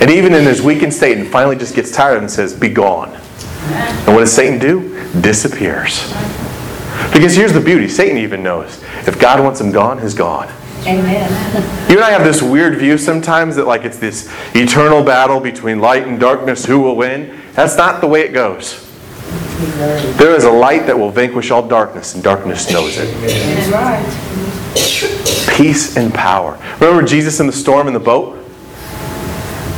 And 0.00 0.10
even 0.10 0.32
in 0.32 0.44
his 0.44 0.62
weakened 0.62 0.94
state, 0.94 1.18
and 1.18 1.28
finally 1.28 1.56
just 1.56 1.74
gets 1.74 1.92
tired 1.92 2.18
and 2.18 2.30
says, 2.30 2.58
Be 2.58 2.70
gone. 2.70 3.10
And 3.10 4.14
what 4.14 4.20
does 4.20 4.32
Satan 4.32 4.58
do? 4.58 4.98
Disappears. 5.20 6.10
Because 7.12 7.36
here's 7.36 7.52
the 7.52 7.60
beauty 7.60 7.88
Satan 7.88 8.16
even 8.16 8.42
knows 8.42 8.82
if 9.06 9.20
God 9.20 9.40
wants 9.40 9.60
him 9.60 9.70
gone, 9.70 10.00
he's 10.00 10.14
gone. 10.14 10.48
Amen. 10.86 11.30
You 11.90 11.96
and 11.96 12.04
I 12.04 12.10
have 12.10 12.24
this 12.24 12.40
weird 12.40 12.78
view 12.78 12.96
sometimes 12.96 13.56
that 13.56 13.66
like 13.66 13.84
it's 13.84 13.98
this 13.98 14.32
eternal 14.54 15.04
battle 15.04 15.38
between 15.38 15.80
light 15.80 16.06
and 16.06 16.18
darkness, 16.18 16.64
who 16.64 16.80
will 16.80 16.96
win? 16.96 17.38
That's 17.52 17.76
not 17.76 18.00
the 18.00 18.06
way 18.06 18.22
it 18.22 18.32
goes. 18.32 18.86
There 20.16 20.34
is 20.34 20.44
a 20.44 20.50
light 20.50 20.86
that 20.86 20.98
will 20.98 21.10
vanquish 21.10 21.50
all 21.50 21.66
darkness, 21.68 22.14
and 22.14 22.24
darkness 22.24 22.70
knows 22.72 22.96
it. 22.96 23.12
That's 23.20 23.70
right. 23.70 25.39
Peace 25.50 25.96
and 25.96 26.12
power. 26.14 26.58
Remember 26.80 27.02
Jesus 27.02 27.40
in 27.40 27.46
the 27.46 27.52
storm 27.52 27.86
in 27.86 27.92
the 27.92 28.00
boat? 28.00 28.38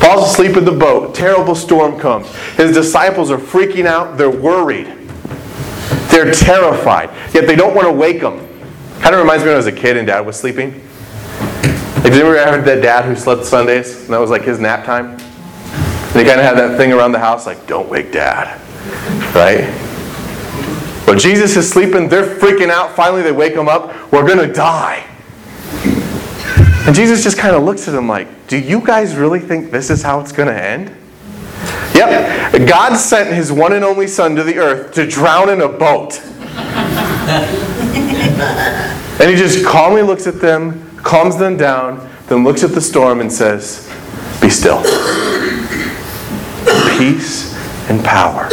Falls 0.00 0.30
asleep 0.30 0.56
in 0.56 0.64
the 0.64 0.72
boat. 0.72 1.14
Terrible 1.14 1.54
storm 1.54 1.98
comes. 1.98 2.26
His 2.56 2.74
disciples 2.74 3.30
are 3.30 3.38
freaking 3.38 3.86
out. 3.86 4.18
They're 4.18 4.30
worried. 4.30 4.86
They're 6.10 6.32
terrified. 6.32 7.10
Yet 7.32 7.46
they 7.46 7.56
don't 7.56 7.74
want 7.74 7.86
to 7.88 7.92
wake 7.92 8.20
him. 8.20 8.36
Kind 9.00 9.14
of 9.14 9.20
reminds 9.20 9.42
me 9.42 9.48
when 9.48 9.54
I 9.54 9.56
was 9.56 9.66
a 9.66 9.72
kid 9.72 9.96
and 9.96 10.06
dad 10.06 10.20
was 10.20 10.36
sleeping. 10.36 10.72
Did 12.02 12.14
you 12.14 12.26
ever 12.26 12.36
have 12.36 12.64
that 12.64 12.82
dad 12.82 13.04
who 13.04 13.14
slept 13.14 13.44
Sundays 13.44 14.04
and 14.04 14.10
that 14.10 14.18
was 14.18 14.30
like 14.30 14.42
his 14.42 14.58
nap 14.58 14.84
time? 14.84 15.06
And 15.12 16.12
they 16.12 16.24
kind 16.24 16.40
of 16.40 16.44
had 16.44 16.58
that 16.58 16.76
thing 16.76 16.92
around 16.92 17.12
the 17.12 17.18
house 17.18 17.46
like, 17.46 17.66
don't 17.66 17.88
wake 17.88 18.12
dad. 18.12 18.60
Right? 19.34 19.64
But 21.06 21.18
Jesus 21.18 21.56
is 21.56 21.70
sleeping. 21.70 22.08
They're 22.08 22.38
freaking 22.38 22.70
out. 22.70 22.94
Finally, 22.96 23.22
they 23.22 23.32
wake 23.32 23.54
him 23.54 23.68
up. 23.68 24.12
We're 24.12 24.26
going 24.26 24.46
to 24.46 24.52
die. 24.52 25.08
And 26.84 26.96
Jesus 26.96 27.22
just 27.22 27.38
kind 27.38 27.54
of 27.54 27.62
looks 27.62 27.86
at 27.86 27.92
them 27.92 28.08
like, 28.08 28.48
Do 28.48 28.58
you 28.58 28.80
guys 28.80 29.14
really 29.14 29.38
think 29.38 29.70
this 29.70 29.88
is 29.88 30.02
how 30.02 30.20
it's 30.20 30.32
going 30.32 30.48
to 30.48 30.60
end? 30.60 30.90
Yep. 31.94 32.68
God 32.68 32.96
sent 32.96 33.32
his 33.32 33.52
one 33.52 33.72
and 33.72 33.84
only 33.84 34.08
son 34.08 34.34
to 34.36 34.42
the 34.42 34.58
earth 34.58 34.92
to 34.94 35.06
drown 35.06 35.48
in 35.48 35.60
a 35.60 35.68
boat. 35.68 36.20
and 39.20 39.30
he 39.30 39.36
just 39.36 39.64
calmly 39.64 40.02
looks 40.02 40.26
at 40.26 40.40
them, 40.40 40.96
calms 40.98 41.36
them 41.36 41.56
down, 41.56 42.10
then 42.26 42.42
looks 42.42 42.64
at 42.64 42.70
the 42.70 42.80
storm 42.80 43.20
and 43.20 43.32
says, 43.32 43.88
Be 44.40 44.50
still. 44.50 44.82
Peace 46.98 47.54
and 47.88 48.04
power. 48.04 48.48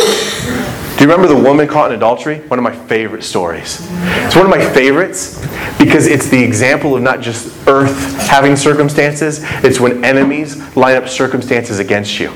Do 1.00 1.06
you 1.06 1.12
remember 1.12 1.34
the 1.34 1.42
woman 1.42 1.66
caught 1.66 1.92
in 1.92 1.98
adultery? 1.98 2.40
One 2.50 2.60
of 2.60 2.64
my 2.64 2.76
favorite 2.76 3.24
stories. 3.24 3.80
It's 4.26 4.36
one 4.36 4.44
of 4.44 4.50
my 4.50 4.60
favorites 4.74 5.40
because 5.78 6.06
it's 6.08 6.28
the 6.28 6.44
example 6.44 6.94
of 6.94 7.02
not 7.02 7.22
just 7.22 7.56
earth 7.70 8.18
having 8.28 8.58
circumstances, 8.58 9.40
it's 9.64 9.80
when 9.80 10.04
enemies 10.04 10.58
line 10.76 10.98
up 10.98 11.08
circumstances 11.08 11.80
against 11.80 12.20
you. 12.20 12.32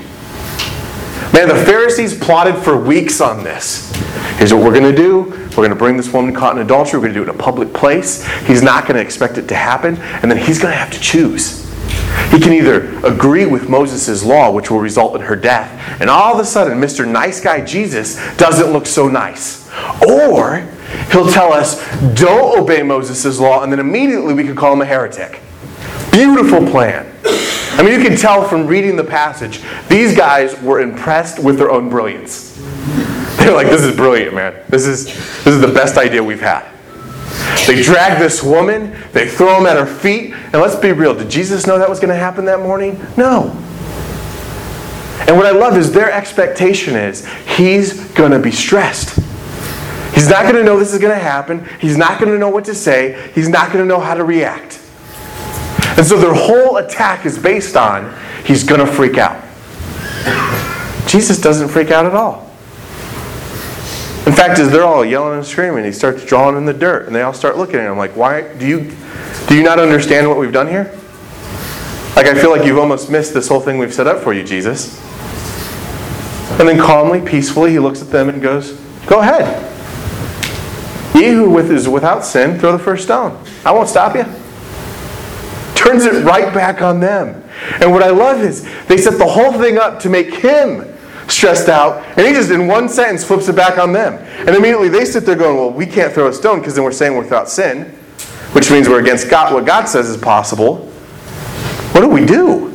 Man, 1.34 1.48
the 1.48 1.62
Pharisees 1.66 2.18
plotted 2.18 2.56
for 2.56 2.74
weeks 2.74 3.20
on 3.20 3.44
this. 3.44 3.92
Here's 4.38 4.54
what 4.54 4.64
we're 4.64 4.72
going 4.72 4.90
to 4.90 4.96
do. 4.96 5.24
We're 5.24 5.56
going 5.56 5.68
to 5.68 5.76
bring 5.76 5.98
this 5.98 6.10
woman 6.10 6.34
caught 6.34 6.56
in 6.56 6.62
adultery. 6.62 6.98
We're 6.98 7.08
going 7.08 7.14
to 7.16 7.20
do 7.20 7.30
it 7.30 7.34
in 7.34 7.38
a 7.38 7.42
public 7.42 7.74
place. 7.74 8.26
He's 8.46 8.62
not 8.62 8.84
going 8.84 8.96
to 8.96 9.02
expect 9.02 9.36
it 9.36 9.46
to 9.48 9.54
happen. 9.54 9.98
And 9.98 10.30
then 10.30 10.38
he's 10.38 10.58
going 10.58 10.72
to 10.72 10.78
have 10.78 10.90
to 10.90 11.00
choose. 11.00 11.63
He 12.30 12.40
can 12.40 12.52
either 12.52 12.98
agree 13.06 13.46
with 13.46 13.68
Moses' 13.68 14.24
law, 14.24 14.50
which 14.50 14.70
will 14.70 14.80
result 14.80 15.14
in 15.14 15.20
her 15.22 15.36
death, 15.36 16.00
and 16.00 16.10
all 16.10 16.34
of 16.34 16.40
a 16.40 16.44
sudden, 16.44 16.80
Mr. 16.80 17.06
Nice 17.06 17.40
Guy 17.40 17.64
Jesus 17.64 18.16
doesn't 18.36 18.72
look 18.72 18.86
so 18.86 19.08
nice. 19.08 19.70
Or 20.08 20.66
he'll 21.12 21.30
tell 21.30 21.52
us, 21.52 21.80
don't 22.14 22.58
obey 22.58 22.82
Moses' 22.82 23.38
law, 23.38 23.62
and 23.62 23.70
then 23.70 23.78
immediately 23.78 24.34
we 24.34 24.44
could 24.44 24.56
call 24.56 24.72
him 24.72 24.80
a 24.80 24.84
heretic. 24.84 25.40
Beautiful 26.10 26.66
plan. 26.66 27.06
I 27.76 27.82
mean, 27.82 28.00
you 28.00 28.04
can 28.06 28.16
tell 28.16 28.46
from 28.48 28.66
reading 28.66 28.96
the 28.96 29.04
passage, 29.04 29.60
these 29.88 30.16
guys 30.16 30.60
were 30.60 30.80
impressed 30.80 31.42
with 31.42 31.58
their 31.58 31.70
own 31.70 31.88
brilliance. 31.88 32.56
They're 33.38 33.54
like, 33.54 33.66
this 33.66 33.82
is 33.82 33.94
brilliant, 33.94 34.34
man. 34.34 34.54
This 34.68 34.86
is, 34.86 35.06
this 35.06 35.54
is 35.54 35.60
the 35.60 35.72
best 35.72 35.98
idea 35.98 36.22
we've 36.22 36.40
had. 36.40 36.73
They 37.66 37.82
drag 37.82 38.18
this 38.18 38.42
woman, 38.42 38.96
they 39.12 39.28
throw 39.28 39.58
him 39.58 39.66
at 39.66 39.76
her 39.76 39.86
feet, 39.86 40.34
and 40.34 40.54
let's 40.54 40.76
be 40.76 40.92
real, 40.92 41.14
did 41.14 41.30
Jesus 41.30 41.66
know 41.66 41.78
that 41.78 41.88
was 41.88 41.98
going 41.98 42.10
to 42.10 42.14
happen 42.14 42.44
that 42.44 42.60
morning? 42.60 43.00
No. 43.16 43.50
And 45.26 45.36
what 45.36 45.46
I 45.46 45.52
love 45.52 45.76
is 45.76 45.92
their 45.92 46.12
expectation 46.12 46.96
is 46.96 47.26
he's 47.56 48.04
going 48.10 48.32
to 48.32 48.38
be 48.38 48.50
stressed. 48.50 49.16
He's 50.14 50.28
not 50.28 50.42
going 50.42 50.56
to 50.56 50.62
know 50.62 50.78
this 50.78 50.92
is 50.92 51.00
going 51.00 51.16
to 51.16 51.22
happen. 51.22 51.66
He's 51.80 51.96
not 51.96 52.20
going 52.20 52.30
to 52.30 52.38
know 52.38 52.50
what 52.50 52.66
to 52.66 52.74
say. 52.74 53.30
He's 53.34 53.48
not 53.48 53.72
going 53.72 53.82
to 53.82 53.88
know 53.88 53.98
how 53.98 54.14
to 54.14 54.22
react. 54.22 54.80
And 55.96 56.06
so 56.06 56.18
their 56.18 56.34
whole 56.34 56.76
attack 56.76 57.24
is 57.24 57.38
based 57.38 57.76
on 57.76 58.14
he's 58.44 58.64
going 58.64 58.80
to 58.80 58.86
freak 58.86 59.16
out. 59.16 59.42
Jesus 61.08 61.40
doesn't 61.40 61.68
freak 61.68 61.90
out 61.90 62.06
at 62.06 62.14
all. 62.14 62.50
In 64.26 64.32
fact, 64.32 64.58
as 64.58 64.70
they're 64.70 64.84
all 64.84 65.04
yelling 65.04 65.36
and 65.36 65.46
screaming, 65.46 65.84
he 65.84 65.92
starts 65.92 66.24
drawing 66.24 66.56
in 66.56 66.64
the 66.64 66.72
dirt, 66.72 67.06
and 67.06 67.14
they 67.14 67.20
all 67.20 67.34
start 67.34 67.58
looking 67.58 67.76
at 67.76 67.86
him 67.90 67.98
like, 67.98 68.16
"Why 68.16 68.42
do 68.42 68.66
you 68.66 68.90
do 69.46 69.54
you 69.54 69.62
not 69.62 69.78
understand 69.78 70.28
what 70.28 70.38
we've 70.38 70.52
done 70.52 70.66
here? 70.66 70.90
Like 72.16 72.26
I 72.26 72.34
feel 72.34 72.50
like 72.50 72.64
you've 72.64 72.78
almost 72.78 73.10
missed 73.10 73.34
this 73.34 73.48
whole 73.48 73.60
thing 73.60 73.76
we've 73.76 73.92
set 73.92 74.06
up 74.06 74.22
for 74.22 74.32
you, 74.32 74.42
Jesus." 74.42 74.98
And 76.58 76.68
then 76.68 76.78
calmly, 76.78 77.20
peacefully, 77.20 77.72
he 77.72 77.78
looks 77.78 78.00
at 78.00 78.10
them 78.10 78.28
and 78.28 78.40
goes, 78.40 78.72
"Go 79.06 79.18
ahead. 79.18 79.62
Ye 81.14 81.32
who 81.32 81.58
is 81.58 81.88
without 81.88 82.24
sin, 82.24 82.58
throw 82.58 82.72
the 82.72 82.78
first 82.78 83.04
stone. 83.04 83.36
I 83.64 83.72
won't 83.72 83.88
stop 83.88 84.16
you." 84.16 84.24
Turns 85.74 86.06
it 86.06 86.24
right 86.24 86.52
back 86.54 86.80
on 86.80 87.00
them. 87.00 87.44
And 87.80 87.92
what 87.92 88.02
I 88.02 88.08
love 88.08 88.40
is 88.42 88.64
they 88.88 88.96
set 88.96 89.18
the 89.18 89.26
whole 89.26 89.52
thing 89.52 89.76
up 89.76 90.00
to 90.00 90.08
make 90.08 90.34
him 90.34 90.86
stressed 91.28 91.68
out, 91.68 92.02
and 92.18 92.26
he 92.26 92.32
just 92.32 92.50
in 92.50 92.66
one 92.66 92.88
sentence 92.88 93.24
flips 93.24 93.48
it 93.48 93.56
back 93.56 93.78
on 93.78 93.92
them. 93.92 94.14
And 94.46 94.50
immediately 94.50 94.88
they 94.88 95.04
sit 95.04 95.24
there 95.24 95.36
going, 95.36 95.56
Well, 95.56 95.70
we 95.70 95.86
can't 95.86 96.12
throw 96.12 96.28
a 96.28 96.32
stone 96.32 96.58
because 96.58 96.74
then 96.74 96.84
we're 96.84 96.92
saying 96.92 97.14
we're 97.14 97.22
without 97.22 97.48
sin, 97.48 97.86
which 98.52 98.70
means 98.70 98.88
we're 98.88 99.00
against 99.00 99.30
God, 99.30 99.52
what 99.52 99.66
God 99.66 99.86
says 99.86 100.08
is 100.08 100.16
possible. 100.16 100.86
What 101.92 102.00
do 102.00 102.08
we 102.08 102.24
do? 102.24 102.66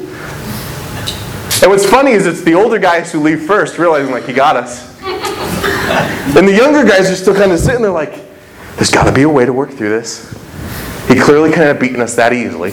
And 1.61 1.69
what's 1.69 1.85
funny 1.85 2.11
is 2.11 2.25
it's 2.25 2.41
the 2.41 2.53
older 2.53 2.79
guys 2.79 3.11
who 3.11 3.19
leave 3.19 3.41
first, 3.41 3.77
realizing 3.77 4.13
like 4.13 4.25
he 4.25 4.33
got 4.33 4.55
us. 4.55 4.97
and 5.03 6.47
the 6.47 6.55
younger 6.55 6.85
guys 6.85 7.11
are 7.11 7.15
still 7.15 7.35
kind 7.35 7.51
of 7.51 7.59
sitting 7.59 7.81
there 7.81 7.91
like, 7.91 8.13
there's 8.75 8.91
got 8.91 9.03
to 9.03 9.11
be 9.11 9.23
a 9.23 9.29
way 9.29 9.45
to 9.45 9.51
work 9.51 9.71
through 9.71 9.89
this. 9.89 10.31
He 11.09 11.19
clearly 11.19 11.49
couldn't 11.49 11.67
have 11.67 11.79
beaten 11.79 11.99
us 11.99 12.15
that 12.15 12.31
easily. 12.31 12.71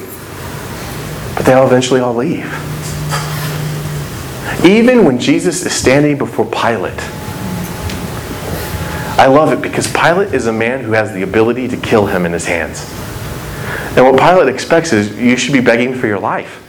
But 1.35 1.47
they 1.47 1.53
all 1.53 1.67
eventually 1.67 1.99
all 1.99 2.15
leave. 2.15 2.47
Even 4.65 5.05
when 5.05 5.19
Jesus 5.19 5.65
is 5.65 5.73
standing 5.73 6.19
before 6.19 6.45
Pilate, 6.47 7.01
I 9.19 9.27
love 9.27 9.53
it 9.53 9.63
because 9.63 9.91
Pilate 9.91 10.35
is 10.35 10.47
a 10.47 10.53
man 10.53 10.85
who 10.85 10.93
has 10.93 11.13
the 11.13 11.23
ability 11.23 11.69
to 11.69 11.77
kill 11.77 12.07
him 12.07 12.27
in 12.27 12.33
his 12.33 12.45
hands. 12.45 12.81
And 13.97 14.05
what 14.05 14.19
Pilate 14.19 14.53
expects 14.53 14.93
is 14.93 15.19
you 15.19 15.37
should 15.37 15.55
be 15.55 15.61
begging 15.61 15.95
for 15.95 16.07
your 16.07 16.19
life. 16.19 16.63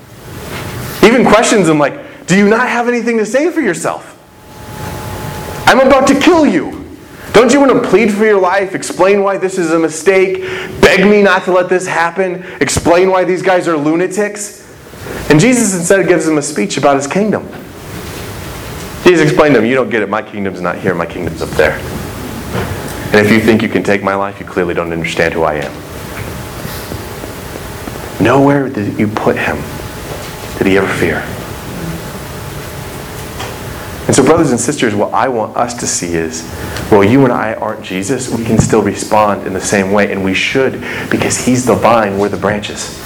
Even 1.03 1.25
questions 1.25 1.67
him 1.67 1.77
like, 1.77 2.25
Do 2.25 2.37
you 2.37 2.47
not 2.47 2.69
have 2.69 2.87
anything 2.87 3.17
to 3.17 3.25
say 3.25 3.51
for 3.51 3.61
yourself? 3.61 4.13
I'm 5.67 5.81
about 5.81 6.07
to 6.07 6.19
kill 6.19 6.45
you. 6.45 6.85
Don't 7.33 7.53
you 7.53 7.59
want 7.59 7.83
to 7.83 7.89
plead 7.89 8.11
for 8.11 8.23
your 8.23 8.39
life? 8.39 8.73
Explain 8.73 9.21
why 9.21 9.37
this 9.37 9.57
is 9.57 9.71
a 9.71 9.77
mistake? 9.77 10.41
Beg 10.81 11.05
me 11.05 11.21
not 11.21 11.43
to 11.43 11.51
let 11.51 11.69
this 11.69 11.85
happen? 11.85 12.43
Explain 12.61 13.11
why 13.11 13.25
these 13.25 13.41
guys 13.41 13.67
are 13.67 13.77
lunatics? 13.77 14.65
And 15.29 15.39
Jesus 15.39 15.75
instead 15.75 16.07
gives 16.07 16.27
him 16.27 16.37
a 16.37 16.41
speech 16.41 16.77
about 16.77 16.95
his 16.95 17.07
kingdom. 17.07 17.47
Jesus 19.07 19.23
explained 19.29 19.55
to 19.55 19.61
him, 19.61 19.65
You 19.65 19.75
don't 19.75 19.89
get 19.89 20.03
it. 20.03 20.09
My 20.09 20.21
kingdom's 20.21 20.59
not 20.59 20.77
here, 20.77 20.93
my 20.93 21.05
kingdom's 21.05 21.41
up 21.41 21.49
there. 21.51 21.79
And 23.13 23.25
if 23.25 23.31
you 23.31 23.39
think 23.39 23.61
you 23.61 23.69
can 23.69 23.81
take 23.81 24.03
my 24.03 24.15
life, 24.15 24.37
you 24.37 24.45
clearly 24.45 24.73
don't 24.73 24.91
understand 24.91 25.33
who 25.33 25.43
I 25.43 25.53
am. 25.63 25.71
Nowhere 28.21 28.67
did 28.67 28.99
you 28.99 29.07
put 29.07 29.37
him 29.37 29.57
did 30.57 30.67
he 30.67 30.77
ever 30.77 30.87
fear. 30.95 31.19
And 34.07 34.15
so, 34.15 34.23
brothers 34.23 34.51
and 34.51 34.59
sisters, 34.59 34.93
what 34.93 35.13
I 35.13 35.29
want 35.29 35.55
us 35.55 35.73
to 35.75 35.87
see 35.87 36.15
is 36.15 36.43
well, 36.91 37.03
you 37.03 37.23
and 37.23 37.31
I 37.31 37.53
aren't 37.53 37.83
Jesus, 37.83 38.29
we 38.29 38.43
can 38.43 38.57
still 38.57 38.81
respond 38.81 39.47
in 39.47 39.53
the 39.53 39.61
same 39.61 39.91
way, 39.91 40.11
and 40.11 40.21
we 40.23 40.33
should 40.33 40.81
because 41.09 41.37
he's 41.37 41.65
the 41.65 41.75
vine, 41.75 42.17
we're 42.17 42.29
the 42.29 42.37
branches. 42.37 42.97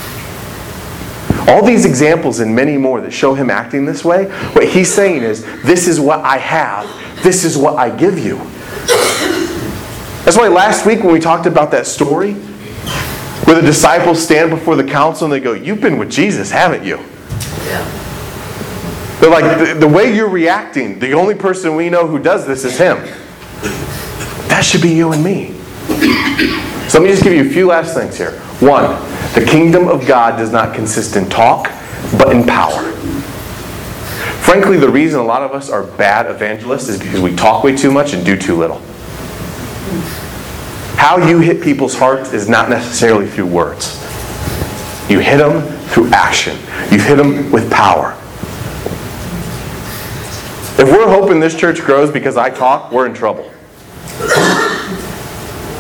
All 1.48 1.66
these 1.66 1.86
examples 1.86 2.40
and 2.40 2.56
many 2.56 2.78
more 2.78 3.02
that 3.02 3.12
show 3.12 3.34
him 3.34 3.50
acting 3.50 3.86
this 3.86 4.06
way, 4.06 4.26
what 4.54 4.68
he's 4.68 4.94
saying 4.94 5.24
is, 5.24 5.44
This 5.64 5.88
is 5.88 6.00
what 6.00 6.20
I 6.20 6.38
have, 6.38 6.86
this 7.24 7.44
is 7.44 7.58
what 7.58 7.78
I 7.78 7.96
give 7.96 8.18
you. 8.20 8.38
That's 10.24 10.38
why 10.38 10.48
last 10.48 10.86
week 10.86 11.04
when 11.04 11.12
we 11.12 11.20
talked 11.20 11.46
about 11.46 11.72
that 11.72 11.88
story, 11.88 12.34
where 13.46 13.60
the 13.60 13.66
disciples 13.66 14.24
stand 14.24 14.52
before 14.52 14.76
the 14.76 14.84
council 14.84 15.26
and 15.26 15.34
they 15.34 15.40
go, 15.40 15.54
You've 15.54 15.82
been 15.82 15.98
with 15.98 16.12
Jesus, 16.12 16.52
haven't 16.52 16.84
you? 16.84 16.98
Yeah. 17.66 17.98
They're 19.20 19.30
like, 19.30 19.60
the, 19.60 19.76
the 19.80 19.88
way 19.88 20.16
you're 20.16 20.30
reacting, 20.30 20.98
the 20.98 21.14
only 21.14 21.36
person 21.36 21.76
we 21.76 21.92
know 21.92 22.08
who 22.08 22.18
does 22.18 22.48
this 22.48 22.66
is 22.66 22.76
him. 22.78 22.98
That 24.48 24.62
should 24.66 24.82
be 24.82 24.90
you 24.90 25.12
and 25.12 25.24
me. 25.24 25.54
So 26.90 27.00
let 27.00 27.04
me 27.04 27.10
just 27.10 27.24
give 27.24 27.34
you 27.34 27.46
a 27.46 27.54
few 27.54 27.68
last 27.68 27.94
things 27.94 28.18
here. 28.18 28.42
One, 28.62 28.92
the 29.34 29.44
kingdom 29.44 29.88
of 29.88 30.06
God 30.06 30.38
does 30.38 30.52
not 30.52 30.76
consist 30.76 31.16
in 31.16 31.28
talk, 31.30 31.72
but 32.16 32.30
in 32.30 32.46
power. 32.46 32.92
Frankly, 34.42 34.78
the 34.78 34.88
reason 34.88 35.20
a 35.20 35.24
lot 35.24 35.42
of 35.42 35.52
us 35.52 35.72
are 35.72 35.82
bad 35.84 36.30
evangelists 36.30 36.88
is 36.88 37.00
because 37.00 37.22
we 37.22 37.36
talk 37.36 37.64
way 37.64 37.76
too 37.76 37.92
much 37.92 38.14
and 38.14 38.24
do 38.24 38.38
too 38.38 38.56
little. 38.56 38.78
How 40.96 41.18
you 41.28 41.40
hit 41.40 41.64
people's 41.64 41.98
hearts 41.98 42.34
is 42.34 42.48
not 42.48 42.70
necessarily 42.70 43.28
through 43.28 43.48
words. 43.48 43.96
You 45.10 45.18
hit 45.18 45.38
them 45.38 45.64
through 45.88 46.10
action. 46.10 46.56
You 46.92 47.00
hit 47.02 47.16
them 47.16 47.52
with 47.52 47.72
power. 47.72 48.12
If 50.80 50.88
we're 50.88 51.10
hoping 51.10 51.40
this 51.40 51.56
church 51.56 51.82
grows 51.82 52.12
because 52.12 52.38
I 52.38 52.52
talk, 52.52 52.92
we're 52.92 53.08
in 53.08 53.16
trouble. 53.16 53.52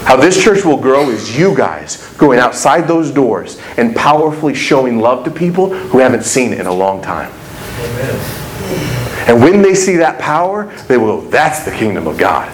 How 0.04 0.16
this 0.16 0.41
church 0.43 0.66
will 0.66 0.78
grow 0.78 1.10
is 1.10 1.38
you 1.38 1.56
guys 1.56 2.06
going 2.18 2.39
outside 2.39 2.88
those 2.88 3.12
doors 3.12 3.60
and 3.78 3.95
powerfully 3.95 4.54
showing 4.54 4.99
love 4.99 5.24
to 5.26 5.32
people 5.32 5.70
who 5.70 5.99
haven't 5.99 6.24
seen 6.24 6.54
it 6.54 6.60
in 6.60 6.66
a 6.66 6.74
long 6.74 7.02
time. 7.02 7.32
Amen. 7.80 8.41
And 9.28 9.41
when 9.41 9.62
they 9.62 9.76
see 9.76 9.97
that 9.97 10.20
power, 10.20 10.66
they 10.88 10.97
will 10.97 11.22
go, 11.22 11.30
that's 11.30 11.64
the 11.64 11.72
kingdom 11.72 12.08
of 12.08 12.18
God. 12.18 12.49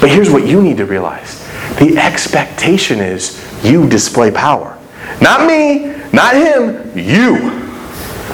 But 0.00 0.10
here's 0.10 0.30
what 0.30 0.46
you 0.46 0.60
need 0.60 0.78
to 0.78 0.84
realize 0.84 1.38
the 1.78 1.96
expectation 1.96 2.98
is 2.98 3.40
you 3.64 3.88
display 3.88 4.30
power. 4.30 4.78
Not 5.20 5.46
me, 5.46 5.94
not 6.12 6.34
him, 6.34 6.98
you. 6.98 7.68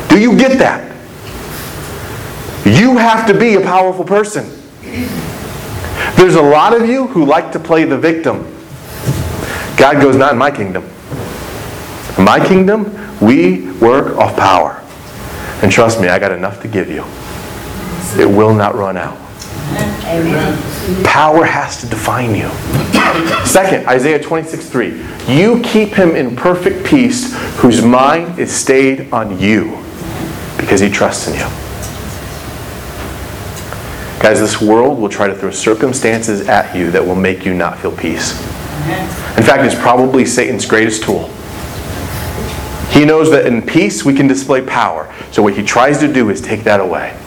Do 0.09 0.19
you 0.19 0.37
get 0.37 0.59
that? 0.59 0.89
You 2.67 2.97
have 2.97 3.27
to 3.29 3.39
be 3.39 3.55
a 3.55 3.61
powerful 3.61 4.05
person. 4.05 4.51
There's 6.17 6.35
a 6.35 6.43
lot 6.43 6.75
of 6.75 6.89
you 6.89 7.07
who 7.07 7.25
like 7.25 7.53
to 7.53 7.61
play 7.61 7.85
the 7.85 7.99
victim. 7.99 8.43
God 9.77 10.03
goes, 10.03 10.17
not 10.17 10.33
in 10.33 10.39
my 10.39 10.51
kingdom. 10.51 10.85
In 12.19 12.25
my 12.25 12.45
kingdom, 12.45 12.85
we 13.21 13.71
work 13.79 14.17
off 14.17 14.37
power. 14.37 14.83
And 15.63 15.71
trust 15.71 16.01
me, 16.01 16.09
I 16.09 16.19
got 16.19 16.33
enough 16.33 16.61
to 16.63 16.69
give 16.69 16.89
you. 16.89 17.05
It 18.21 18.29
will 18.29 18.55
not 18.55 18.75
run 18.75 18.97
out. 18.97 19.17
Amen. 20.05 21.05
Power 21.05 21.45
has 21.45 21.81
to 21.81 21.87
define 21.87 22.35
you. 22.35 22.49
Second, 23.45 23.87
Isaiah 23.87 24.21
26 24.21 24.69
3. 24.69 25.05
You 25.27 25.61
keep 25.63 25.91
him 25.91 26.17
in 26.17 26.35
perfect 26.35 26.87
peace 26.87 27.35
whose 27.59 27.83
mind 27.83 28.39
is 28.39 28.51
stayed 28.51 29.13
on 29.13 29.39
you 29.39 29.79
because 30.57 30.81
he 30.81 30.89
trusts 30.89 31.29
in 31.29 31.35
you. 31.35 31.68
Guys, 34.29 34.41
this 34.41 34.61
world 34.61 34.99
will 34.99 35.09
try 35.09 35.27
to 35.27 35.35
throw 35.35 35.51
circumstances 35.51 36.49
at 36.49 36.77
you 36.77 36.91
that 36.91 37.03
will 37.03 37.15
make 37.15 37.47
you 37.47 37.55
not 37.55 37.79
feel 37.79 37.91
peace. 37.91 38.39
In 39.39 39.43
fact, 39.43 39.63
it's 39.63 39.75
probably 39.75 40.27
Satan's 40.27 40.67
greatest 40.67 41.03
tool. 41.03 41.29
He 42.91 43.07
knows 43.07 43.31
that 43.31 43.47
in 43.47 43.63
peace 43.63 44.05
we 44.05 44.13
can 44.13 44.27
display 44.27 44.61
power. 44.61 45.11
So 45.31 45.43
what 45.43 45.55
he 45.55 45.63
tries 45.63 45.97
to 46.01 46.13
do 46.13 46.29
is 46.29 46.43
take 46.43 46.63
that 46.65 46.79
away. 46.79 47.19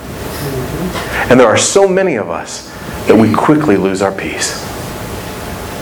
And 1.31 1.39
there 1.39 1.47
are 1.47 1.57
so 1.57 1.87
many 1.87 2.17
of 2.17 2.29
us 2.29 2.69
that 3.07 3.17
we 3.17 3.33
quickly 3.33 3.77
lose 3.77 4.03
our 4.03 4.11
peace. 4.11 4.63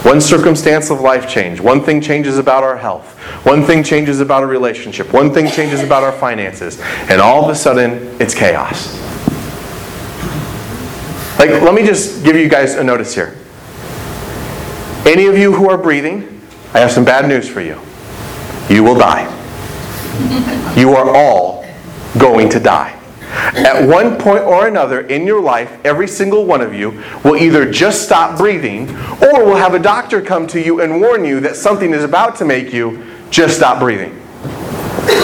One 0.06 0.22
circumstance 0.22 0.88
of 0.88 1.02
life 1.02 1.28
change, 1.28 1.60
one 1.60 1.82
thing 1.82 2.00
changes 2.00 2.38
about 2.38 2.64
our 2.64 2.78
health, 2.78 3.18
one 3.44 3.62
thing 3.62 3.84
changes 3.84 4.20
about 4.20 4.42
a 4.42 4.46
relationship, 4.46 5.12
one 5.12 5.34
thing 5.34 5.50
changes 5.50 5.82
about 5.82 6.02
our 6.02 6.12
finances, 6.12 6.80
and 7.10 7.20
all 7.20 7.44
of 7.44 7.50
a 7.50 7.54
sudden 7.54 8.16
it's 8.18 8.34
chaos. 8.34 9.09
Like, 11.40 11.62
let 11.62 11.72
me 11.72 11.82
just 11.86 12.22
give 12.22 12.36
you 12.36 12.50
guys 12.50 12.74
a 12.74 12.84
notice 12.84 13.14
here. 13.14 13.34
Any 15.06 15.24
of 15.24 15.38
you 15.38 15.54
who 15.54 15.70
are 15.70 15.78
breathing, 15.78 16.42
I 16.74 16.80
have 16.80 16.92
some 16.92 17.02
bad 17.02 17.26
news 17.26 17.48
for 17.48 17.62
you. 17.62 17.80
You 18.68 18.84
will 18.84 18.94
die. 18.94 19.24
You 20.76 20.90
are 20.90 21.16
all 21.16 21.64
going 22.18 22.50
to 22.50 22.60
die. 22.60 22.94
At 23.32 23.88
one 23.88 24.18
point 24.18 24.44
or 24.44 24.68
another 24.68 25.00
in 25.00 25.26
your 25.26 25.40
life, 25.40 25.80
every 25.82 26.06
single 26.06 26.44
one 26.44 26.60
of 26.60 26.74
you 26.74 27.02
will 27.24 27.36
either 27.36 27.72
just 27.72 28.02
stop 28.02 28.36
breathing 28.36 28.90
or 29.22 29.42
will 29.46 29.56
have 29.56 29.72
a 29.72 29.78
doctor 29.78 30.20
come 30.20 30.46
to 30.48 30.60
you 30.60 30.82
and 30.82 31.00
warn 31.00 31.24
you 31.24 31.40
that 31.40 31.56
something 31.56 31.94
is 31.94 32.04
about 32.04 32.36
to 32.36 32.44
make 32.44 32.70
you 32.70 33.02
just 33.30 33.56
stop 33.56 33.78
breathing. 33.78 34.12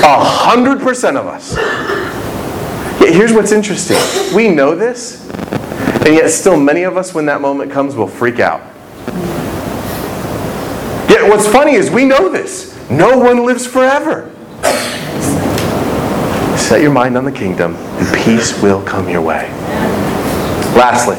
A 0.02 0.24
hundred 0.24 0.80
percent 0.80 1.18
of 1.18 1.26
us. 1.26 1.56
Here's 3.00 3.34
what's 3.34 3.52
interesting 3.52 3.98
we 4.34 4.48
know 4.48 4.74
this, 4.74 5.30
and 6.06 6.14
yet 6.14 6.30
still 6.30 6.56
many 6.56 6.84
of 6.84 6.96
us, 6.96 7.12
when 7.12 7.26
that 7.26 7.40
moment 7.40 7.72
comes, 7.72 7.96
will 7.96 8.06
freak 8.06 8.38
out. 8.38 8.60
Yet 11.10 11.28
what's 11.28 11.48
funny 11.48 11.74
is 11.74 11.90
we 11.90 12.04
know 12.04 12.28
this. 12.28 12.78
No 12.88 13.18
one 13.18 13.44
lives 13.44 13.66
forever. 13.66 14.30
Set 16.56 16.80
your 16.80 16.92
mind 16.92 17.18
on 17.18 17.24
the 17.24 17.32
kingdom, 17.32 17.74
and 17.74 18.16
peace 18.18 18.62
will 18.62 18.80
come 18.84 19.08
your 19.08 19.20
way. 19.20 19.48
Lastly, 20.76 21.16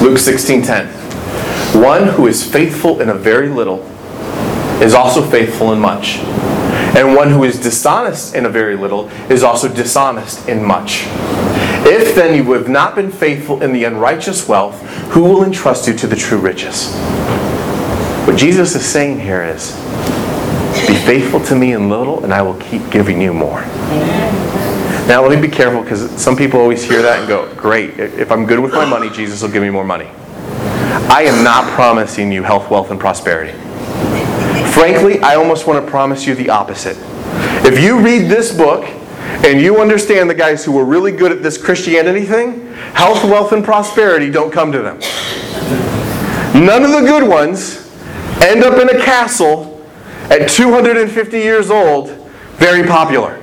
Luke 0.00 0.18
16:10. 0.18 0.86
One 1.82 2.06
who 2.06 2.28
is 2.28 2.48
faithful 2.48 3.00
in 3.00 3.08
a 3.08 3.14
very 3.14 3.48
little 3.48 3.84
is 4.80 4.94
also 4.94 5.22
faithful 5.28 5.72
in 5.72 5.80
much. 5.80 6.18
And 6.96 7.16
one 7.16 7.30
who 7.30 7.42
is 7.42 7.58
dishonest 7.58 8.36
in 8.36 8.46
a 8.46 8.48
very 8.48 8.76
little 8.76 9.10
is 9.28 9.42
also 9.42 9.66
dishonest 9.66 10.48
in 10.48 10.62
much. 10.62 11.08
If 11.86 12.14
then 12.14 12.34
you 12.34 12.52
have 12.52 12.68
not 12.68 12.94
been 12.94 13.12
faithful 13.12 13.62
in 13.62 13.72
the 13.72 13.84
unrighteous 13.84 14.48
wealth, 14.48 14.80
who 15.10 15.22
will 15.22 15.44
entrust 15.44 15.86
you 15.86 15.94
to 15.94 16.06
the 16.06 16.16
true 16.16 16.38
riches? 16.38 16.94
What 18.26 18.38
Jesus 18.38 18.74
is 18.74 18.86
saying 18.86 19.20
here 19.20 19.42
is 19.44 19.72
be 20.88 20.96
faithful 20.96 21.40
to 21.44 21.54
me 21.54 21.72
in 21.72 21.90
little, 21.90 22.24
and 22.24 22.32
I 22.32 22.40
will 22.40 22.54
keep 22.54 22.90
giving 22.90 23.20
you 23.20 23.34
more. 23.34 23.60
Now, 25.06 25.22
let 25.22 25.38
me 25.38 25.46
be 25.46 25.54
careful 25.54 25.82
because 25.82 26.10
some 26.20 26.34
people 26.34 26.58
always 26.58 26.82
hear 26.82 27.02
that 27.02 27.18
and 27.18 27.28
go, 27.28 27.54
Great, 27.54 27.98
if 27.98 28.32
I'm 28.32 28.46
good 28.46 28.60
with 28.60 28.72
my 28.72 28.86
money, 28.86 29.10
Jesus 29.10 29.42
will 29.42 29.50
give 29.50 29.62
me 29.62 29.68
more 29.68 29.84
money. 29.84 30.08
I 31.10 31.24
am 31.24 31.44
not 31.44 31.70
promising 31.74 32.32
you 32.32 32.42
health, 32.42 32.70
wealth, 32.70 32.90
and 32.90 32.98
prosperity. 32.98 33.52
Frankly, 34.72 35.20
I 35.20 35.34
almost 35.34 35.66
want 35.66 35.84
to 35.84 35.90
promise 35.90 36.26
you 36.26 36.34
the 36.34 36.48
opposite. 36.48 36.96
If 37.66 37.78
you 37.78 38.00
read 38.00 38.30
this 38.30 38.56
book 38.56 38.84
and 39.44 39.60
you 39.60 39.80
understand 39.80 40.30
the 40.30 40.34
guys 40.34 40.64
who 40.64 40.78
are 40.78 40.84
really 40.84 41.12
good 41.12 41.32
at 41.32 41.42
this 41.42 41.58
Christianity 41.58 42.24
thing, 42.24 42.72
health, 42.94 43.24
wealth, 43.24 43.52
and 43.52 43.64
prosperity 43.64 44.30
don't 44.30 44.50
come 44.50 44.72
to 44.72 44.78
them. 44.78 44.98
None 46.54 46.82
of 46.82 46.92
the 46.92 47.00
good 47.00 47.28
ones 47.28 47.92
end 48.42 48.62
up 48.62 48.80
in 48.80 48.88
a 48.88 49.02
castle 49.02 49.84
at 50.30 50.48
250 50.48 51.36
years 51.38 51.70
old, 51.70 52.10
very 52.54 52.86
popular. 52.86 53.40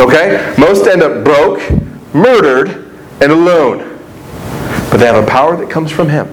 Okay? 0.00 0.54
Most 0.58 0.86
end 0.86 1.02
up 1.02 1.24
broke, 1.24 1.60
murdered, 2.12 2.90
and 3.20 3.32
alone. 3.32 3.78
But 4.90 4.98
they 4.98 5.06
have 5.06 5.22
a 5.22 5.26
power 5.26 5.56
that 5.56 5.70
comes 5.70 5.90
from 5.90 6.08
Him. 6.08 6.26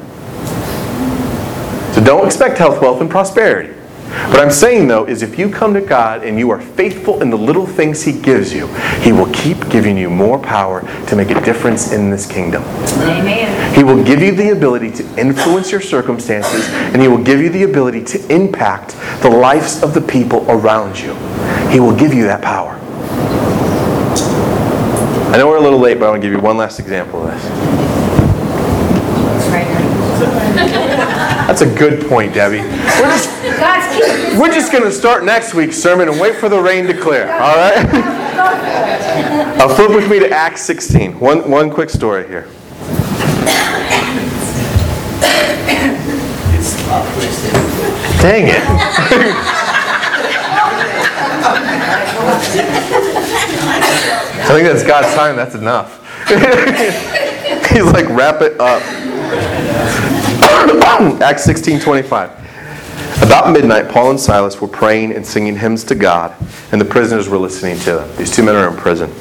So 1.93 2.03
don't 2.03 2.25
expect 2.25 2.57
health, 2.57 2.81
wealth, 2.81 2.99
and 2.99 3.09
prosperity. 3.09 3.78
What 4.09 4.39
I'm 4.39 4.51
saying 4.51 4.87
though 4.87 5.05
is 5.05 5.21
if 5.21 5.37
you 5.37 5.49
come 5.49 5.73
to 5.73 5.81
God 5.81 6.23
and 6.23 6.39
you 6.39 6.49
are 6.49 6.59
faithful 6.59 7.21
in 7.21 7.29
the 7.29 7.37
little 7.37 7.67
things 7.67 8.03
He 8.03 8.11
gives 8.11 8.53
you, 8.53 8.67
He 9.01 9.11
will 9.11 9.31
keep 9.31 9.69
giving 9.69 9.97
you 9.97 10.09
more 10.09 10.39
power 10.39 10.81
to 11.07 11.15
make 11.15 11.29
a 11.29 11.39
difference 11.41 11.93
in 11.93 12.09
this 12.09 12.25
kingdom. 12.25 12.63
Amen. 12.63 13.75
He 13.75 13.83
will 13.83 14.03
give 14.03 14.21
you 14.21 14.33
the 14.33 14.49
ability 14.49 14.91
to 14.91 15.19
influence 15.19 15.71
your 15.71 15.81
circumstances 15.81 16.67
and 16.69 17.01
He 17.01 17.07
will 17.07 17.23
give 17.23 17.39
you 17.39 17.49
the 17.49 17.63
ability 17.63 18.03
to 18.05 18.33
impact 18.33 18.95
the 19.21 19.29
lives 19.29 19.83
of 19.83 19.93
the 19.93 20.01
people 20.01 20.43
around 20.49 20.99
you. 20.99 21.13
He 21.69 21.79
will 21.79 21.95
give 21.95 22.13
you 22.13 22.23
that 22.23 22.41
power. 22.41 22.79
I 25.31 25.37
know 25.37 25.47
we're 25.47 25.57
a 25.57 25.61
little 25.61 25.79
late, 25.79 25.99
but 25.99 26.07
I 26.07 26.09
want 26.09 26.23
to 26.23 26.27
give 26.27 26.35
you 26.35 26.41
one 26.41 26.57
last 26.57 26.79
example 26.79 27.27
of 27.27 27.31
this. 27.31 27.89
That's 31.49 31.61
a 31.61 31.75
good 31.75 32.07
point, 32.07 32.33
Debbie. 32.33 32.59
We're 32.59 33.09
just, 33.09 33.29
we're 34.39 34.53
just 34.53 34.71
going 34.71 34.83
to 34.83 34.91
start 34.91 35.23
next 35.23 35.53
week's 35.53 35.77
sermon 35.77 36.09
and 36.09 36.19
wait 36.19 36.35
for 36.35 36.49
the 36.49 36.59
rain 36.59 36.85
to 36.87 36.93
clear, 36.93 37.29
all 37.31 37.55
right? 37.55 37.85
I'll 39.59 39.73
flip 39.75 39.91
with 39.91 40.09
me 40.09 40.19
to 40.19 40.29
Acts 40.29 40.61
16. 40.63 41.19
One, 41.19 41.49
one 41.49 41.69
quick 41.69 41.89
story 41.89 42.27
here. 42.27 42.47
Dang 48.21 48.47
it. 48.47 49.53
I 54.41 54.53
think 54.53 54.67
that's 54.67 54.83
God's 54.83 55.13
time. 55.15 55.35
That's 55.35 55.55
enough. 55.55 55.97
He's 57.71 57.83
like, 57.83 58.07
wrap 58.09 58.41
it 58.41 58.59
up. 58.59 58.81
Acts 61.21 61.43
16 61.43 61.79
25. 61.79 62.48
About 63.21 63.51
midnight, 63.51 63.89
Paul 63.89 64.11
and 64.11 64.19
Silas 64.19 64.59
were 64.59 64.67
praying 64.67 65.13
and 65.13 65.25
singing 65.25 65.55
hymns 65.55 65.83
to 65.85 65.95
God, 65.95 66.35
and 66.71 66.79
the 66.79 66.85
prisoners 66.85 67.29
were 67.29 67.37
listening 67.37 67.77
to 67.79 67.93
them. 67.95 68.17
These 68.17 68.35
two 68.35 68.43
men 68.43 68.55
are 68.55 68.69
in 68.69 68.77
prison. 68.77 69.11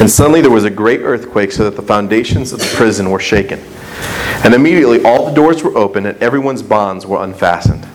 And 0.00 0.10
suddenly 0.10 0.40
there 0.40 0.50
was 0.50 0.64
a 0.64 0.70
great 0.70 1.00
earthquake, 1.00 1.52
so 1.52 1.64
that 1.64 1.76
the 1.76 1.82
foundations 1.82 2.52
of 2.52 2.58
the 2.58 2.72
prison 2.74 3.10
were 3.10 3.20
shaken. 3.20 3.60
And 4.42 4.54
immediately 4.54 5.04
all 5.04 5.26
the 5.26 5.34
doors 5.34 5.62
were 5.62 5.76
open, 5.76 6.06
and 6.06 6.16
everyone's 6.22 6.62
bonds 6.62 7.06
were 7.06 7.22
unfastened. 7.22 7.86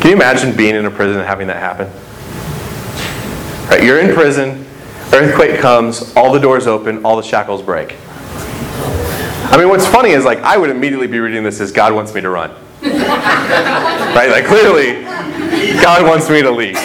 Can 0.00 0.10
you 0.10 0.16
imagine 0.16 0.56
being 0.56 0.74
in 0.74 0.86
a 0.86 0.90
prison 0.90 1.18
and 1.18 1.28
having 1.28 1.46
that 1.48 1.58
happen? 1.58 1.90
Right? 3.70 3.82
You're 3.82 4.00
in 4.00 4.14
prison, 4.14 4.66
earthquake 5.12 5.60
comes, 5.60 6.14
all 6.16 6.32
the 6.32 6.40
doors 6.40 6.66
open, 6.66 7.04
all 7.04 7.16
the 7.16 7.22
shackles 7.22 7.62
break. 7.62 7.96
I 9.50 9.56
mean, 9.58 9.68
what's 9.68 9.86
funny 9.86 10.10
is 10.10 10.24
like 10.24 10.38
I 10.38 10.56
would 10.56 10.70
immediately 10.70 11.06
be 11.06 11.20
reading 11.20 11.42
this 11.44 11.60
as 11.60 11.70
God 11.70 11.92
wants 11.92 12.14
me 12.14 12.22
to 12.22 12.30
run. 12.30 12.54
right? 14.14 14.28
Like 14.30 14.44
clearly, 14.44 15.02
God 15.80 16.06
wants 16.06 16.28
me 16.28 16.42
to 16.42 16.50
leave. 16.50 16.76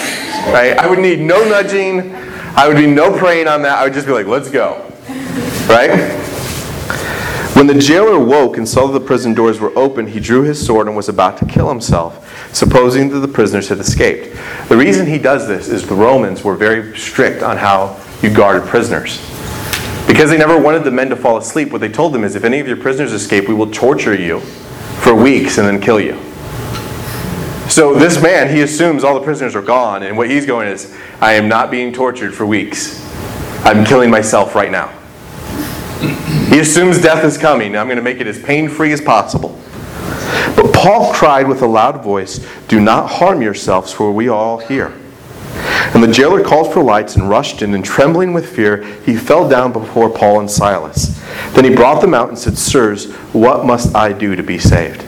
Right? 0.48 0.78
I 0.78 0.88
would 0.88 1.00
need 1.00 1.20
no 1.20 1.44
nudging. 1.44 2.16
I 2.56 2.68
would 2.68 2.78
be 2.78 2.88
no 2.88 3.18
praying 3.18 3.48
on 3.50 3.62
that. 3.64 3.78
I 3.78 3.84
would 3.84 3.94
just 3.94 4.08
be 4.08 4.14
like, 4.14 4.26
let's 4.26 4.50
go. 4.50 4.90
Right? 5.68 6.16
When 7.56 7.68
the 7.68 7.78
jailer 7.78 8.18
woke 8.18 8.56
and 8.56 8.68
saw 8.68 8.88
that 8.88 8.98
the 8.98 9.06
prison 9.06 9.34
doors 9.34 9.60
were 9.60 9.78
open, 9.78 10.08
he 10.08 10.22
drew 10.22 10.44
his 10.44 10.66
sword 10.66 10.88
and 10.88 10.96
was 10.96 11.10
about 11.10 11.38
to 11.40 11.46
kill 11.46 11.68
himself, 11.68 12.56
supposing 12.56 13.10
that 13.10 13.20
the 13.20 13.28
prisoners 13.28 13.68
had 13.68 13.80
escaped. 13.80 14.38
The 14.70 14.78
reason 14.78 15.06
he 15.06 15.18
does 15.18 15.50
this 15.50 15.68
is 15.68 15.86
the 15.86 15.96
Romans 15.96 16.46
were 16.46 16.56
very 16.56 16.98
strict 16.98 17.44
on 17.44 17.58
how 17.58 18.00
you 18.22 18.34
guarded 18.34 18.70
prisoners. 18.70 19.18
Because 20.08 20.30
they 20.30 20.38
never 20.38 20.58
wanted 20.58 20.86
the 20.86 20.92
men 20.92 21.10
to 21.10 21.18
fall 21.18 21.38
asleep, 21.38 21.72
what 21.74 21.82
they 21.82 21.90
told 21.90 22.14
them 22.14 22.24
is 22.24 22.36
if 22.36 22.46
any 22.46 22.62
of 22.62 22.68
your 22.68 22.78
prisoners 22.78 23.12
escape, 23.12 23.50
we 23.50 23.54
will 23.54 23.70
torture 23.70 24.16
you 24.16 24.42
for 25.00 25.16
weeks 25.16 25.58
and 25.58 25.68
then 25.68 25.80
kill 25.80 26.00
you. 26.00 26.14
So 27.70 27.94
this 27.94 28.22
man, 28.22 28.54
he 28.54 28.62
assumes 28.62 29.04
all 29.04 29.14
the 29.14 29.24
prisoners 29.24 29.56
are 29.56 29.62
gone, 29.62 30.04
and 30.04 30.18
what 30.18 30.30
he's 30.30 30.46
going 30.46 30.68
is, 30.68 30.96
I 31.22 31.34
am 31.34 31.48
not 31.48 31.70
being 31.70 31.94
tortured 31.94 32.34
for 32.34 32.46
weeks. 32.46 33.06
I'm 33.64 33.86
killing 33.86 34.10
myself 34.10 34.56
right 34.56 34.72
now. 34.72 34.88
He 36.50 36.60
assumes 36.60 37.00
death 37.00 37.24
is 37.24 37.38
coming. 37.38 37.78
I'm 37.78 37.88
going 37.88 37.98
to 37.98 38.04
make 38.04 38.20
it 38.20 38.28
as 38.28 38.42
pain 38.42 38.70
free 38.70 38.92
as 38.92 39.02
possible. 39.02 39.60
But 40.56 40.74
Paul 40.74 41.14
cried 41.14 41.48
with 41.48 41.62
a 41.62 41.68
loud 41.68 42.04
voice, 42.04 42.46
Do 42.68 42.80
not 42.80 43.10
harm 43.10 43.42
yourselves, 43.42 43.94
for 43.94 44.12
we 44.12 44.30
all 44.30 44.58
here. 44.58 44.99
And 45.94 46.04
the 46.04 46.12
jailer 46.12 46.44
called 46.44 46.72
for 46.74 46.84
lights 46.84 47.16
and 47.16 47.30
rushed 47.30 47.62
in, 47.62 47.74
and 47.74 47.84
trembling 47.84 48.34
with 48.34 48.56
fear, 48.56 48.84
he 49.06 49.16
fell 49.16 49.48
down 49.50 49.72
before 49.72 50.10
Paul 50.10 50.40
and 50.40 50.50
Silas. 50.52 51.20
Then 51.54 51.64
he 51.64 51.76
brought 51.76 52.02
them 52.02 52.14
out 52.14 52.30
and 52.30 52.38
said, 52.38 52.58
Sirs, 52.58 53.12
what 53.34 53.66
must 53.66 53.96
I 53.96 54.14
do 54.14 54.36
to 54.36 54.44
be 54.44 54.60
saved? 54.60 55.04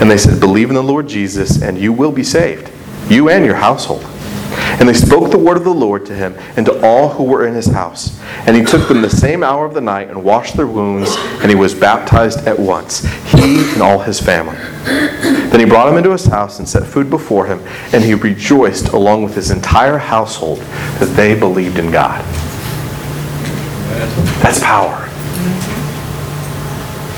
And 0.00 0.10
they 0.10 0.18
said, 0.18 0.40
Believe 0.40 0.68
in 0.68 0.74
the 0.74 0.82
Lord 0.82 1.06
Jesus, 1.06 1.62
and 1.62 1.78
you 1.78 1.92
will 1.92 2.12
be 2.12 2.24
saved, 2.24 2.70
you 3.08 3.28
and 3.28 3.44
your 3.44 3.54
household. 3.54 4.04
And 4.52 4.88
they 4.88 4.94
spoke 4.94 5.30
the 5.30 5.38
word 5.38 5.56
of 5.56 5.64
the 5.64 5.74
Lord 5.74 6.06
to 6.06 6.14
him 6.14 6.34
and 6.56 6.66
to 6.66 6.80
all 6.84 7.08
who 7.10 7.24
were 7.24 7.46
in 7.46 7.54
his 7.54 7.66
house. 7.66 8.20
And 8.46 8.56
he 8.56 8.64
took 8.64 8.88
them 8.88 9.02
the 9.02 9.10
same 9.10 9.42
hour 9.42 9.64
of 9.64 9.74
the 9.74 9.80
night 9.80 10.08
and 10.08 10.24
washed 10.24 10.56
their 10.56 10.66
wounds, 10.66 11.14
and 11.40 11.50
he 11.50 11.54
was 11.54 11.74
baptized 11.74 12.46
at 12.46 12.58
once, 12.58 13.04
he 13.32 13.72
and 13.72 13.82
all 13.82 13.98
his 13.98 14.20
family. 14.20 14.56
Then 14.84 15.60
he 15.60 15.66
brought 15.66 15.88
him 15.88 15.98
into 15.98 16.10
his 16.10 16.26
house 16.26 16.58
and 16.58 16.68
set 16.68 16.86
food 16.86 17.10
before 17.10 17.46
him, 17.46 17.60
and 17.92 18.02
he 18.02 18.14
rejoiced 18.14 18.88
along 18.88 19.22
with 19.22 19.34
his 19.34 19.50
entire 19.50 19.98
household 19.98 20.58
that 20.98 21.12
they 21.16 21.38
believed 21.38 21.78
in 21.78 21.90
God. 21.90 22.24
That's 24.42 24.58
power. 24.60 25.08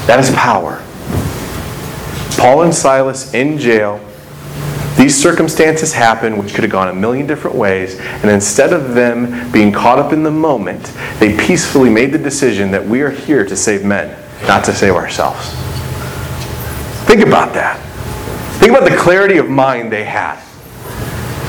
That 0.07 0.20
is 0.20 0.30
power. 0.32 0.82
Paul 2.37 2.62
and 2.62 2.74
Silas 2.74 3.32
in 3.32 3.59
jail 3.59 4.01
these 4.97 5.20
circumstances 5.20 5.92
happen, 5.92 6.36
which 6.36 6.55
could 6.55 6.62
have 6.62 6.70
gone 6.70 6.88
a 6.88 6.95
million 6.95 7.26
different 7.26 7.57
ways, 7.57 7.99
and 7.99 8.30
instead 8.30 8.72
of 8.72 8.95
them 8.95 9.51
being 9.51 9.72
caught 9.72 9.99
up 9.99 10.12
in 10.12 10.22
the 10.22 10.30
moment, 10.30 10.84
they 11.18 11.36
peacefully 11.36 11.90
made 11.90 12.12
the 12.12 12.18
decision 12.18 12.70
that 12.70 12.86
we 12.86 13.03
are 13.03 13.11
here 13.11 13.45
to 13.45 13.57
save 13.57 13.84
men, 13.84 14.16
not 14.47 14.64
to 14.64 14.72
save 14.72 14.95
ourselves. 14.95 15.51
Think 17.07 17.26
about 17.26 17.55
that. 17.55 17.78
Think 18.61 18.70
about 18.70 18.88
the 18.88 18.97
clarity 18.97 19.38
of 19.38 19.51
mind 19.51 19.90
they 19.90 20.05
had. 20.05 20.40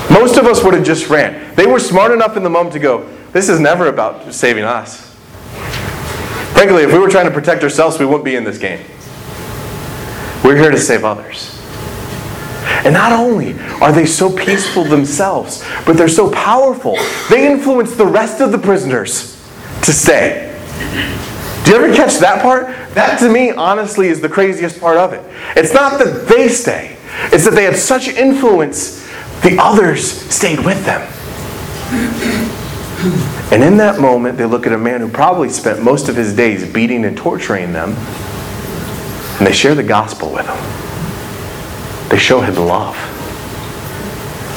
Most 0.10 0.38
of 0.38 0.46
us 0.46 0.64
would 0.64 0.74
have 0.74 0.84
just 0.84 1.10
ran. 1.10 1.54
They 1.56 1.68
were 1.68 1.80
smart 1.80 2.12
enough 2.12 2.36
in 2.38 2.44
the 2.44 2.50
moment 2.50 2.74
to 2.74 2.80
go, 2.80 3.08
This 3.32 3.48
is 3.48 3.60
never 3.60 3.88
about 3.88 4.34
saving 4.34 4.64
us. 4.64 5.14
Frankly, 6.54 6.84
if 6.84 6.92
we 6.92 7.00
were 7.00 7.10
trying 7.10 7.26
to 7.26 7.32
protect 7.32 7.64
ourselves, 7.64 8.00
we 8.00 8.06
wouldn't 8.06 8.26
be 8.26 8.36
in 8.36 8.44
this 8.44 8.58
game. 8.58 8.84
We're 10.44 10.58
here 10.58 10.72
to 10.72 10.78
save 10.78 11.04
others. 11.04 11.55
And 12.84 12.94
not 12.94 13.12
only 13.12 13.54
are 13.82 13.92
they 13.92 14.06
so 14.06 14.36
peaceful 14.36 14.84
themselves, 14.84 15.64
but 15.86 15.98
they're 15.98 16.08
so 16.08 16.32
powerful, 16.32 16.98
they 17.30 17.50
influence 17.52 17.96
the 17.96 18.06
rest 18.06 18.42
of 18.42 18.52
the 18.52 18.58
prisoners 18.58 19.36
to 19.84 19.94
stay. 19.94 20.52
Do 21.64 21.72
you 21.72 21.78
ever 21.78 21.96
catch 21.96 22.18
that 22.20 22.42
part? 22.42 22.68
That 22.94 23.18
to 23.20 23.30
me, 23.30 23.52
honestly, 23.52 24.08
is 24.08 24.22
the 24.22 24.30
craziest 24.30 24.80
part 24.80 24.98
of 24.98 25.14
it. 25.14 25.24
It's 25.56 25.74
not 25.74 26.00
that 26.00 26.28
they 26.28 26.48
stay, 26.48 26.98
it's 27.32 27.46
that 27.46 27.56
they 27.56 27.64
had 27.64 27.76
such 27.76 28.08
influence, 28.08 29.04
the 29.42 29.58
others 29.60 30.12
stayed 30.32 30.60
with 30.60 30.86
them. 30.86 31.02
And 33.52 33.64
in 33.64 33.78
that 33.78 34.00
moment, 34.00 34.38
they 34.38 34.46
look 34.46 34.66
at 34.66 34.74
a 34.74 34.78
man 34.78 35.02
who 35.02 35.10
probably 35.10 35.50
spent 35.50 35.82
most 35.82 36.10
of 36.10 36.16
his 36.16 36.36
days 36.36 36.72
beating 36.72 37.06
and 37.06 37.18
torturing 37.18 37.74
them, 37.74 37.94
and 39.38 39.48
they 39.48 39.54
share 39.54 39.76
the 39.76 39.84
gospel 39.84 40.32
with 40.32 40.46
him. 40.48 40.85
They 42.10 42.18
show 42.18 42.42
him 42.42 42.56
love. 42.56 42.96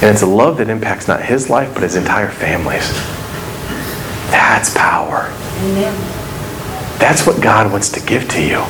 And 0.01 0.11
it's 0.11 0.22
a 0.22 0.26
love 0.26 0.59
that 0.59 0.68
impacts 0.68 1.09
not 1.09 1.22
his 1.22 1.51
life, 1.51 1.74
but 1.74 1.82
his 1.82 1.96
entire 1.96 2.28
family's. 2.28 2.92
That's 4.30 4.72
power. 4.74 5.32
Amen. 5.59 5.94
That's 6.99 7.26
what 7.26 7.42
God 7.42 7.72
wants 7.72 7.88
to 7.90 8.01
give 8.01 8.28
to 8.30 8.42
you. 8.42 8.62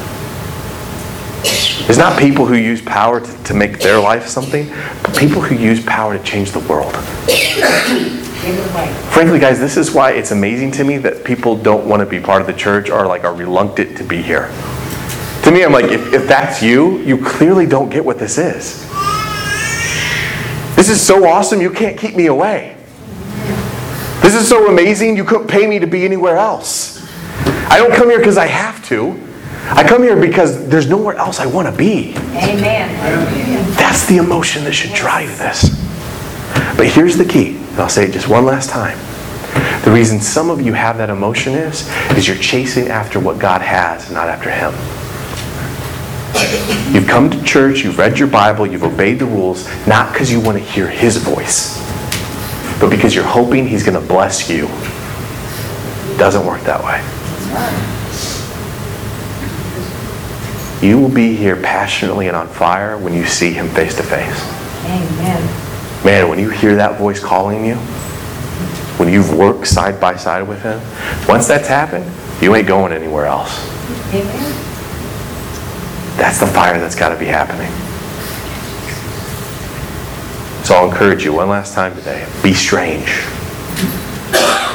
It's 1.89 1.99
not 1.99 2.19
people 2.19 2.47
who 2.47 2.55
use 2.55 2.83
power 2.83 3.21
to, 3.21 3.45
to 3.45 3.55
make 3.55 3.79
their 3.81 3.99
life 3.99 4.27
something, 4.27 4.69
but 5.03 5.17
people 5.17 5.41
who 5.41 5.55
use 5.55 5.85
power 5.85 6.17
to 6.17 6.23
change 6.23 6.53
the 6.53 6.61
world. 6.61 6.95
Frankly, 9.13 9.39
guys, 9.39 9.59
this 9.59 9.77
is 9.77 9.93
why 9.93 10.13
it's 10.13 10.31
amazing 10.31 10.71
to 10.73 10.85
me 10.85 10.99
that 10.99 11.25
people 11.25 11.57
don't 11.57 11.89
want 11.89 12.01
to 12.01 12.07
be 12.07 12.21
part 12.21 12.41
of 12.41 12.47
the 12.47 12.53
church 12.53 12.91
or 12.91 13.07
like 13.07 13.25
are 13.25 13.35
reluctant 13.35 13.97
to 13.99 14.05
be 14.05 14.23
here. 14.23 14.51
To 15.49 15.55
me, 15.55 15.65
I'm 15.65 15.73
like, 15.73 15.87
if, 15.87 16.13
if 16.13 16.29
that's 16.29 16.63
you, 16.63 16.99
you 16.99 17.25
clearly 17.25 17.65
don't 17.65 17.89
get 17.89 18.05
what 18.05 18.19
this 18.19 18.37
is. 18.37 18.87
This 20.77 20.91
is 20.91 21.01
so 21.01 21.27
awesome, 21.27 21.63
you 21.63 21.71
can't 21.71 21.97
keep 21.97 22.15
me 22.15 22.27
away. 22.27 22.77
This 24.21 24.35
is 24.35 24.47
so 24.47 24.69
amazing, 24.69 25.17
you 25.17 25.25
couldn't 25.25 25.47
pay 25.47 25.67
me 25.67 25.79
to 25.79 25.87
be 25.87 26.05
anywhere 26.05 26.37
else. 26.37 27.03
I 27.71 27.79
don't 27.79 27.95
come 27.95 28.11
here 28.11 28.19
because 28.19 28.37
I 28.37 28.45
have 28.45 28.85
to. 28.89 29.19
I 29.71 29.89
come 29.89 30.03
here 30.03 30.21
because 30.21 30.69
there's 30.69 30.87
nowhere 30.87 31.15
else 31.17 31.41
I 31.41 31.47
want 31.47 31.67
to 31.67 31.75
be. 31.75 32.11
Amen. 32.11 32.95
That's 33.79 34.07
the 34.07 34.19
emotion 34.19 34.65
that 34.65 34.75
should 34.75 34.93
drive 34.93 35.39
this. 35.39 35.71
But 36.77 36.89
here's 36.89 37.17
the 37.17 37.25
key, 37.25 37.57
and 37.57 37.81
I'll 37.81 37.89
say 37.89 38.05
it 38.05 38.13
just 38.13 38.29
one 38.29 38.45
last 38.45 38.69
time. 38.69 38.99
The 39.83 39.91
reason 39.91 40.21
some 40.21 40.51
of 40.51 40.61
you 40.61 40.75
have 40.75 40.99
that 40.99 41.09
emotion 41.09 41.55
is, 41.55 41.89
is 42.19 42.29
you're 42.29 42.37
chasing 42.37 42.89
after 42.89 43.19
what 43.19 43.39
God 43.39 43.63
has, 43.63 44.11
not 44.11 44.29
after 44.29 44.51
Him. 44.51 44.75
You've 46.93 47.09
come 47.09 47.31
to 47.31 47.45
church, 47.45 47.83
you've 47.83 47.99
read 47.99 48.19
your 48.19 48.29
Bible, 48.29 48.67
you've 48.67 48.85
obeyed 48.85 49.19
the 49.19 49.27
rules, 49.27 49.67
not 49.87 50.13
because 50.13 50.31
you 50.31 50.41
want 50.41 50.57
to 50.57 50.65
hear 50.65 50.89
His 50.89 51.17
voice, 51.17 51.79
but 52.81 52.91
because 52.91 53.15
you're 53.15 53.25
hoping 53.25 53.67
He's 53.67 53.83
going 53.83 54.01
to 54.01 54.07
bless 54.07 54.49
you. 54.49 54.67
It 54.67 56.19
doesn't 56.19 56.47
work 56.47 56.63
that 56.63 56.83
way. 56.83 57.03
You 60.87 61.01
will 61.01 61.09
be 61.09 61.35
here 61.35 61.57
passionately 61.57 62.29
and 62.29 62.37
on 62.37 62.47
fire 62.47 62.97
when 62.97 63.13
you 63.13 63.27
see 63.27 63.53
Him 63.53 63.69
face 63.71 63.97
to 63.97 64.03
face. 64.03 64.41
Amen. 64.85 66.05
Man, 66.05 66.29
when 66.29 66.39
you 66.39 66.51
hear 66.51 66.77
that 66.77 66.99
voice 66.99 67.19
calling 67.19 67.65
you, 67.65 67.75
when 68.97 69.13
you've 69.13 69.35
worked 69.35 69.67
side 69.67 70.01
by 70.01 70.17
side 70.17 70.47
with 70.47 70.63
Him, 70.63 70.81
once 71.29 71.49
that's 71.49 71.67
happened, 71.67 72.09
you 72.41 72.55
ain't 72.55 72.69
going 72.69 72.93
anywhere 72.93 73.27
else. 73.27 73.69
Amen. 74.15 74.78
That's 76.19 76.41
the 76.41 76.47
fire 76.47 76.79
that's 76.79 76.97
got 76.97 77.11
to 77.11 77.17
be 77.17 77.27
happening. 77.27 77.71
So 80.65 80.75
I'll 80.75 80.91
encourage 80.91 81.25
you 81.25 81.33
one 81.33 81.49
last 81.49 81.75
time 81.75 81.95
today 81.95 82.29
be 82.43 82.53
strange. 82.53 83.25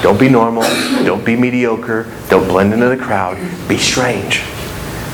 Don't 0.02 0.20
be 0.20 0.30
normal. 0.30 0.64
Don't 1.04 1.24
be 1.24 1.36
mediocre. 1.36 2.12
Don't 2.30 2.48
blend 2.48 2.74
into 2.74 2.90
the 2.90 2.98
crowd. 2.98 3.38
Be 3.70 3.78
strange 3.78 4.42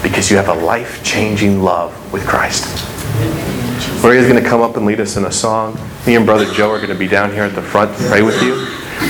because 0.01 0.31
you 0.31 0.37
have 0.37 0.47
a 0.47 0.53
life 0.53 1.03
changing 1.03 1.61
love 1.61 2.13
with 2.13 2.25
Christ. 2.25 2.63
Maria's 4.01 4.27
going 4.27 4.41
to 4.41 4.47
come 4.47 4.61
up 4.61 4.77
and 4.77 4.85
lead 4.85 4.99
us 4.99 5.17
in 5.17 5.25
a 5.25 5.31
song. 5.31 5.77
Me 6.07 6.15
and 6.15 6.25
Brother 6.25 6.45
Joe 6.53 6.71
are 6.71 6.77
going 6.77 6.89
to 6.89 6.95
be 6.95 7.07
down 7.07 7.31
here 7.31 7.43
at 7.43 7.55
the 7.55 7.61
front 7.61 7.95
to 7.97 8.07
pray 8.07 8.21
with 8.21 8.41
you. 8.41 8.55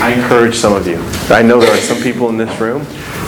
I 0.02 0.14
encourage 0.14 0.56
some 0.56 0.74
of 0.74 0.88
you. 0.88 0.98
I 1.34 1.42
know 1.42 1.60
there 1.60 1.72
are 1.72 1.78
some 1.78 2.02
people 2.02 2.30
in 2.30 2.38
this 2.38 2.60
room, 2.60 2.82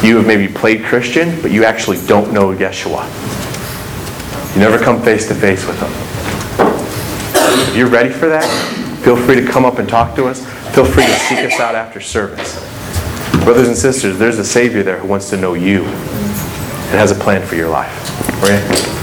you 0.04 0.18
have 0.18 0.26
maybe 0.26 0.52
played 0.52 0.84
Christian, 0.84 1.39
but 1.42 1.52
you 1.52 1.64
actually 1.64 2.06
don't 2.08 2.34
know 2.34 2.48
Yeshua. 2.56 3.51
You 4.54 4.60
never 4.60 4.78
come 4.78 5.02
face 5.02 5.28
to 5.30 5.36
face 5.36 5.66
with 5.66 5.80
them. 5.80 5.91
If 7.70 7.76
you're 7.76 7.88
ready 7.88 8.10
for 8.10 8.28
that, 8.28 8.43
feel 9.02 9.16
free 9.16 9.36
to 9.36 9.47
come 9.47 9.64
up 9.64 9.80
and 9.80 9.88
talk 9.88 10.16
to 10.16 10.28
us. 10.28 10.45
Feel 10.76 10.86
free 10.86 11.06
to 11.06 11.20
seek 11.20 11.39
us 11.39 11.60
out 11.60 11.74
after 11.74 11.99
service. 12.02 12.60
Brothers 13.43 13.70
and 13.70 13.78
sisters, 13.78 14.18
there's 14.20 14.39
a 14.39 14.45
Savior 14.45 14.84
there 14.84 14.97
who 14.97 15.08
wants 15.08 15.30
to 15.30 15.38
know 15.38 15.54
you 15.54 15.84
and 15.84 16.99
has 16.99 17.12
a 17.12 17.16
plan 17.16 17.45
for 17.45 17.56
your 17.56 17.70
life. 17.70 17.97
Right? 18.43 19.01